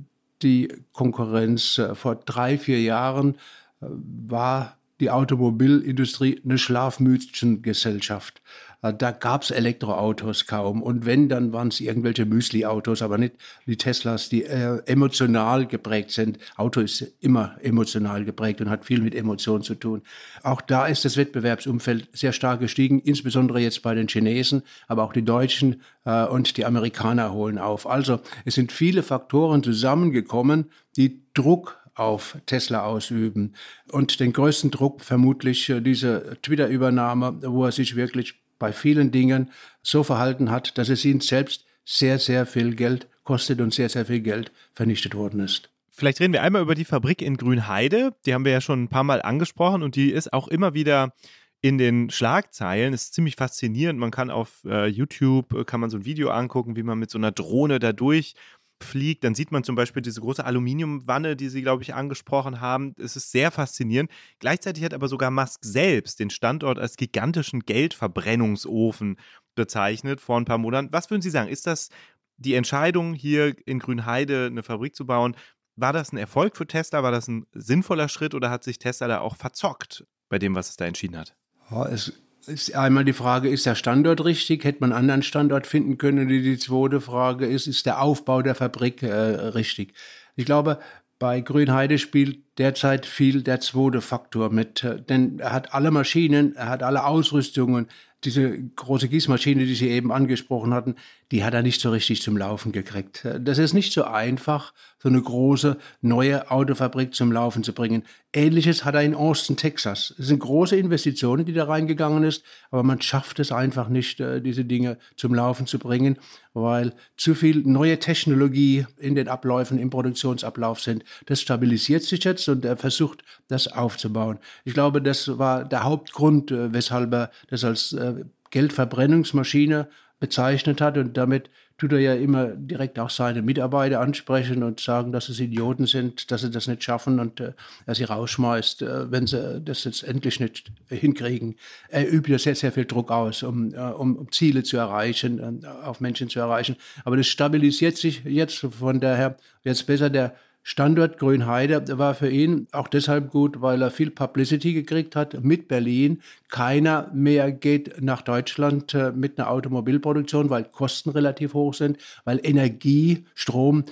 die 0.42 0.68
Konkurrenz. 0.92 1.78
Äh, 1.78 1.94
vor 1.94 2.16
drei, 2.16 2.58
vier 2.58 2.80
Jahren 2.80 3.36
war 3.80 4.76
die 5.00 5.10
Automobilindustrie 5.10 6.40
eine 6.44 6.58
Schlafmütchengesellschaft. 6.58 8.40
Äh, 8.82 8.94
da 8.94 9.10
gab 9.10 9.42
es 9.42 9.50
Elektroautos 9.50 10.46
kaum. 10.46 10.82
Und 10.82 11.06
wenn, 11.06 11.28
dann 11.28 11.52
waren 11.52 11.68
es 11.68 11.80
irgendwelche 11.80 12.26
Müsli-Autos, 12.26 13.02
aber 13.02 13.18
nicht 13.18 13.34
die 13.66 13.76
Teslas, 13.76 14.28
die 14.28 14.44
äh, 14.44 14.82
emotional 14.86 15.66
geprägt 15.66 16.10
sind. 16.10 16.38
Auto 16.56 16.80
ist 16.80 17.12
immer 17.20 17.56
emotional 17.62 18.24
geprägt 18.24 18.60
und 18.60 18.70
hat 18.70 18.84
viel 18.84 19.00
mit 19.00 19.14
Emotionen 19.14 19.62
zu 19.62 19.74
tun. 19.74 20.02
Auch 20.42 20.60
da 20.60 20.86
ist 20.86 21.04
das 21.04 21.16
Wettbewerbsumfeld 21.16 22.08
sehr 22.12 22.32
stark 22.32 22.60
gestiegen, 22.60 23.00
insbesondere 23.00 23.60
jetzt 23.60 23.82
bei 23.82 23.94
den 23.94 24.08
Chinesen, 24.08 24.62
aber 24.88 25.04
auch 25.04 25.12
die 25.12 25.24
Deutschen 25.24 25.82
äh, 26.04 26.24
und 26.24 26.56
die 26.56 26.64
Amerikaner 26.64 27.32
holen 27.32 27.58
auf. 27.58 27.86
Also 27.86 28.20
es 28.44 28.54
sind 28.54 28.72
viele 28.72 29.02
Faktoren 29.02 29.62
zusammengekommen, 29.62 30.70
die 30.96 31.22
Druck 31.34 31.78
auf 31.96 32.36
Tesla 32.46 32.84
ausüben. 32.84 33.54
Und 33.90 34.20
den 34.20 34.32
größten 34.32 34.70
Druck 34.70 35.00
vermutlich 35.00 35.68
äh, 35.70 35.80
diese 35.80 36.36
Twitter-Übernahme, 36.42 37.40
wo 37.42 37.64
er 37.64 37.72
sich 37.72 37.96
wirklich 37.96 38.34
bei 38.58 38.72
vielen 38.72 39.10
Dingen 39.10 39.50
so 39.82 40.02
verhalten 40.02 40.50
hat, 40.50 40.78
dass 40.78 40.88
es 40.88 41.04
ihn 41.04 41.20
selbst 41.20 41.64
sehr, 41.84 42.18
sehr 42.18 42.46
viel 42.46 42.74
Geld 42.74 43.08
kostet 43.24 43.60
und 43.60 43.72
sehr, 43.72 43.88
sehr 43.88 44.06
viel 44.06 44.20
Geld 44.20 44.52
vernichtet 44.74 45.14
worden 45.14 45.40
ist. 45.40 45.70
Vielleicht 45.90 46.20
reden 46.20 46.34
wir 46.34 46.42
einmal 46.42 46.62
über 46.62 46.74
die 46.74 46.84
Fabrik 46.84 47.22
in 47.22 47.38
Grünheide. 47.38 48.14
Die 48.26 48.34
haben 48.34 48.44
wir 48.44 48.52
ja 48.52 48.60
schon 48.60 48.84
ein 48.84 48.88
paar 48.88 49.04
Mal 49.04 49.22
angesprochen 49.22 49.82
und 49.82 49.96
die 49.96 50.10
ist 50.10 50.32
auch 50.32 50.48
immer 50.48 50.74
wieder 50.74 51.14
in 51.62 51.78
den 51.78 52.10
Schlagzeilen. 52.10 52.92
Ist 52.92 53.14
ziemlich 53.14 53.36
faszinierend. 53.36 53.98
Man 53.98 54.10
kann 54.10 54.30
auf 54.30 54.62
äh, 54.66 54.86
YouTube 54.86 55.54
äh, 55.54 55.64
kann 55.64 55.80
man 55.80 55.88
so 55.88 55.96
ein 55.96 56.04
Video 56.04 56.28
angucken, 56.28 56.76
wie 56.76 56.82
man 56.82 56.98
mit 56.98 57.10
so 57.10 57.18
einer 57.18 57.32
Drohne 57.32 57.78
da 57.78 57.92
durch 57.92 58.34
fliegt, 58.82 59.24
dann 59.24 59.34
sieht 59.34 59.52
man 59.52 59.64
zum 59.64 59.74
Beispiel 59.74 60.02
diese 60.02 60.20
große 60.20 60.44
Aluminiumwanne, 60.44 61.36
die 61.36 61.48
Sie, 61.48 61.62
glaube 61.62 61.82
ich, 61.82 61.94
angesprochen 61.94 62.60
haben. 62.60 62.94
Es 62.98 63.16
ist 63.16 63.30
sehr 63.30 63.50
faszinierend. 63.50 64.10
Gleichzeitig 64.38 64.84
hat 64.84 64.94
aber 64.94 65.08
sogar 65.08 65.30
Musk 65.30 65.64
selbst 65.64 66.20
den 66.20 66.30
Standort 66.30 66.78
als 66.78 66.96
gigantischen 66.96 67.60
Geldverbrennungsofen 67.60 69.16
bezeichnet 69.54 70.20
vor 70.20 70.38
ein 70.38 70.44
paar 70.44 70.58
Monaten. 70.58 70.92
Was 70.92 71.10
würden 71.10 71.22
Sie 71.22 71.30
sagen? 71.30 71.48
Ist 71.48 71.66
das 71.66 71.88
die 72.36 72.54
Entscheidung, 72.54 73.14
hier 73.14 73.54
in 73.66 73.78
Grünheide 73.78 74.46
eine 74.46 74.62
Fabrik 74.62 74.94
zu 74.94 75.06
bauen? 75.06 75.36
War 75.76 75.92
das 75.92 76.12
ein 76.12 76.18
Erfolg 76.18 76.56
für 76.56 76.66
Tesla? 76.66 77.02
War 77.02 77.12
das 77.12 77.28
ein 77.28 77.46
sinnvoller 77.52 78.08
Schritt 78.08 78.34
oder 78.34 78.50
hat 78.50 78.64
sich 78.64 78.78
Tesla 78.78 79.08
da 79.08 79.20
auch 79.20 79.36
verzockt 79.36 80.06
bei 80.28 80.38
dem, 80.38 80.54
was 80.54 80.70
es 80.70 80.76
da 80.76 80.84
entschieden 80.84 81.16
hat? 81.16 81.34
Ja, 81.70 81.86
es 81.86 82.12
ist 82.48 82.74
einmal 82.74 83.04
die 83.04 83.12
Frage, 83.12 83.48
ist 83.48 83.66
der 83.66 83.74
Standort 83.74 84.24
richtig? 84.24 84.64
Hätte 84.64 84.80
man 84.80 84.92
einen 84.92 85.00
anderen 85.00 85.22
Standort 85.22 85.66
finden 85.66 85.98
können? 85.98 86.28
Die, 86.28 86.42
die 86.42 86.58
zweite 86.58 87.00
Frage 87.00 87.46
ist, 87.46 87.66
ist 87.66 87.86
der 87.86 88.00
Aufbau 88.00 88.42
der 88.42 88.54
Fabrik 88.54 89.02
äh, 89.02 89.12
richtig? 89.12 89.94
Ich 90.34 90.44
glaube, 90.44 90.78
bei 91.18 91.40
Grünheide 91.40 91.98
spielt 91.98 92.58
derzeit 92.58 93.06
viel 93.06 93.42
der 93.42 93.60
zweite 93.60 94.00
Faktor 94.00 94.50
mit, 94.50 94.84
äh, 94.84 95.00
denn 95.00 95.38
er 95.38 95.52
hat 95.52 95.72
alle 95.74 95.90
Maschinen, 95.90 96.54
er 96.56 96.68
hat 96.68 96.82
alle 96.82 97.06
Ausrüstungen, 97.06 97.88
diese 98.24 98.58
große 98.76 99.08
Gießmaschine, 99.08 99.64
die 99.64 99.74
Sie 99.74 99.88
eben 99.88 100.12
angesprochen 100.12 100.74
hatten, 100.74 100.96
die 101.32 101.44
hat 101.44 101.54
er 101.54 101.62
nicht 101.62 101.80
so 101.80 101.90
richtig 101.90 102.22
zum 102.22 102.36
Laufen 102.36 102.72
gekriegt. 102.72 103.26
Das 103.40 103.58
ist 103.58 103.72
nicht 103.72 103.92
so 103.92 104.04
einfach, 104.04 104.72
so 104.98 105.08
eine 105.08 105.20
große 105.20 105.76
neue 106.00 106.50
Autofabrik 106.50 107.14
zum 107.14 107.32
Laufen 107.32 107.64
zu 107.64 107.72
bringen. 107.72 108.04
Ähnliches 108.32 108.84
hat 108.84 108.94
er 108.94 109.02
in 109.02 109.14
Austin, 109.14 109.56
Texas. 109.56 110.14
Es 110.18 110.28
sind 110.28 110.38
große 110.38 110.76
Investitionen, 110.76 111.44
die 111.44 111.52
da 111.52 111.64
reingegangen 111.64 112.22
ist, 112.24 112.44
aber 112.70 112.82
man 112.82 113.00
schafft 113.02 113.40
es 113.40 113.50
einfach 113.50 113.88
nicht, 113.88 114.20
äh, 114.20 114.40
diese 114.40 114.64
Dinge 114.64 114.98
zum 115.16 115.34
Laufen 115.34 115.66
zu 115.66 115.78
bringen, 115.78 116.16
weil 116.54 116.92
zu 117.16 117.34
viel 117.34 117.62
neue 117.64 117.98
Technologie 117.98 118.86
in 118.98 119.14
den 119.14 119.28
Abläufen, 119.28 119.78
im 119.78 119.90
Produktionsablauf 119.90 120.80
sind. 120.80 121.04
Das 121.26 121.40
stabilisiert 121.40 122.04
sich 122.04 122.24
jetzt 122.24 122.48
und 122.48 122.64
er 122.64 122.76
versucht, 122.76 123.22
das 123.48 123.68
aufzubauen. 123.68 124.38
Ich 124.64 124.74
glaube, 124.74 125.02
das 125.02 125.38
war 125.38 125.64
der 125.64 125.82
Hauptgrund, 125.82 126.50
äh, 126.52 126.72
weshalb 126.72 127.12
er 127.12 127.30
das 127.48 127.64
als 127.64 127.92
äh, 127.92 128.24
Geldverbrennungsmaschine 128.50 129.88
bezeichnet 130.18 130.80
hat 130.80 130.96
und 130.96 131.16
damit 131.16 131.50
tut 131.78 131.92
er 131.92 131.98
ja 131.98 132.14
immer 132.14 132.46
direkt 132.46 132.98
auch 132.98 133.10
seine 133.10 133.42
Mitarbeiter 133.42 134.00
ansprechen 134.00 134.62
und 134.62 134.80
sagen, 134.80 135.12
dass 135.12 135.28
es 135.28 135.40
Idioten 135.40 135.86
sind, 135.86 136.30
dass 136.30 136.40
sie 136.40 136.50
das 136.50 136.66
nicht 136.68 136.82
schaffen 136.82 137.20
und 137.20 137.40
äh, 137.40 137.52
er 137.84 137.94
sie 137.94 138.04
rausschmeißt, 138.04 138.82
äh, 138.82 139.10
wenn 139.10 139.26
sie 139.26 139.60
das 139.60 139.84
jetzt 139.84 140.02
endlich 140.02 140.40
nicht 140.40 140.72
hinkriegen. 140.88 141.56
Er 141.88 142.10
übt 142.10 142.32
ja 142.32 142.38
sehr, 142.38 142.54
sehr 142.54 142.72
viel 142.72 142.86
Druck 142.86 143.10
aus, 143.10 143.42
um, 143.42 143.74
äh, 143.74 143.78
um, 143.78 144.16
um 144.16 144.32
Ziele 144.32 144.62
zu 144.62 144.78
erreichen, 144.78 145.62
äh, 145.62 145.66
auf 145.66 146.00
Menschen 146.00 146.30
zu 146.30 146.38
erreichen. 146.38 146.76
Aber 147.04 147.18
das 147.18 147.26
stabilisiert 147.26 147.98
sich 147.98 148.24
jetzt 148.24 148.56
von 148.56 149.00
daher 149.00 149.36
jetzt 149.64 149.86
besser 149.86 150.08
der 150.08 150.34
Standort 150.68 151.18
Grünheide 151.18 151.96
war 151.96 152.16
für 152.16 152.28
ihn 152.28 152.66
auch 152.72 152.88
deshalb 152.88 153.30
gut, 153.30 153.60
weil 153.60 153.80
er 153.82 153.92
viel 153.92 154.10
Publicity 154.10 154.72
gekriegt 154.72 155.14
hat 155.14 155.44
mit 155.44 155.68
Berlin. 155.68 156.22
Keiner 156.48 157.08
mehr 157.14 157.52
geht 157.52 158.02
nach 158.02 158.20
Deutschland 158.20 158.92
äh, 158.92 159.12
mit 159.12 159.38
einer 159.38 159.48
Automobilproduktion, 159.48 160.50
weil 160.50 160.64
Kosten 160.64 161.10
relativ 161.10 161.54
hoch 161.54 161.72
sind, 161.72 161.98
weil 162.24 162.40
Energie, 162.42 163.26
Strom 163.36 163.84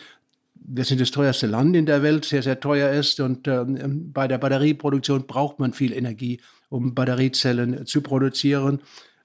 wir 0.67 0.83
sind 0.85 1.01
das 1.01 1.13
teuerste 1.13 1.47
Land 1.47 1.77
in 1.77 1.87
der 1.87 2.03
Welt, 2.03 2.25
sehr, 2.25 2.43
sehr 2.43 2.59
teuer 2.59 2.91
ist. 2.91 3.21
Und 3.21 3.47
ähm, 3.47 4.13
bei 4.13 4.27
der 4.27 4.39
Batterieproduktion 4.39 5.29
braucht 5.29 5.61
man 5.61 5.75
viel 5.75 5.93
Energie, 5.93 6.41
um 6.71 6.93
Batteriezellen 6.93 7.87
zu 7.87 8.01
produzieren. 8.01 8.81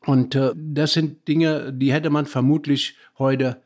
Und 0.05 0.35
äh, 0.35 0.51
das 0.55 0.93
sind 0.93 1.27
Dinge, 1.27 1.73
die 1.73 1.93
hätte 1.93 2.11
man 2.11 2.27
vermutlich 2.27 2.95
heute, 3.17 3.57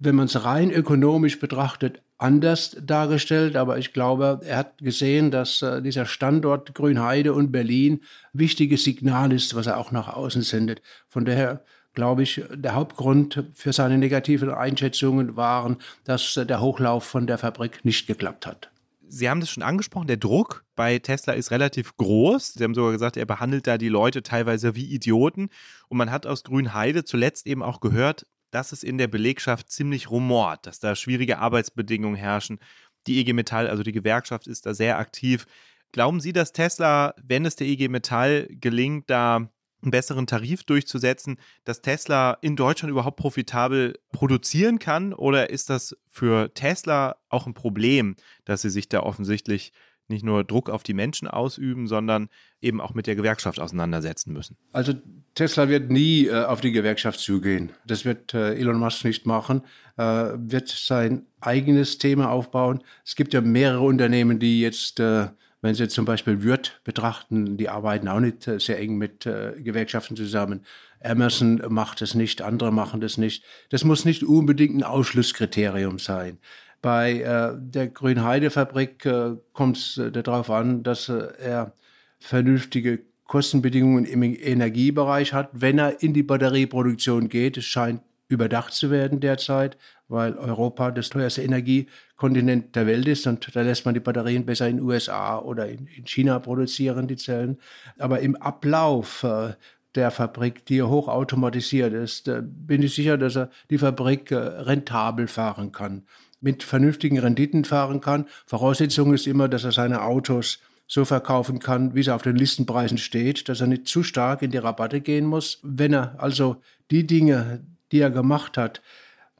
wenn 0.00 0.16
man 0.16 0.26
es 0.26 0.44
rein 0.44 0.72
ökonomisch 0.72 1.38
betrachtet, 1.38 2.02
anders 2.20 2.76
dargestellt, 2.82 3.56
aber 3.56 3.78
ich 3.78 3.92
glaube, 3.92 4.40
er 4.44 4.58
hat 4.58 4.78
gesehen, 4.78 5.30
dass 5.30 5.62
äh, 5.62 5.80
dieser 5.82 6.06
Standort 6.06 6.74
Grünheide 6.74 7.32
und 7.32 7.50
Berlin 7.50 8.02
wichtiges 8.32 8.84
Signal 8.84 9.32
ist, 9.32 9.54
was 9.54 9.66
er 9.66 9.78
auch 9.78 9.90
nach 9.90 10.08
außen 10.08 10.42
sendet. 10.42 10.82
Von 11.08 11.24
daher 11.24 11.64
glaube 11.94 12.22
ich, 12.22 12.42
der 12.54 12.74
Hauptgrund 12.74 13.44
für 13.54 13.72
seine 13.72 13.98
negativen 13.98 14.50
Einschätzungen 14.50 15.36
waren, 15.36 15.78
dass 16.04 16.36
äh, 16.36 16.46
der 16.46 16.60
Hochlauf 16.60 17.04
von 17.04 17.26
der 17.26 17.38
Fabrik 17.38 17.84
nicht 17.84 18.06
geklappt 18.06 18.46
hat. 18.46 18.70
Sie 19.08 19.28
haben 19.28 19.40
das 19.40 19.50
schon 19.50 19.64
angesprochen, 19.64 20.06
der 20.06 20.18
Druck 20.18 20.64
bei 20.76 20.98
Tesla 21.00 21.32
ist 21.32 21.50
relativ 21.50 21.96
groß. 21.96 22.54
Sie 22.54 22.62
haben 22.62 22.74
sogar 22.74 22.92
gesagt, 22.92 23.16
er 23.16 23.26
behandelt 23.26 23.66
da 23.66 23.76
die 23.76 23.88
Leute 23.88 24.22
teilweise 24.22 24.76
wie 24.76 24.84
Idioten. 24.84 25.48
Und 25.88 25.98
man 25.98 26.12
hat 26.12 26.26
aus 26.26 26.44
Grünheide 26.44 27.04
zuletzt 27.04 27.48
eben 27.48 27.64
auch 27.64 27.80
gehört, 27.80 28.26
dass 28.50 28.72
es 28.72 28.82
in 28.82 28.98
der 28.98 29.08
Belegschaft 29.08 29.70
ziemlich 29.70 30.10
rumort, 30.10 30.66
dass 30.66 30.80
da 30.80 30.94
schwierige 30.94 31.38
Arbeitsbedingungen 31.38 32.16
herrschen. 32.16 32.58
Die 33.06 33.20
IG 33.20 33.32
Metall, 33.32 33.68
also 33.68 33.82
die 33.82 33.92
Gewerkschaft, 33.92 34.46
ist 34.46 34.66
da 34.66 34.74
sehr 34.74 34.98
aktiv. 34.98 35.46
Glauben 35.92 36.20
Sie, 36.20 36.32
dass 36.32 36.52
Tesla, 36.52 37.14
wenn 37.22 37.44
es 37.44 37.56
der 37.56 37.66
IG 37.66 37.88
Metall 37.88 38.46
gelingt, 38.50 39.10
da 39.10 39.48
einen 39.82 39.90
besseren 39.90 40.26
Tarif 40.26 40.64
durchzusetzen, 40.64 41.38
dass 41.64 41.80
Tesla 41.80 42.36
in 42.42 42.56
Deutschland 42.56 42.90
überhaupt 42.90 43.16
profitabel 43.16 43.98
produzieren 44.12 44.78
kann? 44.78 45.12
Oder 45.12 45.50
ist 45.50 45.70
das 45.70 45.96
für 46.10 46.52
Tesla 46.54 47.16
auch 47.28 47.46
ein 47.46 47.54
Problem, 47.54 48.16
dass 48.44 48.62
sie 48.62 48.70
sich 48.70 48.88
da 48.88 49.00
offensichtlich 49.00 49.72
nicht 50.10 50.24
nur 50.24 50.44
Druck 50.44 50.68
auf 50.68 50.82
die 50.82 50.94
Menschen 50.94 51.28
ausüben, 51.28 51.86
sondern 51.86 52.28
eben 52.60 52.80
auch 52.80 52.92
mit 52.94 53.06
der 53.06 53.16
Gewerkschaft 53.16 53.58
auseinandersetzen 53.58 54.32
müssen. 54.32 54.56
Also 54.72 54.94
Tesla 55.34 55.68
wird 55.68 55.90
nie 55.90 56.26
äh, 56.26 56.44
auf 56.44 56.60
die 56.60 56.72
Gewerkschaft 56.72 57.20
zugehen. 57.20 57.72
Das 57.86 58.04
wird 58.04 58.34
äh, 58.34 58.54
Elon 58.54 58.78
Musk 58.78 59.04
nicht 59.04 59.26
machen, 59.26 59.62
äh, 59.96 60.02
wird 60.02 60.68
sein 60.68 61.26
eigenes 61.40 61.98
Thema 61.98 62.30
aufbauen. 62.30 62.82
Es 63.04 63.16
gibt 63.16 63.32
ja 63.32 63.40
mehrere 63.40 63.82
Unternehmen, 63.82 64.38
die 64.38 64.60
jetzt 64.60 65.00
äh, 65.00 65.28
wenn 65.62 65.74
Sie 65.74 65.88
zum 65.88 66.04
Beispiel 66.04 66.42
Würth 66.42 66.80
betrachten, 66.84 67.56
die 67.56 67.68
arbeiten 67.68 68.08
auch 68.08 68.20
nicht 68.20 68.46
äh, 68.46 68.58
sehr 68.58 68.78
eng 68.78 68.96
mit 68.96 69.26
äh, 69.26 69.52
Gewerkschaften 69.58 70.16
zusammen. 70.16 70.64
Emerson 71.00 71.62
macht 71.68 72.02
es 72.02 72.14
nicht, 72.14 72.42
andere 72.42 72.72
machen 72.72 73.00
das 73.00 73.18
nicht. 73.18 73.44
Das 73.70 73.84
muss 73.84 74.04
nicht 74.04 74.22
unbedingt 74.22 74.76
ein 74.76 74.82
Ausschlusskriterium 74.82 75.98
sein. 75.98 76.38
Bei 76.82 77.20
äh, 77.20 77.52
der 77.58 77.88
Grünheide-Fabrik 77.88 79.04
äh, 79.04 79.36
kommt 79.52 79.76
es 79.76 79.98
äh, 79.98 80.10
darauf 80.10 80.50
an, 80.50 80.82
dass 80.82 81.08
äh, 81.08 81.28
er 81.38 81.72
vernünftige 82.18 83.00
Kostenbedingungen 83.24 84.06
im 84.06 84.22
Energiebereich 84.22 85.32
hat, 85.32 85.50
wenn 85.52 85.78
er 85.78 86.02
in 86.02 86.14
die 86.14 86.22
Batterieproduktion 86.22 87.28
geht. 87.28 87.56
Es 87.56 87.64
scheint 87.64 88.00
überdacht 88.28 88.72
zu 88.72 88.90
werden 88.90 89.20
derzeit, 89.20 89.76
weil 90.08 90.34
Europa 90.34 90.90
das 90.90 91.10
teuerste 91.10 91.42
Energiekontinent 91.42 92.74
der 92.74 92.86
Welt 92.86 93.06
ist 93.08 93.26
und 93.26 93.54
da 93.54 93.62
lässt 93.62 93.84
man 93.84 93.94
die 93.94 94.00
Batterien 94.00 94.46
besser 94.46 94.68
in 94.68 94.76
den 94.76 94.86
USA 94.86 95.38
oder 95.38 95.68
in, 95.68 95.86
in 95.86 96.06
China 96.06 96.38
produzieren, 96.38 97.08
die 97.08 97.16
Zellen. 97.16 97.58
Aber 97.98 98.20
im 98.20 98.36
Ablauf 98.36 99.22
äh, 99.24 99.54
der 99.94 100.10
Fabrik, 100.10 100.64
die 100.66 100.82
hochautomatisiert 100.82 101.92
ist, 101.92 102.30
bin 102.42 102.82
ich 102.82 102.94
sicher, 102.94 103.18
dass 103.18 103.36
er 103.36 103.50
die 103.70 103.78
Fabrik 103.78 104.30
äh, 104.30 104.36
rentabel 104.36 105.26
fahren 105.26 105.72
kann, 105.72 106.02
mit 106.40 106.62
vernünftigen 106.62 107.18
Renditen 107.18 107.64
fahren 107.64 108.00
kann. 108.00 108.26
Voraussetzung 108.46 109.12
ist 109.12 109.26
immer, 109.26 109.48
dass 109.48 109.64
er 109.64 109.72
seine 109.72 110.02
Autos 110.02 110.60
so 110.86 111.04
verkaufen 111.04 111.60
kann, 111.60 111.94
wie 111.94 112.00
es 112.00 112.08
auf 112.08 112.22
den 112.22 112.36
Listenpreisen 112.36 112.98
steht, 112.98 113.48
dass 113.48 113.60
er 113.60 113.68
nicht 113.68 113.86
zu 113.86 114.02
stark 114.02 114.42
in 114.42 114.50
die 114.50 114.58
Rabatte 114.58 115.00
gehen 115.00 115.26
muss. 115.26 115.60
Wenn 115.62 115.92
er 115.92 116.16
also 116.18 116.56
die 116.90 117.06
Dinge, 117.06 117.64
die 117.92 118.00
er 118.00 118.10
gemacht 118.10 118.56
hat. 118.56 118.82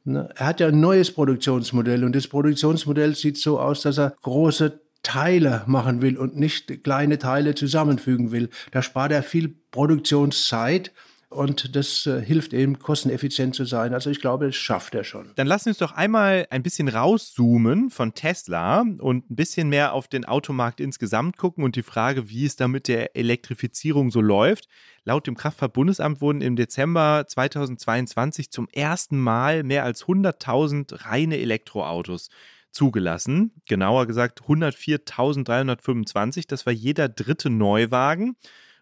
Ne, 0.03 0.29
er 0.35 0.47
hat 0.47 0.59
ja 0.59 0.67
ein 0.67 0.79
neues 0.79 1.11
Produktionsmodell 1.11 2.03
und 2.03 2.15
das 2.15 2.27
Produktionsmodell 2.27 3.15
sieht 3.15 3.37
so 3.37 3.59
aus, 3.59 3.81
dass 3.81 3.97
er 3.97 4.15
große 4.21 4.80
Teile 5.03 5.63
machen 5.67 6.01
will 6.01 6.17
und 6.17 6.35
nicht 6.35 6.83
kleine 6.83 7.17
Teile 7.17 7.55
zusammenfügen 7.55 8.31
will. 8.31 8.49
Da 8.71 8.81
spart 8.81 9.11
er 9.11 9.23
viel 9.23 9.55
Produktionszeit 9.71 10.91
und 11.31 11.77
das 11.77 12.05
äh, 12.07 12.21
hilft 12.21 12.53
eben, 12.53 12.77
kosteneffizient 12.77 13.55
zu 13.55 13.63
sein. 13.63 13.93
Also 13.93 14.09
ich 14.09 14.19
glaube, 14.19 14.47
das 14.47 14.55
schafft 14.57 14.93
er 14.95 15.05
schon. 15.05 15.31
Dann 15.35 15.47
lassen 15.47 15.67
wir 15.67 15.69
uns 15.71 15.77
doch 15.77 15.93
einmal 15.93 16.45
ein 16.49 16.61
bisschen 16.61 16.89
rauszoomen 16.89 17.89
von 17.89 18.13
Tesla 18.13 18.81
und 18.81 19.31
ein 19.31 19.35
bisschen 19.35 19.69
mehr 19.69 19.93
auf 19.93 20.09
den 20.09 20.25
Automarkt 20.25 20.81
insgesamt 20.81 21.37
gucken 21.37 21.63
und 21.63 21.77
die 21.77 21.83
Frage, 21.83 22.29
wie 22.29 22.45
es 22.45 22.57
da 22.57 22.67
mit 22.67 22.89
der 22.89 23.15
Elektrifizierung 23.15 24.11
so 24.11 24.19
läuft. 24.19 24.67
Laut 25.05 25.25
dem 25.25 25.35
Kraftfahrtbundesamt 25.35 26.19
wurden 26.19 26.41
im 26.41 26.57
Dezember 26.57 27.23
2022 27.25 28.51
zum 28.51 28.67
ersten 28.73 29.17
Mal 29.17 29.63
mehr 29.63 29.85
als 29.85 30.03
100.000 30.03 31.05
reine 31.05 31.39
Elektroautos 31.39 32.29
zugelassen. 32.71 33.51
Genauer 33.67 34.07
gesagt 34.07 34.43
104.325. 34.43 36.45
Das 36.47 36.65
war 36.65 36.73
jeder 36.73 37.09
dritte 37.09 37.49
Neuwagen. 37.49 38.37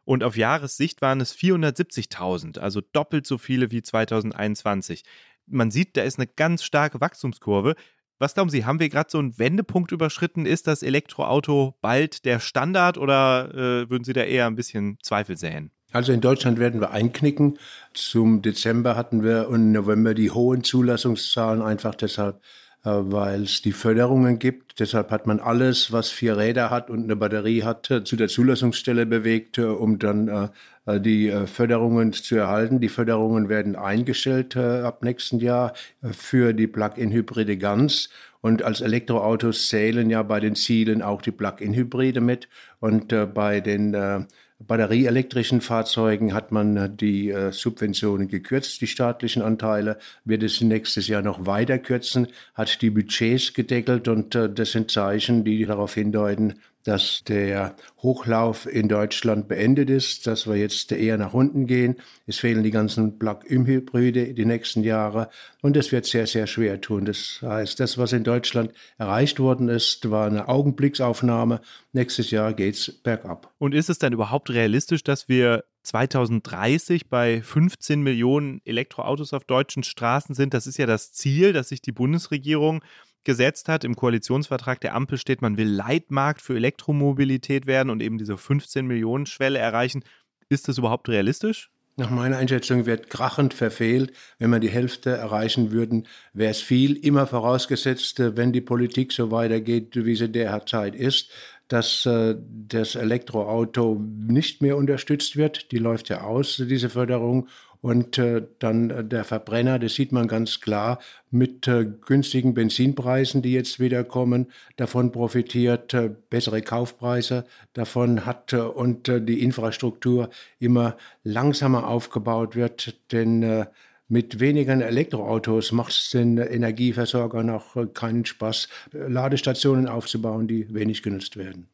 Und 0.05 0.23
auf 0.23 0.37
Jahressicht 0.37 1.01
waren 1.01 1.21
es 1.21 1.35
470.000, 1.35 2.57
also 2.57 2.81
doppelt 2.81 3.27
so 3.27 3.37
viele 3.37 3.69
wie 3.69 3.83
2021. 3.83 5.03
Man 5.45 5.69
sieht, 5.69 5.97
da 5.97 6.01
ist 6.01 6.17
eine 6.17 6.27
ganz 6.27 6.63
starke 6.63 6.99
Wachstumskurve. 6.99 7.75
Was 8.17 8.33
glauben 8.33 8.49
Sie, 8.49 8.65
haben 8.65 8.79
wir 8.79 8.89
gerade 8.89 9.09
so 9.09 9.19
einen 9.19 9.37
Wendepunkt 9.37 9.91
überschritten? 9.91 10.45
Ist 10.45 10.67
das 10.67 10.83
Elektroauto 10.83 11.75
bald 11.81 12.25
der 12.25 12.39
Standard 12.39 12.97
oder 12.97 13.53
äh, 13.53 13.89
würden 13.89 14.03
Sie 14.03 14.13
da 14.13 14.23
eher 14.23 14.47
ein 14.47 14.55
bisschen 14.55 14.97
Zweifel 15.01 15.37
säen? 15.37 15.71
Also 15.91 16.11
in 16.11 16.21
Deutschland 16.21 16.59
werden 16.59 16.81
wir 16.81 16.91
einknicken. 16.91 17.57
Zum 17.93 18.41
Dezember 18.41 18.95
hatten 18.95 19.23
wir 19.23 19.49
und 19.49 19.71
November 19.71 20.13
die 20.13 20.31
hohen 20.31 20.63
Zulassungszahlen 20.63 21.61
einfach 21.61 21.95
deshalb, 21.95 22.41
weil 22.83 23.43
es 23.43 23.61
die 23.61 23.73
Förderungen 23.73 24.39
gibt. 24.39 24.79
Deshalb 24.79 25.11
hat 25.11 25.27
man 25.27 25.39
alles, 25.39 25.91
was 25.91 26.09
vier 26.09 26.37
Räder 26.37 26.69
hat 26.69 26.89
und 26.89 27.03
eine 27.03 27.15
Batterie 27.15 27.63
hat, 27.63 27.91
äh, 27.91 28.03
zu 28.03 28.15
der 28.15 28.29
Zulassungsstelle 28.29 29.05
bewegt, 29.05 29.57
äh, 29.57 29.63
um 29.63 29.99
dann 29.99 30.49
die 30.87 31.31
Förderungen 31.45 32.13
zu 32.13 32.35
erhalten. 32.35 32.79
Die 32.79 32.89
Förderungen 32.89 33.47
werden 33.47 33.75
eingestellt 33.75 34.57
ab 34.57 35.03
nächsten 35.03 35.37
Jahr 35.37 35.73
für 36.01 36.53
die 36.53 36.65
Plug-in-Hybride 36.65 37.57
ganz. 37.57 38.09
Und 38.41 38.63
als 38.63 38.81
Elektroautos 38.81 39.69
zählen 39.69 40.09
ja 40.09 40.23
bei 40.23 40.39
den 40.39 40.55
Zielen 40.55 41.03
auch 41.03 41.21
die 41.21 41.29
Plug-in-Hybride 41.29 42.21
mit. 42.21 42.49
Und 42.79 43.13
bei 43.35 43.61
den 43.61 44.25
batterieelektrischen 44.59 45.61
Fahrzeugen 45.61 46.33
hat 46.33 46.51
man 46.51 46.77
äh, 46.77 46.89
die 46.89 47.29
äh, 47.29 47.51
Subventionen 47.51 48.27
gekürzt, 48.27 48.81
die 48.81 48.87
staatlichen 48.87 49.41
Anteile, 49.41 49.97
wird 50.25 50.43
es 50.43 50.61
nächstes 50.61 51.07
Jahr 51.07 51.21
noch 51.21 51.45
weiter 51.45 51.79
kürzen, 51.79 52.27
hat 52.53 52.81
die 52.81 52.89
Budgets 52.89 53.53
gedeckelt 53.53 54.07
und 54.07 54.35
äh, 54.35 54.51
das 54.51 54.71
sind 54.71 54.91
Zeichen, 54.91 55.43
die 55.43 55.65
darauf 55.65 55.93
hindeuten, 55.93 56.55
dass 56.89 57.23
der 57.23 57.75
Hochlauf 58.01 58.65
in 58.65 58.89
Deutschland 58.89 59.47
beendet 59.47 59.91
ist, 59.91 60.25
dass 60.25 60.47
wir 60.47 60.55
jetzt 60.55 60.91
eher 60.91 61.19
nach 61.19 61.35
unten 61.35 61.67
gehen. 61.67 61.97
Es 62.25 62.39
fehlen 62.39 62.63
die 62.63 62.71
ganzen 62.71 63.19
Plug-in-Hybride 63.19 64.33
die 64.33 64.45
nächsten 64.45 64.83
Jahre 64.83 65.29
und 65.61 65.77
es 65.77 65.91
wird 65.91 66.07
sehr, 66.07 66.25
sehr 66.25 66.47
schwer 66.47 66.81
tun. 66.81 67.05
Das 67.05 67.41
heißt, 67.43 67.79
das, 67.79 67.99
was 67.99 68.11
in 68.11 68.23
Deutschland 68.23 68.73
erreicht 68.97 69.39
worden 69.39 69.69
ist, 69.69 70.09
war 70.09 70.25
eine 70.25 70.47
Augenblicksaufnahme. 70.47 71.61
Nächstes 71.93 72.31
Jahr 72.31 72.53
geht 72.53 72.73
es 72.73 72.91
bergab. 72.91 73.53
Und 73.59 73.75
ist 73.75 73.91
es 73.91 73.99
dann 73.99 74.13
überhaupt 74.13 74.49
realistisch, 74.49 75.03
dass 75.03 75.29
wir 75.29 75.65
2030 75.83 77.07
bei 77.07 77.43
15 77.43 78.01
Millionen 78.01 78.61
Elektroautos 78.65 79.33
auf 79.33 79.43
deutschen 79.43 79.83
Straßen 79.83 80.33
sind? 80.33 80.55
Das 80.55 80.65
ist 80.65 80.79
ja 80.79 80.87
das 80.87 81.13
Ziel, 81.13 81.53
das 81.53 81.69
sich 81.69 81.83
die 81.83 81.91
Bundesregierung 81.91 82.81
gesetzt 83.23 83.69
hat. 83.69 83.83
Im 83.83 83.95
Koalitionsvertrag 83.95 84.79
der 84.81 84.95
Ampel 84.95 85.17
steht, 85.17 85.41
man 85.41 85.57
will 85.57 85.67
Leitmarkt 85.67 86.41
für 86.41 86.55
Elektromobilität 86.55 87.67
werden 87.67 87.89
und 87.89 88.01
eben 88.01 88.17
diese 88.17 88.37
15 88.37 88.85
Millionen 88.85 89.25
Schwelle 89.25 89.59
erreichen. 89.59 90.03
Ist 90.49 90.67
das 90.67 90.77
überhaupt 90.77 91.09
realistisch? 91.09 91.69
Nach 91.99 92.09
meiner 92.09 92.37
Einschätzung 92.37 92.85
wird 92.85 93.09
krachend 93.09 93.53
verfehlt. 93.53 94.13
Wenn 94.37 94.51
wir 94.51 94.59
die 94.59 94.69
Hälfte 94.69 95.09
erreichen 95.09 95.71
würden, 95.71 96.07
wäre 96.31 96.51
es 96.51 96.61
viel. 96.61 96.95
Immer 96.95 97.27
vorausgesetzt, 97.27 98.19
wenn 98.37 98.53
die 98.53 98.61
Politik 98.61 99.11
so 99.11 99.31
weitergeht, 99.31 100.05
wie 100.05 100.15
sie 100.15 100.29
derzeit 100.31 100.95
ist, 100.95 101.29
dass 101.67 102.05
äh, 102.05 102.35
das 102.39 102.95
Elektroauto 102.95 104.01
nicht 104.17 104.61
mehr 104.61 104.77
unterstützt 104.77 105.35
wird. 105.35 105.73
Die 105.73 105.77
läuft 105.77 106.07
ja 106.07 106.21
aus, 106.21 106.55
diese 106.57 106.89
Förderung. 106.89 107.49
Und 107.81 108.17
äh, 108.17 108.45
dann 108.59 108.89
äh, 108.89 109.05
der 109.05 109.23
Verbrenner, 109.23 109.79
das 109.79 109.95
sieht 109.95 110.11
man 110.11 110.27
ganz 110.27 110.59
klar, 110.59 110.99
mit 111.31 111.67
äh, 111.67 111.85
günstigen 111.85 112.53
Benzinpreisen, 112.53 113.41
die 113.41 113.53
jetzt 113.53 113.79
wieder 113.79 114.03
kommen, 114.03 114.47
davon 114.75 115.13
profitiert, 115.13 115.93
äh, 115.93 116.11
bessere 116.29 116.61
Kaufpreise 116.61 117.45
davon 117.73 118.25
hat 118.25 118.51
äh, 118.51 118.57
und 118.57 119.07
die 119.07 119.41
Infrastruktur 119.41 120.29
immer 120.59 120.97
langsamer 121.23 121.87
aufgebaut 121.87 122.55
wird. 122.55 122.95
Denn 123.11 123.65
mit 124.07 124.39
weniger 124.39 124.73
Elektroautos 124.73 125.71
macht 125.71 125.91
es 125.91 126.09
den 126.11 126.37
Energieversorgern 126.37 127.49
auch 127.49 127.75
keinen 127.93 128.25
Spaß, 128.25 128.67
Ladestationen 128.91 129.87
aufzubauen, 129.87 130.47
die 130.47 130.73
wenig 130.73 131.03
genutzt 131.03 131.37
werden. 131.37 131.67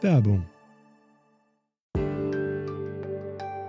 Werbung 0.00 0.46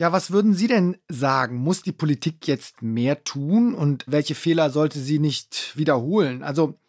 Ja, 0.00 0.12
was 0.12 0.30
würden 0.30 0.54
Sie 0.54 0.66
denn 0.66 0.96
sagen? 1.08 1.56
Muss 1.56 1.82
die 1.82 1.92
Politik 1.92 2.48
jetzt 2.48 2.80
mehr 2.80 3.22
tun 3.22 3.74
und 3.74 4.02
welche 4.06 4.34
Fehler 4.34 4.70
sollte 4.70 4.98
sie 4.98 5.18
nicht 5.18 5.76
wiederholen? 5.76 6.42
Also, 6.42 6.80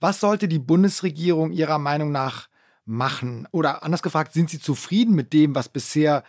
was 0.00 0.20
sollte 0.20 0.48
die 0.48 0.58
Bundesregierung 0.58 1.52
Ihrer 1.52 1.78
Meinung 1.78 2.12
nach 2.12 2.50
machen? 2.84 3.48
Oder 3.52 3.84
anders 3.84 4.02
gefragt, 4.02 4.34
sind 4.34 4.50
Sie 4.50 4.60
zufrieden 4.60 5.14
mit 5.14 5.32
dem, 5.32 5.54
was 5.54 5.70
bisher 5.70 6.24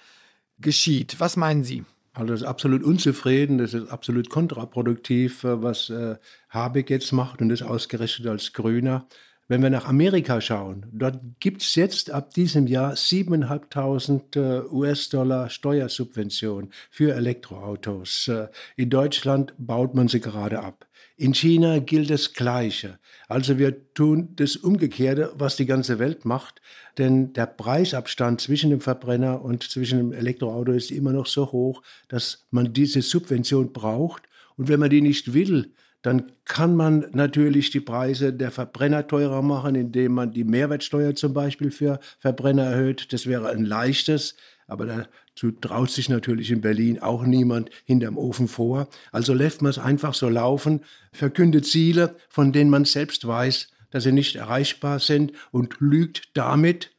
geschieht? 0.60 1.20
Was 1.20 1.36
meinen 1.36 1.66
Sie? 1.66 1.84
Also 2.14 2.32
das 2.32 2.42
ist 2.42 2.48
absolut 2.48 2.84
unzufrieden, 2.84 3.58
das 3.58 3.74
ist 3.74 3.90
absolut 3.90 4.30
kontraproduktiv, 4.30 5.44
äh, 5.44 5.62
was 5.62 5.90
äh, 5.90 6.16
Habeck 6.50 6.90
jetzt 6.90 7.12
macht 7.12 7.42
und 7.42 7.50
das 7.50 7.62
ausgerechnet 7.62 8.30
als 8.30 8.54
Grüner. 8.54 9.06
Wenn 9.50 9.64
wir 9.64 9.72
nach 9.72 9.88
Amerika 9.88 10.42
schauen, 10.42 10.86
dort 10.92 11.22
gibt 11.40 11.64
es 11.64 11.74
jetzt 11.74 12.12
ab 12.12 12.36
diesem 12.36 12.68
Jahr 12.68 12.94
7.500 12.94 14.38
äh, 14.38 14.72
US-Dollar 14.72 15.50
Steuersubvention 15.50 16.70
für 16.92 17.16
Elektroautos. 17.16 18.28
Äh, 18.28 18.50
in 18.76 18.92
Deutschland 18.92 19.56
baut 19.58 19.96
man 19.96 20.08
sie 20.08 20.20
gerade 20.20 20.60
ab. 20.60 20.86
In 21.18 21.34
China 21.34 21.80
gilt 21.80 22.12
das 22.12 22.34
Gleiche. 22.34 23.00
Also 23.28 23.58
wir 23.58 23.92
tun 23.96 24.30
das 24.36 24.56
Umgekehrte, 24.56 25.34
was 25.34 25.56
die 25.56 25.66
ganze 25.66 25.98
Welt 25.98 26.26
macht. 26.26 26.62
Denn 27.00 27.34
der 27.34 27.48
Preisabstand 27.48 28.42
zwischen 28.42 28.70
dem 28.70 28.82
Verbrenner 28.82 29.42
und 29.42 29.64
zwischen 29.64 29.98
dem 29.98 30.14
Elektroauto 30.14 30.74
ist 30.74 30.92
immer 30.92 31.12
noch 31.12 31.26
so 31.26 31.52
hoch, 31.52 31.82
dass 32.08 32.46
man 32.52 32.72
diese 32.72 33.02
Subvention 33.02 33.74
braucht. 33.74 34.30
Und 34.58 34.68
wenn 34.68 34.80
man 34.80 34.92
die 34.92 35.02
nicht 35.02 35.34
will, 35.34 35.74
dann 36.02 36.32
kann 36.46 36.76
man 36.76 37.08
natürlich 37.12 37.72
die 37.72 37.82
Preise 37.82 38.32
der 38.34 38.52
Verbrenner 38.52 39.08
teurer 39.08 39.42
machen, 39.42 39.76
indem 39.76 40.14
man 40.14 40.32
die 40.32 40.46
Mehrwertsteuer 40.46 41.16
zum 41.16 41.34
Beispiel 41.34 41.72
für 41.72 42.00
Verbrenner 42.20 42.64
erhöht. 42.64 43.12
Das 43.12 43.26
wäre 43.28 43.50
ein 43.50 43.66
leichtes, 43.66 44.36
aber 44.68 44.86
dazu 44.86 45.52
traut 45.52 45.92
sich 45.92 46.08
natürlich 46.08 46.52
in 46.52 46.62
Berlin 46.62 47.00
auch 47.00 47.24
niemand 47.24 47.70
hinterm 47.84 48.18
Ofen 48.18 48.48
vor. 48.48 48.88
Also 49.12 49.34
lässt 49.34 49.62
man 49.62 49.72
es 49.72 49.80
einfach 49.80 50.14
so 50.14 50.30
laufen, 50.30 50.82
verkündet 51.12 51.66
Ziele, 51.66 52.16
von 52.30 52.54
denen 52.54 52.70
man 52.70 52.86
selbst 52.86 53.28
weiß, 53.28 53.70
dass 53.92 54.04
sie 54.04 54.12
nicht 54.12 54.36
erreichbar 54.36 55.00
sind 55.00 55.34
und 55.52 55.78
lügt 55.80 56.30
damit 56.36 56.92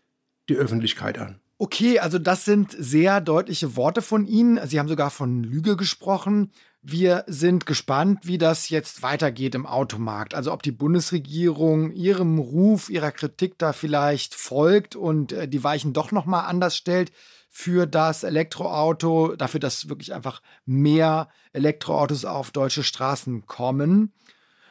die 0.48 0.56
Öffentlichkeit 0.56 1.18
an. 1.18 1.40
Okay, 1.62 1.98
also 1.98 2.18
das 2.18 2.46
sind 2.46 2.74
sehr 2.78 3.20
deutliche 3.20 3.76
Worte 3.76 4.00
von 4.00 4.26
Ihnen. 4.26 4.58
Sie 4.66 4.78
haben 4.78 4.88
sogar 4.88 5.10
von 5.10 5.44
Lüge 5.44 5.76
gesprochen. 5.76 6.52
Wir 6.82 7.24
sind 7.26 7.66
gespannt, 7.66 8.20
wie 8.22 8.38
das 8.38 8.70
jetzt 8.70 9.02
weitergeht 9.02 9.54
im 9.54 9.66
Automarkt. 9.66 10.34
Also 10.34 10.50
ob 10.50 10.62
die 10.62 10.72
Bundesregierung 10.72 11.92
ihrem 11.92 12.38
Ruf, 12.38 12.88
ihrer 12.88 13.12
Kritik 13.12 13.58
da 13.58 13.74
vielleicht 13.74 14.34
folgt 14.34 14.96
und 14.96 15.32
äh, 15.32 15.46
die 15.46 15.62
Weichen 15.62 15.92
doch 15.92 16.10
noch 16.10 16.24
mal 16.24 16.40
anders 16.40 16.76
stellt 16.76 17.12
für 17.50 17.86
das 17.86 18.22
Elektroauto, 18.22 19.34
dafür, 19.36 19.60
dass 19.60 19.90
wirklich 19.90 20.14
einfach 20.14 20.40
mehr 20.64 21.28
Elektroautos 21.52 22.24
auf 22.24 22.50
deutsche 22.50 22.84
Straßen 22.84 23.44
kommen, 23.46 24.14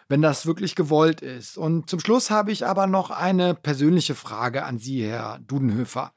wenn 0.08 0.24
das 0.24 0.48
wirklich 0.48 0.76
gewollt 0.76 1.22
ist. 1.22 1.58
Und 1.58 1.90
zum 1.90 2.00
Schluss 2.00 2.32
habe 2.32 2.52
ich 2.52 2.66
aber 2.66 2.88
noch 2.88 3.12
eine 3.12 3.54
persönliche 3.54 4.16
Frage 4.16 4.64
an 4.64 4.80
Sie, 4.80 5.06
Herr 5.06 5.40
Dudenhöfer. 5.46 6.14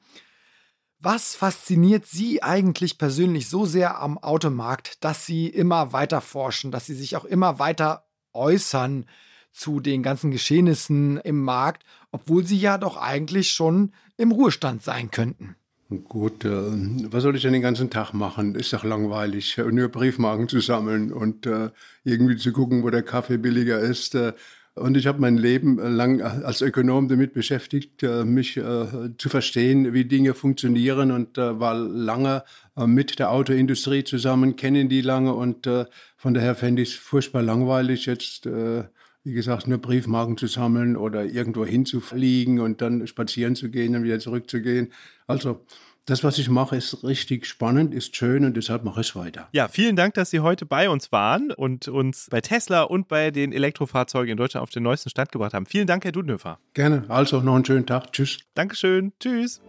Was 1.05 1.35
fasziniert 1.35 2.07
Sie 2.07 2.45
eigentlich 2.45 2.97
persönlich 2.97 3.49
so 3.49 3.67
sehr 3.67 4.01
am 4.01 4.19
Automarkt, 4.19 5.03
dass 5.03 5.27
Sie 5.27 5.49
immer 5.49 5.93
weiter 5.93 6.21
forschen, 6.21 6.71
dass 6.71 6.87
Sie 6.87 6.95
sich 6.95 7.17
auch 7.17 7.25
immer 7.25 7.59
weiter 7.59 8.05
äußern 8.33 9.07
zu 9.51 9.81
den 9.81 10.05
ganzen 10.05 10.31
Geschehnissen 10.31 11.17
im 11.17 11.43
Markt, 11.43 11.83
obwohl 12.13 12.47
Sie 12.47 12.57
ja 12.57 12.79
doch 12.79 12.97
eigentlich 12.97 13.51
schon 13.51 13.93
im 14.17 14.31
Ruhestand 14.31 14.85
sein 14.85 15.11
könnten? 15.11 15.57
Gut, 16.05 16.45
äh, 16.45 16.71
was 17.11 17.25
soll 17.25 17.35
ich 17.35 17.43
denn 17.43 17.53
den 17.53 17.63
ganzen 17.63 17.91
Tag 17.91 18.13
machen? 18.13 18.55
Ist 18.55 18.73
doch 18.73 18.85
langweilig, 18.85 19.59
nur 19.59 19.89
Briefmarken 19.89 20.49
zu 20.49 20.61
sammeln 20.61 21.13
und 21.13 21.47
äh, 21.47 21.71
irgendwie 22.05 22.37
zu 22.37 22.53
gucken, 22.53 22.85
wo 22.85 22.91
der 22.91 23.03
Kaffee 23.03 23.39
billiger 23.39 23.81
ist. 23.81 24.15
Äh, 24.15 24.35
und 24.75 24.97
ich 24.97 25.07
habe 25.07 25.21
mein 25.21 25.37
Leben 25.37 25.79
lang 25.79 26.23
als 26.23 26.63
Ökonom 26.63 27.09
damit 27.09 27.35
beschäftigt, 27.35 28.03
äh, 28.03 28.25
mich 28.25 28.57
äh, 28.57 28.87
zu 29.19 29.29
verstehen, 29.29 29.93
wie 29.93 30.07
Dinge 30.07 30.33
funktionieren 30.33 31.11
und 31.13 31.37
äh, 31.37 31.61
war 31.61 31.75
lange 31.75 32.45
mit 32.75 33.19
der 33.19 33.31
Autoindustrie 33.31 34.03
zusammen, 34.03 34.57
kennen 34.57 34.89
die 34.89 35.03
lange 35.03 35.35
und 35.35 35.69
von 36.17 36.33
daher 36.33 36.55
fände 36.55 36.81
ich 36.81 36.93
es 36.93 36.95
furchtbar 36.95 37.43
langweilig, 37.43 38.07
jetzt, 38.07 38.47
wie 38.47 39.33
gesagt, 39.35 39.67
nur 39.69 39.77
Briefmarken 39.77 40.39
zu 40.39 40.47
sammeln 40.47 40.97
oder 40.97 41.27
irgendwo 41.27 41.67
hinzufliegen 41.67 42.61
und 42.61 42.81
dann 42.81 43.07
spazieren 43.07 43.57
zu 43.57 43.71
gehen 43.71 43.95
und 43.95 44.05
wieder 44.05 44.21
zurückzugehen. 44.21 44.91
Also 45.27 45.67
das, 46.07 46.25
was 46.25 46.39
ich 46.39 46.49
mache, 46.49 46.75
ist 46.75 47.05
richtig 47.05 47.47
spannend, 47.47 47.95
ist 47.95 48.17
schön 48.17 48.45
und 48.45 48.57
deshalb 48.57 48.83
mache 48.83 49.03
ich 49.03 49.11
es 49.11 49.17
weiter. 49.17 49.49
Ja, 49.53 49.69
vielen 49.69 49.95
Dank, 49.95 50.15
dass 50.15 50.31
Sie 50.31 50.41
heute 50.41 50.67
bei 50.67 50.91
uns 50.91 51.13
waren 51.13 51.53
und 51.53 51.87
uns 51.87 52.27
bei 52.29 52.41
Tesla 52.41 52.83
und 52.83 53.07
bei 53.07 53.31
den 53.31 53.53
Elektrofahrzeugen 53.53 54.33
in 54.33 54.37
Deutschland 54.37 54.65
auf 54.65 54.71
den 54.71 54.83
neuesten 54.83 55.11
Stand 55.11 55.31
gebracht 55.31 55.55
haben. 55.55 55.67
Vielen 55.67 55.87
Dank, 55.87 56.05
Herr 56.05 56.11
Dudenhöfer. 56.11 56.59
Gerne. 56.75 57.05
Also 57.09 57.41
noch 57.41 57.55
einen 57.55 57.65
schönen 57.65 57.87
Tag. 57.87 58.13
Tschüss. 58.13 58.41
Dankeschön. 58.55 59.13
Tschüss. 59.21 59.61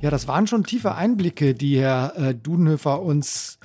Ja, 0.00 0.10
das 0.10 0.28
waren 0.28 0.46
schon 0.46 0.62
tiefe 0.62 0.94
Einblicke, 0.94 1.54
die 1.54 1.80
Herr 1.80 2.16
äh, 2.16 2.32
Dudenhöfer 2.32 3.02
uns 3.02 3.57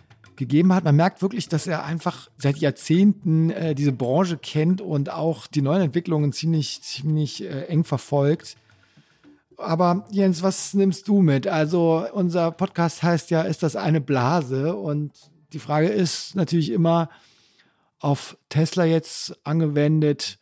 gegeben 0.44 0.74
hat. 0.74 0.84
Man 0.84 0.96
merkt 0.96 1.22
wirklich, 1.22 1.48
dass 1.48 1.68
er 1.68 1.84
einfach 1.84 2.30
seit 2.38 2.58
Jahrzehnten 2.58 3.50
äh, 3.50 3.76
diese 3.76 3.92
Branche 3.92 4.38
kennt 4.38 4.82
und 4.82 5.10
auch 5.10 5.48
die 5.48 5.62
neuen 5.62 5.82
Entwicklungen 5.82 6.34
ziemlich, 6.34 6.82
ziemlich 6.82 7.44
äh, 7.44 7.66
eng 7.66 7.84
verfolgt. 7.84 8.58
Aber 9.58 10.06
Jens, 10.12 10.44
was 10.44 10.74
nimmst 10.74 11.08
du 11.08 11.22
mit? 11.22 11.48
Also 11.48 12.06
unser 12.14 12.52
Podcast 12.52 13.04
heißt 13.04 13.32
ja, 13.32 13.44
ist 13.44 13.64
das 13.64 13.76
eine 13.76 14.02
Blase? 14.02 14.76
Und 14.76 15.12
die 15.54 15.60
Frage 15.60 15.88
ist 15.88 16.36
natürlich 16.36 16.72
immer 16.72 17.10
auf 18.00 18.38
Tesla 18.50 18.84
jetzt 18.84 19.38
angewendet, 19.46 20.40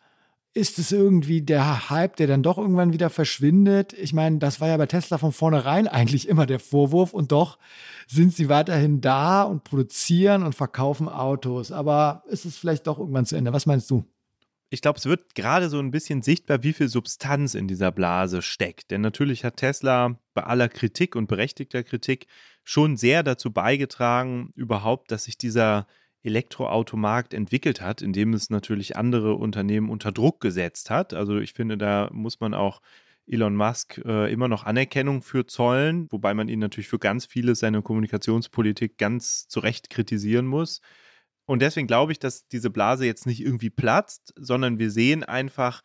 ist 0.54 0.80
es 0.80 0.92
irgendwie 0.92 1.42
der 1.42 1.90
Hype, 1.90 2.18
der 2.18 2.28
dann 2.28 2.44
doch 2.44 2.58
irgendwann 2.58 2.94
wieder 2.94 3.10
verschwindet? 3.10 3.94
Ich 3.94 4.14
meine, 4.14 4.38
das 4.40 4.60
war 4.60 4.68
ja 4.68 4.78
bei 4.78 4.86
Tesla 4.86 5.18
von 5.18 5.32
vornherein 5.32 5.88
eigentlich 5.88 6.28
immer 6.28 6.46
der 6.46 6.60
Vorwurf 6.60 7.14
und 7.14 7.32
doch 7.32 7.58
sind 8.08 8.34
sie 8.34 8.50
weiterhin 8.50 9.00
da 9.00 9.44
und 9.44 9.64
produzieren 9.64 10.44
und 10.44 10.54
verkaufen 10.54 11.08
Autos. 11.08 11.72
Aber 11.72 12.24
ist 12.28 12.46
es 12.46 12.58
vielleicht 12.58 12.88
doch 12.88 13.00
irgendwann 13.00 13.26
zu 13.26 13.38
Ende? 13.38 13.54
Was 13.54 13.66
meinst 13.66 13.90
du? 13.90 14.06
Ich 14.74 14.82
glaube, 14.82 15.00
es 15.00 15.06
wird 15.06 15.36
gerade 15.36 15.70
so 15.70 15.80
ein 15.80 15.92
bisschen 15.92 16.22
sichtbar, 16.22 16.64
wie 16.64 16.74
viel 16.74 16.88
Substanz 16.88 17.56
in 17.56 17.68
dieser 17.68 17.92
Blase 17.92 18.42
steckt. 18.42 18.92
Denn 18.92 19.02
natürlich 19.02 19.44
hat 19.44 19.58
Tesla 19.58 20.18
bei 20.34 20.44
aller 20.44 20.70
Kritik 20.70 21.16
und 21.16 21.28
berechtigter 21.28 21.84
Kritik 21.84 22.28
schon 22.64 22.98
sehr 22.98 23.24
dazu 23.24 23.52
beigetragen, 23.52 24.52
überhaupt, 24.56 25.12
dass 25.12 25.26
sich 25.26 25.38
dieser 25.38 25.88
Elektroautomarkt 26.24 27.34
entwickelt 27.34 27.82
hat, 27.82 28.02
indem 28.02 28.34
es 28.34 28.50
natürlich 28.50 28.96
andere 28.96 29.36
Unternehmen 29.36 29.90
unter 29.90 30.12
Druck 30.12 30.40
gesetzt 30.40 30.90
hat. 30.90 31.14
Also 31.14 31.40
ich 31.40 31.54
finde, 31.54 31.78
da 31.78 32.10
muss 32.12 32.40
man 32.40 32.54
auch 32.54 32.82
Elon 33.28 33.56
Musk 33.56 34.00
äh, 34.06 34.32
immer 34.32 34.48
noch 34.48 34.66
Anerkennung 34.66 35.22
für 35.22 35.46
zollen, 35.46 36.08
wobei 36.12 36.34
man 36.34 36.50
ihn 36.50 36.60
natürlich 36.60 36.90
für 36.90 37.00
ganz 37.00 37.26
vieles 37.26 37.60
seine 37.60 37.82
Kommunikationspolitik 37.82 38.98
ganz 38.98 39.48
zu 39.48 39.60
Recht 39.60 39.90
kritisieren 39.90 40.46
muss. 40.46 40.82
Und 41.46 41.62
deswegen 41.62 41.88
glaube 41.88 42.12
ich, 42.12 42.20
dass 42.20 42.48
diese 42.48 42.70
Blase 42.70 43.06
jetzt 43.06 43.26
nicht 43.26 43.42
irgendwie 43.42 43.70
platzt, 43.70 44.34
sondern 44.38 44.80
wir 44.80 44.92
sehen 44.92 45.24
einfach, 45.24 45.82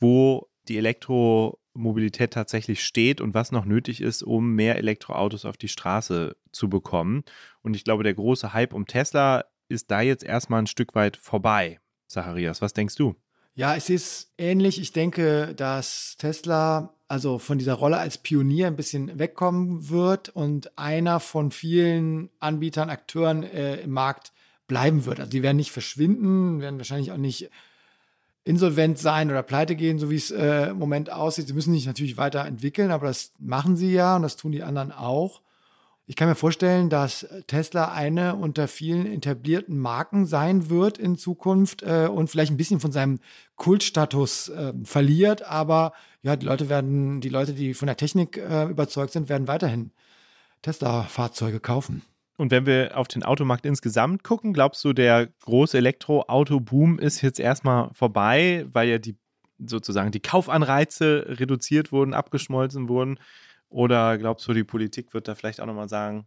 wo 0.00 0.48
die 0.68 0.76
Elektromobilität 0.78 2.32
tatsächlich 2.32 2.84
steht 2.84 3.20
und 3.20 3.34
was 3.34 3.52
noch 3.52 3.64
nötig 3.64 4.00
ist, 4.00 4.22
um 4.22 4.54
mehr 4.54 4.76
Elektroautos 4.76 5.44
auf 5.44 5.56
die 5.56 5.68
Straße 5.68 6.36
zu 6.52 6.68
bekommen. 6.68 7.24
Und 7.62 7.74
ich 7.74 7.84
glaube, 7.84 8.04
der 8.04 8.14
große 8.14 8.52
Hype 8.52 8.72
um 8.72 8.86
Tesla 8.86 9.44
ist 9.68 9.90
da 9.90 10.00
jetzt 10.00 10.24
erstmal 10.24 10.62
ein 10.62 10.66
Stück 10.66 10.94
weit 10.94 11.16
vorbei. 11.16 11.80
Zacharias, 12.06 12.62
was 12.62 12.72
denkst 12.72 12.94
du? 12.96 13.14
Ja, 13.54 13.74
es 13.74 14.32
ähnlich. 14.36 14.80
Ich 14.80 14.92
denke, 14.92 15.54
dass 15.54 16.16
Tesla 16.18 16.94
also 17.08 17.38
von 17.38 17.58
dieser 17.58 17.74
Rolle 17.74 17.98
als 17.98 18.18
Pionier 18.18 18.66
ein 18.66 18.76
bisschen 18.76 19.18
wegkommen 19.18 19.88
wird 19.88 20.28
und 20.28 20.76
einer 20.76 21.20
von 21.20 21.50
vielen 21.50 22.30
Anbietern, 22.40 22.90
Akteuren 22.90 23.44
äh, 23.44 23.76
im 23.76 23.90
Markt 23.90 24.32
bleiben 24.66 25.04
wird. 25.04 25.20
Also 25.20 25.30
die 25.30 25.42
werden 25.42 25.56
nicht 25.56 25.70
verschwinden, 25.70 26.60
werden 26.60 26.78
wahrscheinlich 26.78 27.12
auch 27.12 27.16
nicht 27.16 27.50
insolvent 28.44 28.98
sein 28.98 29.30
oder 29.30 29.42
pleite 29.42 29.76
gehen, 29.76 29.98
so 29.98 30.10
wie 30.10 30.16
es 30.16 30.30
äh, 30.30 30.70
im 30.70 30.78
Moment 30.78 31.10
aussieht. 31.10 31.48
Sie 31.48 31.52
müssen 31.52 31.74
sich 31.74 31.86
natürlich 31.86 32.16
weiterentwickeln, 32.16 32.90
aber 32.90 33.06
das 33.06 33.32
machen 33.38 33.76
sie 33.76 33.92
ja 33.92 34.16
und 34.16 34.22
das 34.22 34.36
tun 34.36 34.52
die 34.52 34.62
anderen 34.62 34.92
auch. 34.92 35.40
Ich 36.08 36.14
kann 36.14 36.28
mir 36.28 36.36
vorstellen, 36.36 36.88
dass 36.88 37.26
Tesla 37.48 37.90
eine 37.92 38.36
unter 38.36 38.68
vielen 38.68 39.06
etablierten 39.06 39.76
Marken 39.76 40.24
sein 40.24 40.70
wird 40.70 40.98
in 40.98 41.16
Zukunft 41.16 41.82
äh, 41.82 42.06
und 42.06 42.30
vielleicht 42.30 42.52
ein 42.52 42.56
bisschen 42.56 42.78
von 42.78 42.92
seinem 42.92 43.18
Kultstatus 43.56 44.48
äh, 44.48 44.72
verliert. 44.84 45.42
Aber 45.42 45.92
ja, 46.22 46.36
die 46.36 46.46
Leute 46.46 46.68
werden, 46.68 47.20
die 47.20 47.28
Leute, 47.28 47.54
die 47.54 47.74
von 47.74 47.86
der 47.86 47.96
Technik 47.96 48.36
äh, 48.36 48.66
überzeugt 48.66 49.12
sind, 49.12 49.28
werden 49.28 49.48
weiterhin 49.48 49.90
Tesla-Fahrzeuge 50.62 51.58
kaufen. 51.58 52.02
Und 52.36 52.52
wenn 52.52 52.66
wir 52.66 52.96
auf 52.96 53.08
den 53.08 53.24
Automarkt 53.24 53.66
insgesamt 53.66 54.22
gucken, 54.22 54.52
glaubst 54.52 54.84
du, 54.84 54.92
der 54.92 55.26
große 55.44 55.78
Elektroauto-Boom 55.78 57.00
ist 57.00 57.20
jetzt 57.20 57.40
erstmal 57.40 57.90
vorbei, 57.94 58.66
weil 58.72 58.88
ja 58.88 58.98
die 58.98 59.16
sozusagen 59.58 60.12
die 60.12 60.20
Kaufanreize 60.20 61.24
reduziert 61.26 61.90
wurden, 61.90 62.14
abgeschmolzen 62.14 62.88
wurden? 62.88 63.18
Oder 63.68 64.18
glaubst 64.18 64.46
du, 64.48 64.52
die 64.52 64.64
Politik 64.64 65.12
wird 65.14 65.28
da 65.28 65.34
vielleicht 65.34 65.60
auch 65.60 65.66
nochmal 65.66 65.88
sagen, 65.88 66.26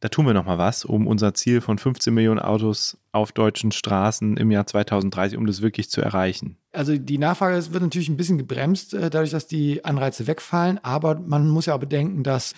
da 0.00 0.08
tun 0.08 0.24
wir 0.24 0.32
nochmal 0.32 0.56
was, 0.56 0.86
um 0.86 1.06
unser 1.06 1.34
Ziel 1.34 1.60
von 1.60 1.76
15 1.76 2.12
Millionen 2.12 2.40
Autos 2.40 2.96
auf 3.12 3.32
deutschen 3.32 3.70
Straßen 3.70 4.38
im 4.38 4.50
Jahr 4.50 4.66
2030, 4.66 5.36
um 5.36 5.46
das 5.46 5.60
wirklich 5.60 5.90
zu 5.90 6.00
erreichen. 6.00 6.56
Also 6.72 6.96
die 6.96 7.18
Nachfrage 7.18 7.72
wird 7.72 7.82
natürlich 7.82 8.08
ein 8.08 8.16
bisschen 8.16 8.38
gebremst, 8.38 8.94
äh, 8.94 9.10
dadurch, 9.10 9.30
dass 9.30 9.46
die 9.46 9.84
Anreize 9.84 10.26
wegfallen. 10.26 10.78
Aber 10.82 11.16
man 11.16 11.48
muss 11.48 11.66
ja 11.66 11.74
auch 11.74 11.80
bedenken, 11.80 12.22
dass 12.22 12.54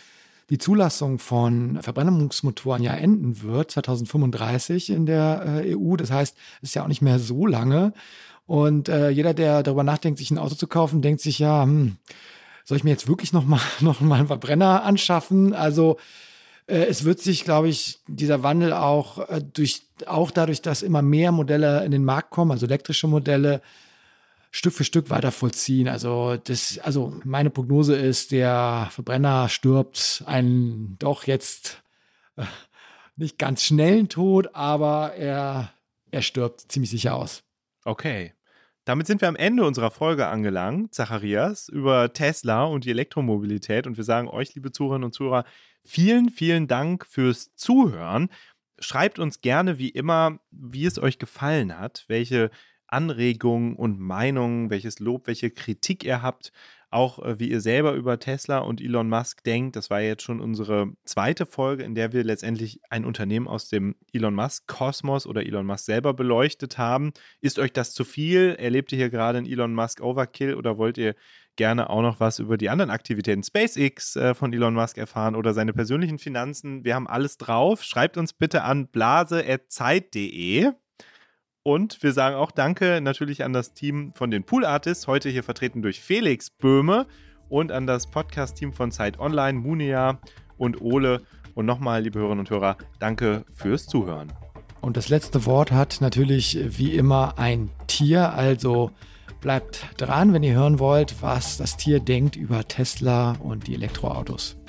die 0.51 0.59
Zulassung 0.59 1.19
von 1.19 1.83
Verbrennungsmotoren 1.83 2.83
ja 2.83 2.93
enden 2.93 3.43
wird, 3.43 3.73
2035 3.73 4.91
in 4.91 5.07
der 5.07 5.65
äh, 5.65 5.75
EU. 5.75 5.97
Das 5.97 6.13
heißt, 6.13 6.37
es 6.63 6.69
ist 6.69 6.75
ja 6.75 6.85
auch 6.85 6.89
nicht 6.89 7.03
mehr 7.03 7.19
so 7.19 7.47
lange. 7.47 7.93
Und 8.47 8.89
äh, 8.89 9.09
jeder, 9.09 9.35
der 9.35 9.65
darüber 9.65 9.83
nachdenkt, 9.83 10.19
sich 10.19 10.31
ein 10.31 10.39
Auto 10.39 10.55
zu 10.55 10.69
kaufen, 10.69 11.03
denkt 11.03 11.21
sich 11.21 11.39
ja, 11.41 11.63
hm, 11.65 11.97
soll 12.65 12.77
ich 12.77 12.85
mir 12.85 12.91
jetzt 12.91 13.09
wirklich 13.09 13.33
noch 13.33 13.45
mal, 13.45 13.61
noch 13.81 14.01
mal 14.01 14.19
einen 14.19 14.27
Verbrenner 14.29 14.83
anschaffen? 14.85 15.55
Also 15.55 15.99
äh, 16.67 16.85
es 16.87 17.05
wird 17.05 17.21
sich, 17.21 17.45
glaube 17.45 17.69
ich, 17.69 18.01
dieser 18.07 18.43
Wandel 18.43 18.73
auch 18.73 19.29
äh, 19.29 19.43
durch, 19.43 19.83
auch 20.07 20.31
dadurch, 20.31 20.63
dass 20.63 20.83
immer 20.83 21.03
mehr 21.03 21.33
Modelle 21.33 21.85
in 21.85 21.91
den 21.91 22.05
Markt 22.05 22.31
kommen, 22.31 22.51
also 22.51 22.67
elektrische 22.67 23.07
Modelle, 23.07 23.61
Stück 24.55 24.75
für 24.75 24.85
Stück 24.85 25.09
weiter 25.09 25.33
vollziehen. 25.33 25.89
Also 25.89 26.37
das, 26.37 26.79
also 26.79 27.19
meine 27.25 27.49
Prognose 27.49 27.97
ist, 27.97 28.33
der 28.33 28.89
Verbrenner 28.91 29.49
stirbt 29.49 30.23
einen 30.27 30.97
doch 30.99 31.27
jetzt 31.27 31.83
äh, 32.37 32.45
nicht 33.17 33.39
ganz 33.39 33.63
schnellen 33.63 34.09
Tod, 34.09 34.55
aber 34.55 35.15
er, 35.15 35.73
er 36.11 36.23
stirbt 36.23 36.71
ziemlich 36.71 36.91
sicher 36.91 37.15
aus. 37.15 37.43
Okay. 37.85 38.35
Damit 38.85 39.07
sind 39.07 39.21
wir 39.21 39.29
am 39.29 39.37
Ende 39.37 39.65
unserer 39.65 39.93
Folge 39.93 40.27
angelangt, 40.27 40.93
Zacharias, 40.95 41.69
über 41.69 42.13
Tesla 42.13 42.65
und 42.65 42.85
die 42.85 42.91
Elektromobilität. 42.91 43.87
Und 43.87 43.97
wir 43.97 44.05
sagen 44.05 44.29
euch, 44.29 44.55
liebe 44.55 44.73
Zuhörerinnen 44.73 45.07
und 45.07 45.13
Zuhörer, 45.13 45.45
vielen, 45.85 46.31
vielen 46.31 46.67
Dank 46.67 47.07
fürs 47.07 47.55
Zuhören. 47.55 48.29
Schreibt 48.81 49.21
uns 49.21 49.41
gerne 49.41 49.79
wie 49.79 49.91
immer, 49.91 50.41
wie 50.51 50.87
es 50.87 50.99
euch 50.99 51.19
gefallen 51.19 51.79
hat, 51.79 52.05
welche 52.09 52.51
Anregungen 52.93 53.75
und 53.75 53.99
Meinungen, 53.99 54.71
welches 54.71 54.99
Lob, 54.99 55.27
welche 55.27 55.51
Kritik 55.51 56.05
ihr 56.05 56.23
habt, 56.23 56.53
auch 56.93 57.19
äh, 57.21 57.41
wie 57.41 57.51
ihr 57.51 57.61
selber 57.61 57.93
über 57.95 58.19
Tesla 58.19 58.59
und 58.59 58.81
Elon 58.81 59.09
Musk 59.09 59.43
denkt. 59.45 59.77
Das 59.77 59.91
war 59.91 60.01
jetzt 60.01 60.23
schon 60.23 60.41
unsere 60.41 60.93
zweite 61.05 61.47
Folge, 61.47 61.83
in 61.85 61.95
der 61.95 62.13
wir 62.13 62.23
letztendlich 62.23 62.81
ein 62.91 63.05
Unternehmen 63.05 63.49
aus 63.49 63.69
dem 63.69 63.97
Elon 64.13 64.35
Musk 64.35 64.67
Kosmos 64.67 65.27
oder 65.27 65.45
Elon 65.45 65.67
Musk 65.67 65.87
selber 65.87 66.13
beleuchtet 66.13 66.77
haben. 66.79 67.13
Ist 67.41 67.59
euch 67.59 67.73
das 67.73 67.95
zu 67.95 68.05
viel? 68.05 68.57
Erlebt 68.59 68.93
ihr 68.93 68.99
hier 68.99 69.11
gerade 69.11 69.39
einen 69.39 69.47
Elon 69.47 69.75
Musk 69.75 70.03
Overkill 70.03 70.55
oder 70.55 70.77
wollt 70.77 70.99
ihr 70.99 71.15
gerne 71.57 71.91
auch 71.91 72.03
noch 72.03 72.21
was 72.21 72.39
über 72.39 72.57
die 72.57 72.71
anderen 72.71 72.91
Aktivitäten 72.91 73.43
SpaceX 73.43 74.17
äh, 74.17 74.35
von 74.35 74.53
Elon 74.53 74.75
Musk 74.75 74.99
erfahren 74.99 75.35
oder 75.35 75.55
seine 75.55 75.73
persönlichen 75.73 76.19
Finanzen? 76.19 76.85
Wir 76.85 76.95
haben 76.95 77.07
alles 77.07 77.39
drauf. 77.39 77.83
Schreibt 77.83 78.19
uns 78.19 78.35
bitte 78.35 78.65
an 78.65 78.89
blase.zeit.de. 78.89 80.73
Und 81.65 82.03
wir 82.03 82.13
sagen 82.13 82.35
auch 82.35 82.51
Danke 82.51 83.01
natürlich 83.01 83.45
an 83.45 83.53
das 83.53 83.73
Team 83.73 84.13
von 84.15 84.31
den 84.33 84.43
Pool 84.43 84.65
Artists, 84.65 85.07
heute 85.07 85.29
hier 85.29 85.45
vertreten 85.45 85.81
durch 85.81 86.01
Felix 86.01 86.51
Böhme 86.51 87.07
und 87.49 87.71
an 87.71 87.87
das 87.87 88.09
Podcast-Team 88.11 88.73
von 88.73 88.91
Zeit 88.91 89.21
Online, 89.21 89.59
Munia 89.59 90.19
und 90.57 90.81
Ole. 90.81 91.23
Und 91.55 91.67
nochmal, 91.67 92.03
liebe 92.03 92.19
Hörerinnen 92.19 92.41
und 92.41 92.51
Hörer, 92.51 92.79
danke 92.99 93.45
fürs 93.53 93.87
Zuhören. 93.87 94.33
Und 94.81 94.97
das 94.97 95.09
letzte 95.09 95.47
Wort 95.47 95.71
hat 95.71 96.01
natürlich 96.01 96.59
wie 96.79 96.97
immer 96.97 97.39
ein 97.39 97.71
Tier, 97.87 98.33
also 98.33 98.91
bleibt 99.41 99.87
dran, 99.99 100.33
wenn 100.33 100.43
ihr 100.43 100.55
hören 100.55 100.81
wollt, 100.81 101.23
was 101.23 101.59
das 101.59 101.77
Tier 101.77 102.01
denkt 102.01 102.35
über 102.35 102.67
Tesla 102.67 103.37
und 103.41 103.69
die 103.69 103.75
Elektroautos. 103.75 104.62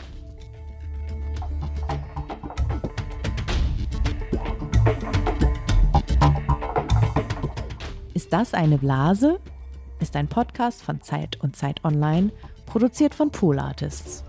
Das 8.34 8.56
eine 8.56 8.80
Blase? 8.80 9.40
Ist 10.00 10.16
ein 10.16 10.28
Podcast 10.28 10.82
von 10.82 11.04
Zeit 11.04 11.40
und 11.44 11.56
Zeit 11.56 11.86
Online, 11.86 12.32
produziert 12.66 13.14
von 13.14 13.30
Pool 13.30 13.60
Artists. 13.60 14.24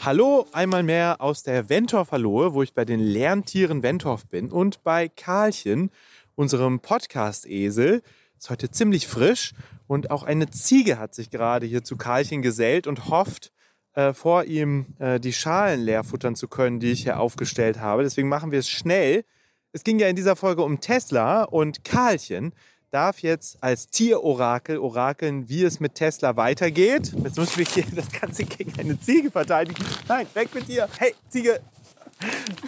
Hallo, 0.00 0.46
einmal 0.52 0.84
mehr 0.84 1.20
aus 1.20 1.42
der 1.42 1.68
Ventorf-Hallohe, 1.68 2.54
wo 2.54 2.62
ich 2.62 2.72
bei 2.72 2.86
den 2.86 3.00
Lerntieren 3.00 3.82
Ventorf 3.82 4.26
bin 4.26 4.50
und 4.50 4.82
bei 4.82 5.10
Karlchen, 5.10 5.90
unserem 6.34 6.80
Podcast-Esel. 6.80 8.00
Ist 8.38 8.48
heute 8.48 8.70
ziemlich 8.70 9.06
frisch 9.06 9.52
und 9.86 10.10
auch 10.10 10.22
eine 10.22 10.48
Ziege 10.48 10.98
hat 10.98 11.14
sich 11.14 11.28
gerade 11.28 11.66
hier 11.66 11.84
zu 11.84 11.98
Karlchen 11.98 12.40
gesellt 12.40 12.86
und 12.86 13.10
hofft, 13.10 13.52
äh, 13.94 14.12
vor 14.12 14.44
ihm 14.44 14.86
äh, 14.98 15.20
die 15.20 15.32
Schalen 15.32 15.82
leer 15.82 16.04
futtern 16.04 16.34
zu 16.34 16.48
können, 16.48 16.80
die 16.80 16.92
ich 16.92 17.02
hier 17.02 17.20
aufgestellt 17.20 17.80
habe. 17.80 18.02
Deswegen 18.02 18.28
machen 18.28 18.50
wir 18.50 18.58
es 18.58 18.68
schnell. 18.68 19.24
Es 19.72 19.84
ging 19.84 19.98
ja 19.98 20.08
in 20.08 20.16
dieser 20.16 20.36
Folge 20.36 20.62
um 20.62 20.80
Tesla 20.80 21.44
und 21.44 21.84
Karlchen 21.84 22.52
darf 22.90 23.20
jetzt 23.20 23.62
als 23.62 23.88
Tierorakel 23.88 24.78
orakeln, 24.78 25.48
wie 25.48 25.64
es 25.64 25.80
mit 25.80 25.94
Tesla 25.94 26.36
weitergeht. 26.36 27.12
Jetzt 27.24 27.38
müssen 27.38 27.58
wir 27.58 27.64
hier 27.64 27.84
das 27.94 28.10
Ganze 28.12 28.44
gegen 28.44 28.78
eine 28.78 29.00
Ziege 29.00 29.30
verteidigen. 29.30 29.84
Nein, 30.08 30.26
weg 30.34 30.54
mit 30.54 30.68
dir. 30.68 30.88
Hey, 30.98 31.14
Ziege. 31.28 31.60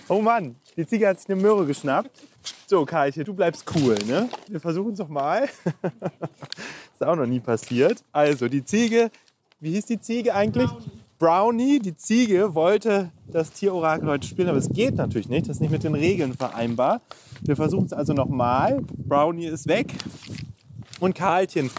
Oh 0.08 0.20
Mann, 0.20 0.56
die 0.76 0.86
Ziege 0.86 1.08
hat 1.08 1.20
sich 1.20 1.28
eine 1.28 1.40
Möhre 1.40 1.66
geschnappt. 1.66 2.10
So, 2.66 2.84
Karlchen, 2.84 3.24
du 3.24 3.34
bleibst 3.34 3.64
cool, 3.74 3.96
ne? 4.06 4.28
Wir 4.48 4.60
versuchen 4.60 4.92
es 4.92 4.98
doch 4.98 5.08
mal. 5.08 5.48
ist 6.92 7.02
auch 7.02 7.16
noch 7.16 7.26
nie 7.26 7.40
passiert. 7.40 8.02
Also, 8.12 8.48
die 8.48 8.64
Ziege, 8.64 9.10
wie 9.60 9.72
hieß 9.72 9.86
die 9.86 10.00
Ziege 10.00 10.34
eigentlich? 10.34 10.68
Brownie. 10.68 11.03
Brownie, 11.24 11.78
die 11.78 11.96
Ziege, 11.96 12.54
wollte 12.54 13.10
das 13.26 13.50
Tierorakel 13.50 14.06
heute 14.10 14.28
spielen, 14.28 14.50
aber 14.50 14.58
es 14.58 14.68
geht 14.68 14.96
natürlich 14.96 15.30
nicht. 15.30 15.48
Das 15.48 15.56
ist 15.56 15.60
nicht 15.62 15.70
mit 15.70 15.82
den 15.82 15.94
Regeln 15.94 16.34
vereinbar. 16.34 17.00
Wir 17.40 17.56
versuchen 17.56 17.86
es 17.86 17.94
also 17.94 18.12
nochmal. 18.12 18.82
Brownie 18.98 19.46
ist 19.46 19.66
weg. 19.66 19.94
Und 21.00 21.14
Karlchen 21.14 21.70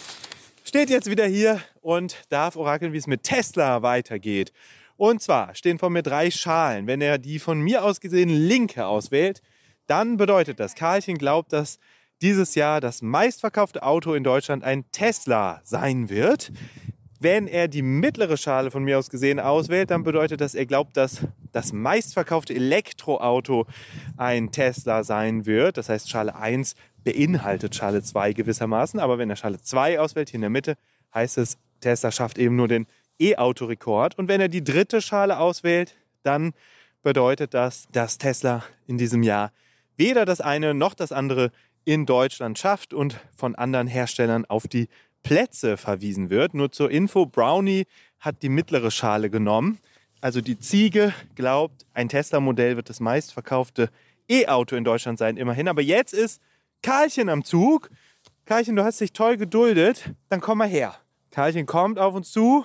steht 0.63 0.89
jetzt 0.89 1.11
wieder 1.11 1.27
hier 1.27 1.59
und 1.81 2.23
darf 2.29 2.55
orakeln, 2.55 2.91
wie 2.91 2.97
es 2.97 3.05
mit 3.05 3.21
Tesla 3.21 3.83
weitergeht. 3.83 4.51
Und 4.97 5.21
zwar 5.21 5.53
stehen 5.53 5.77
vor 5.77 5.91
mir 5.91 6.01
drei 6.01 6.31
Schalen. 6.31 6.87
Wenn 6.87 7.01
er 7.01 7.19
die 7.19 7.37
von 7.37 7.59
mir 7.59 7.83
aus 7.83 7.99
gesehen 8.01 8.29
linke 8.29 8.87
auswählt, 8.87 9.43
dann 9.85 10.17
bedeutet 10.17 10.59
das, 10.59 10.73
Karlchen 10.73 11.19
glaubt, 11.19 11.53
dass 11.53 11.77
dieses 12.19 12.55
Jahr 12.55 12.81
das 12.81 13.03
meistverkaufte 13.03 13.83
Auto 13.83 14.15
in 14.15 14.23
Deutschland 14.23 14.63
ein 14.63 14.89
Tesla 14.91 15.61
sein 15.63 16.09
wird. 16.09 16.51
Wenn 17.19 17.47
er 17.47 17.67
die 17.67 17.81
mittlere 17.81 18.37
Schale 18.37 18.71
von 18.71 18.83
mir 18.83 18.99
aus 18.99 19.09
gesehen 19.09 19.39
auswählt, 19.39 19.89
dann 19.89 20.03
bedeutet 20.03 20.41
das, 20.41 20.53
er 20.53 20.65
glaubt, 20.65 20.97
dass 20.97 21.25
das 21.51 21.71
meistverkaufte 21.71 22.53
Elektroauto 22.53 23.65
ein 24.17 24.51
Tesla 24.51 25.03
sein 25.03 25.45
wird. 25.45 25.77
Das 25.77 25.87
heißt, 25.87 26.09
Schale 26.09 26.35
1 26.35 26.75
beinhaltet 27.03 27.73
Schale 27.75 28.03
2 28.03 28.33
gewissermaßen. 28.33 28.99
Aber 28.99 29.17
wenn 29.17 29.29
er 29.29 29.37
Schale 29.37 29.61
2 29.61 29.99
auswählt, 29.99 30.29
hier 30.29 30.37
in 30.37 30.41
der 30.41 30.49
Mitte, 30.49 30.75
heißt 31.13 31.37
es, 31.37 31.57
Tesla 31.79 32.11
schafft 32.11 32.37
eben 32.37 32.57
nur 32.57 32.67
den 32.67 32.87
E-Auto-Rekord. 33.19 34.17
Und 34.17 34.27
wenn 34.27 34.41
er 34.41 34.49
die 34.49 34.63
dritte 34.63 35.01
Schale 35.01 35.39
auswählt, 35.39 35.95
dann 36.23 36.53
bedeutet 37.01 37.53
das, 37.53 37.87
dass 37.91 38.17
Tesla 38.17 38.63
in 38.87 38.97
diesem 38.97 39.23
Jahr 39.23 39.51
weder 39.95 40.25
das 40.25 40.41
eine 40.41 40.73
noch 40.73 40.93
das 40.93 41.11
andere 41.11 41.51
in 41.85 42.05
Deutschland 42.05 42.57
schafft 42.57 42.93
und 42.93 43.19
von 43.35 43.55
anderen 43.55 43.87
Herstellern 43.87 44.43
auf 44.45 44.67
die 44.67 44.89
Plätze 45.25 45.75
verwiesen 45.75 46.29
wird. 46.29 46.53
Nur 46.53 46.71
zur 46.71 46.91
Info, 46.91 47.25
Brownie 47.25 47.87
hat 48.19 48.43
die 48.43 48.49
mittlere 48.49 48.91
Schale 48.91 49.31
genommen. 49.31 49.79
Also 50.21 50.39
die 50.39 50.59
Ziege 50.59 51.13
glaubt, 51.33 51.87
ein 51.95 52.09
Tesla-Modell 52.09 52.75
wird 52.77 52.89
das 52.89 52.99
meistverkaufte 52.99 53.89
E-Auto 54.29 54.75
in 54.75 54.83
Deutschland 54.83 55.17
sein, 55.17 55.35
immerhin. 55.37 55.67
Aber 55.67 55.81
jetzt 55.81 56.13
ist 56.13 56.41
Karlchen 56.83 57.29
am 57.29 57.43
Zug. 57.43 57.89
Karlchen, 58.45 58.75
du 58.75 58.83
hast 58.83 59.01
dich 59.01 59.13
toll 59.13 59.37
geduldet. 59.37 60.11
Dann 60.29 60.41
komm 60.41 60.59
mal 60.59 60.67
her. 60.67 60.95
Karlchen 61.31 61.65
kommt 61.65 61.97
auf 61.97 62.13
uns 62.13 62.31
zu 62.31 62.63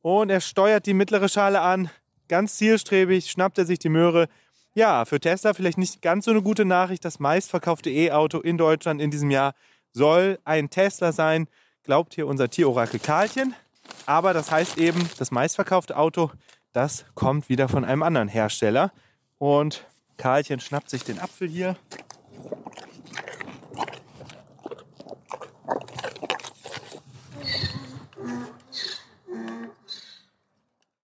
und 0.00 0.30
er 0.30 0.40
steuert 0.40 0.86
die 0.86 0.94
mittlere 0.94 1.28
Schale 1.28 1.60
an. 1.60 1.90
Ganz 2.28 2.56
zielstrebig 2.56 3.28
schnappt 3.28 3.58
er 3.58 3.66
sich 3.66 3.80
die 3.80 3.88
Möhre. 3.88 4.28
Ja, 4.74 5.04
für 5.06 5.18
Tesla 5.18 5.54
vielleicht 5.54 5.78
nicht 5.78 6.02
ganz 6.02 6.26
so 6.26 6.30
eine 6.30 6.42
gute 6.42 6.64
Nachricht. 6.64 7.04
Das 7.04 7.18
meistverkaufte 7.18 7.90
E-Auto 7.90 8.38
in 8.38 8.58
Deutschland 8.58 9.02
in 9.02 9.10
diesem 9.10 9.32
Jahr 9.32 9.54
soll 9.92 10.38
ein 10.44 10.70
Tesla 10.70 11.10
sein 11.10 11.48
glaubt 11.90 12.14
hier 12.14 12.28
unser 12.28 12.48
Tierorakel 12.48 13.00
Karlchen. 13.00 13.52
Aber 14.06 14.32
das 14.32 14.52
heißt 14.52 14.78
eben, 14.78 15.10
das 15.18 15.32
meistverkaufte 15.32 15.96
Auto, 15.96 16.30
das 16.72 17.04
kommt 17.16 17.48
wieder 17.48 17.68
von 17.68 17.84
einem 17.84 18.04
anderen 18.04 18.28
Hersteller. 18.28 18.92
Und 19.38 19.84
Karlchen 20.16 20.60
schnappt 20.60 20.88
sich 20.88 21.02
den 21.02 21.18
Apfel 21.18 21.48
hier 21.48 21.74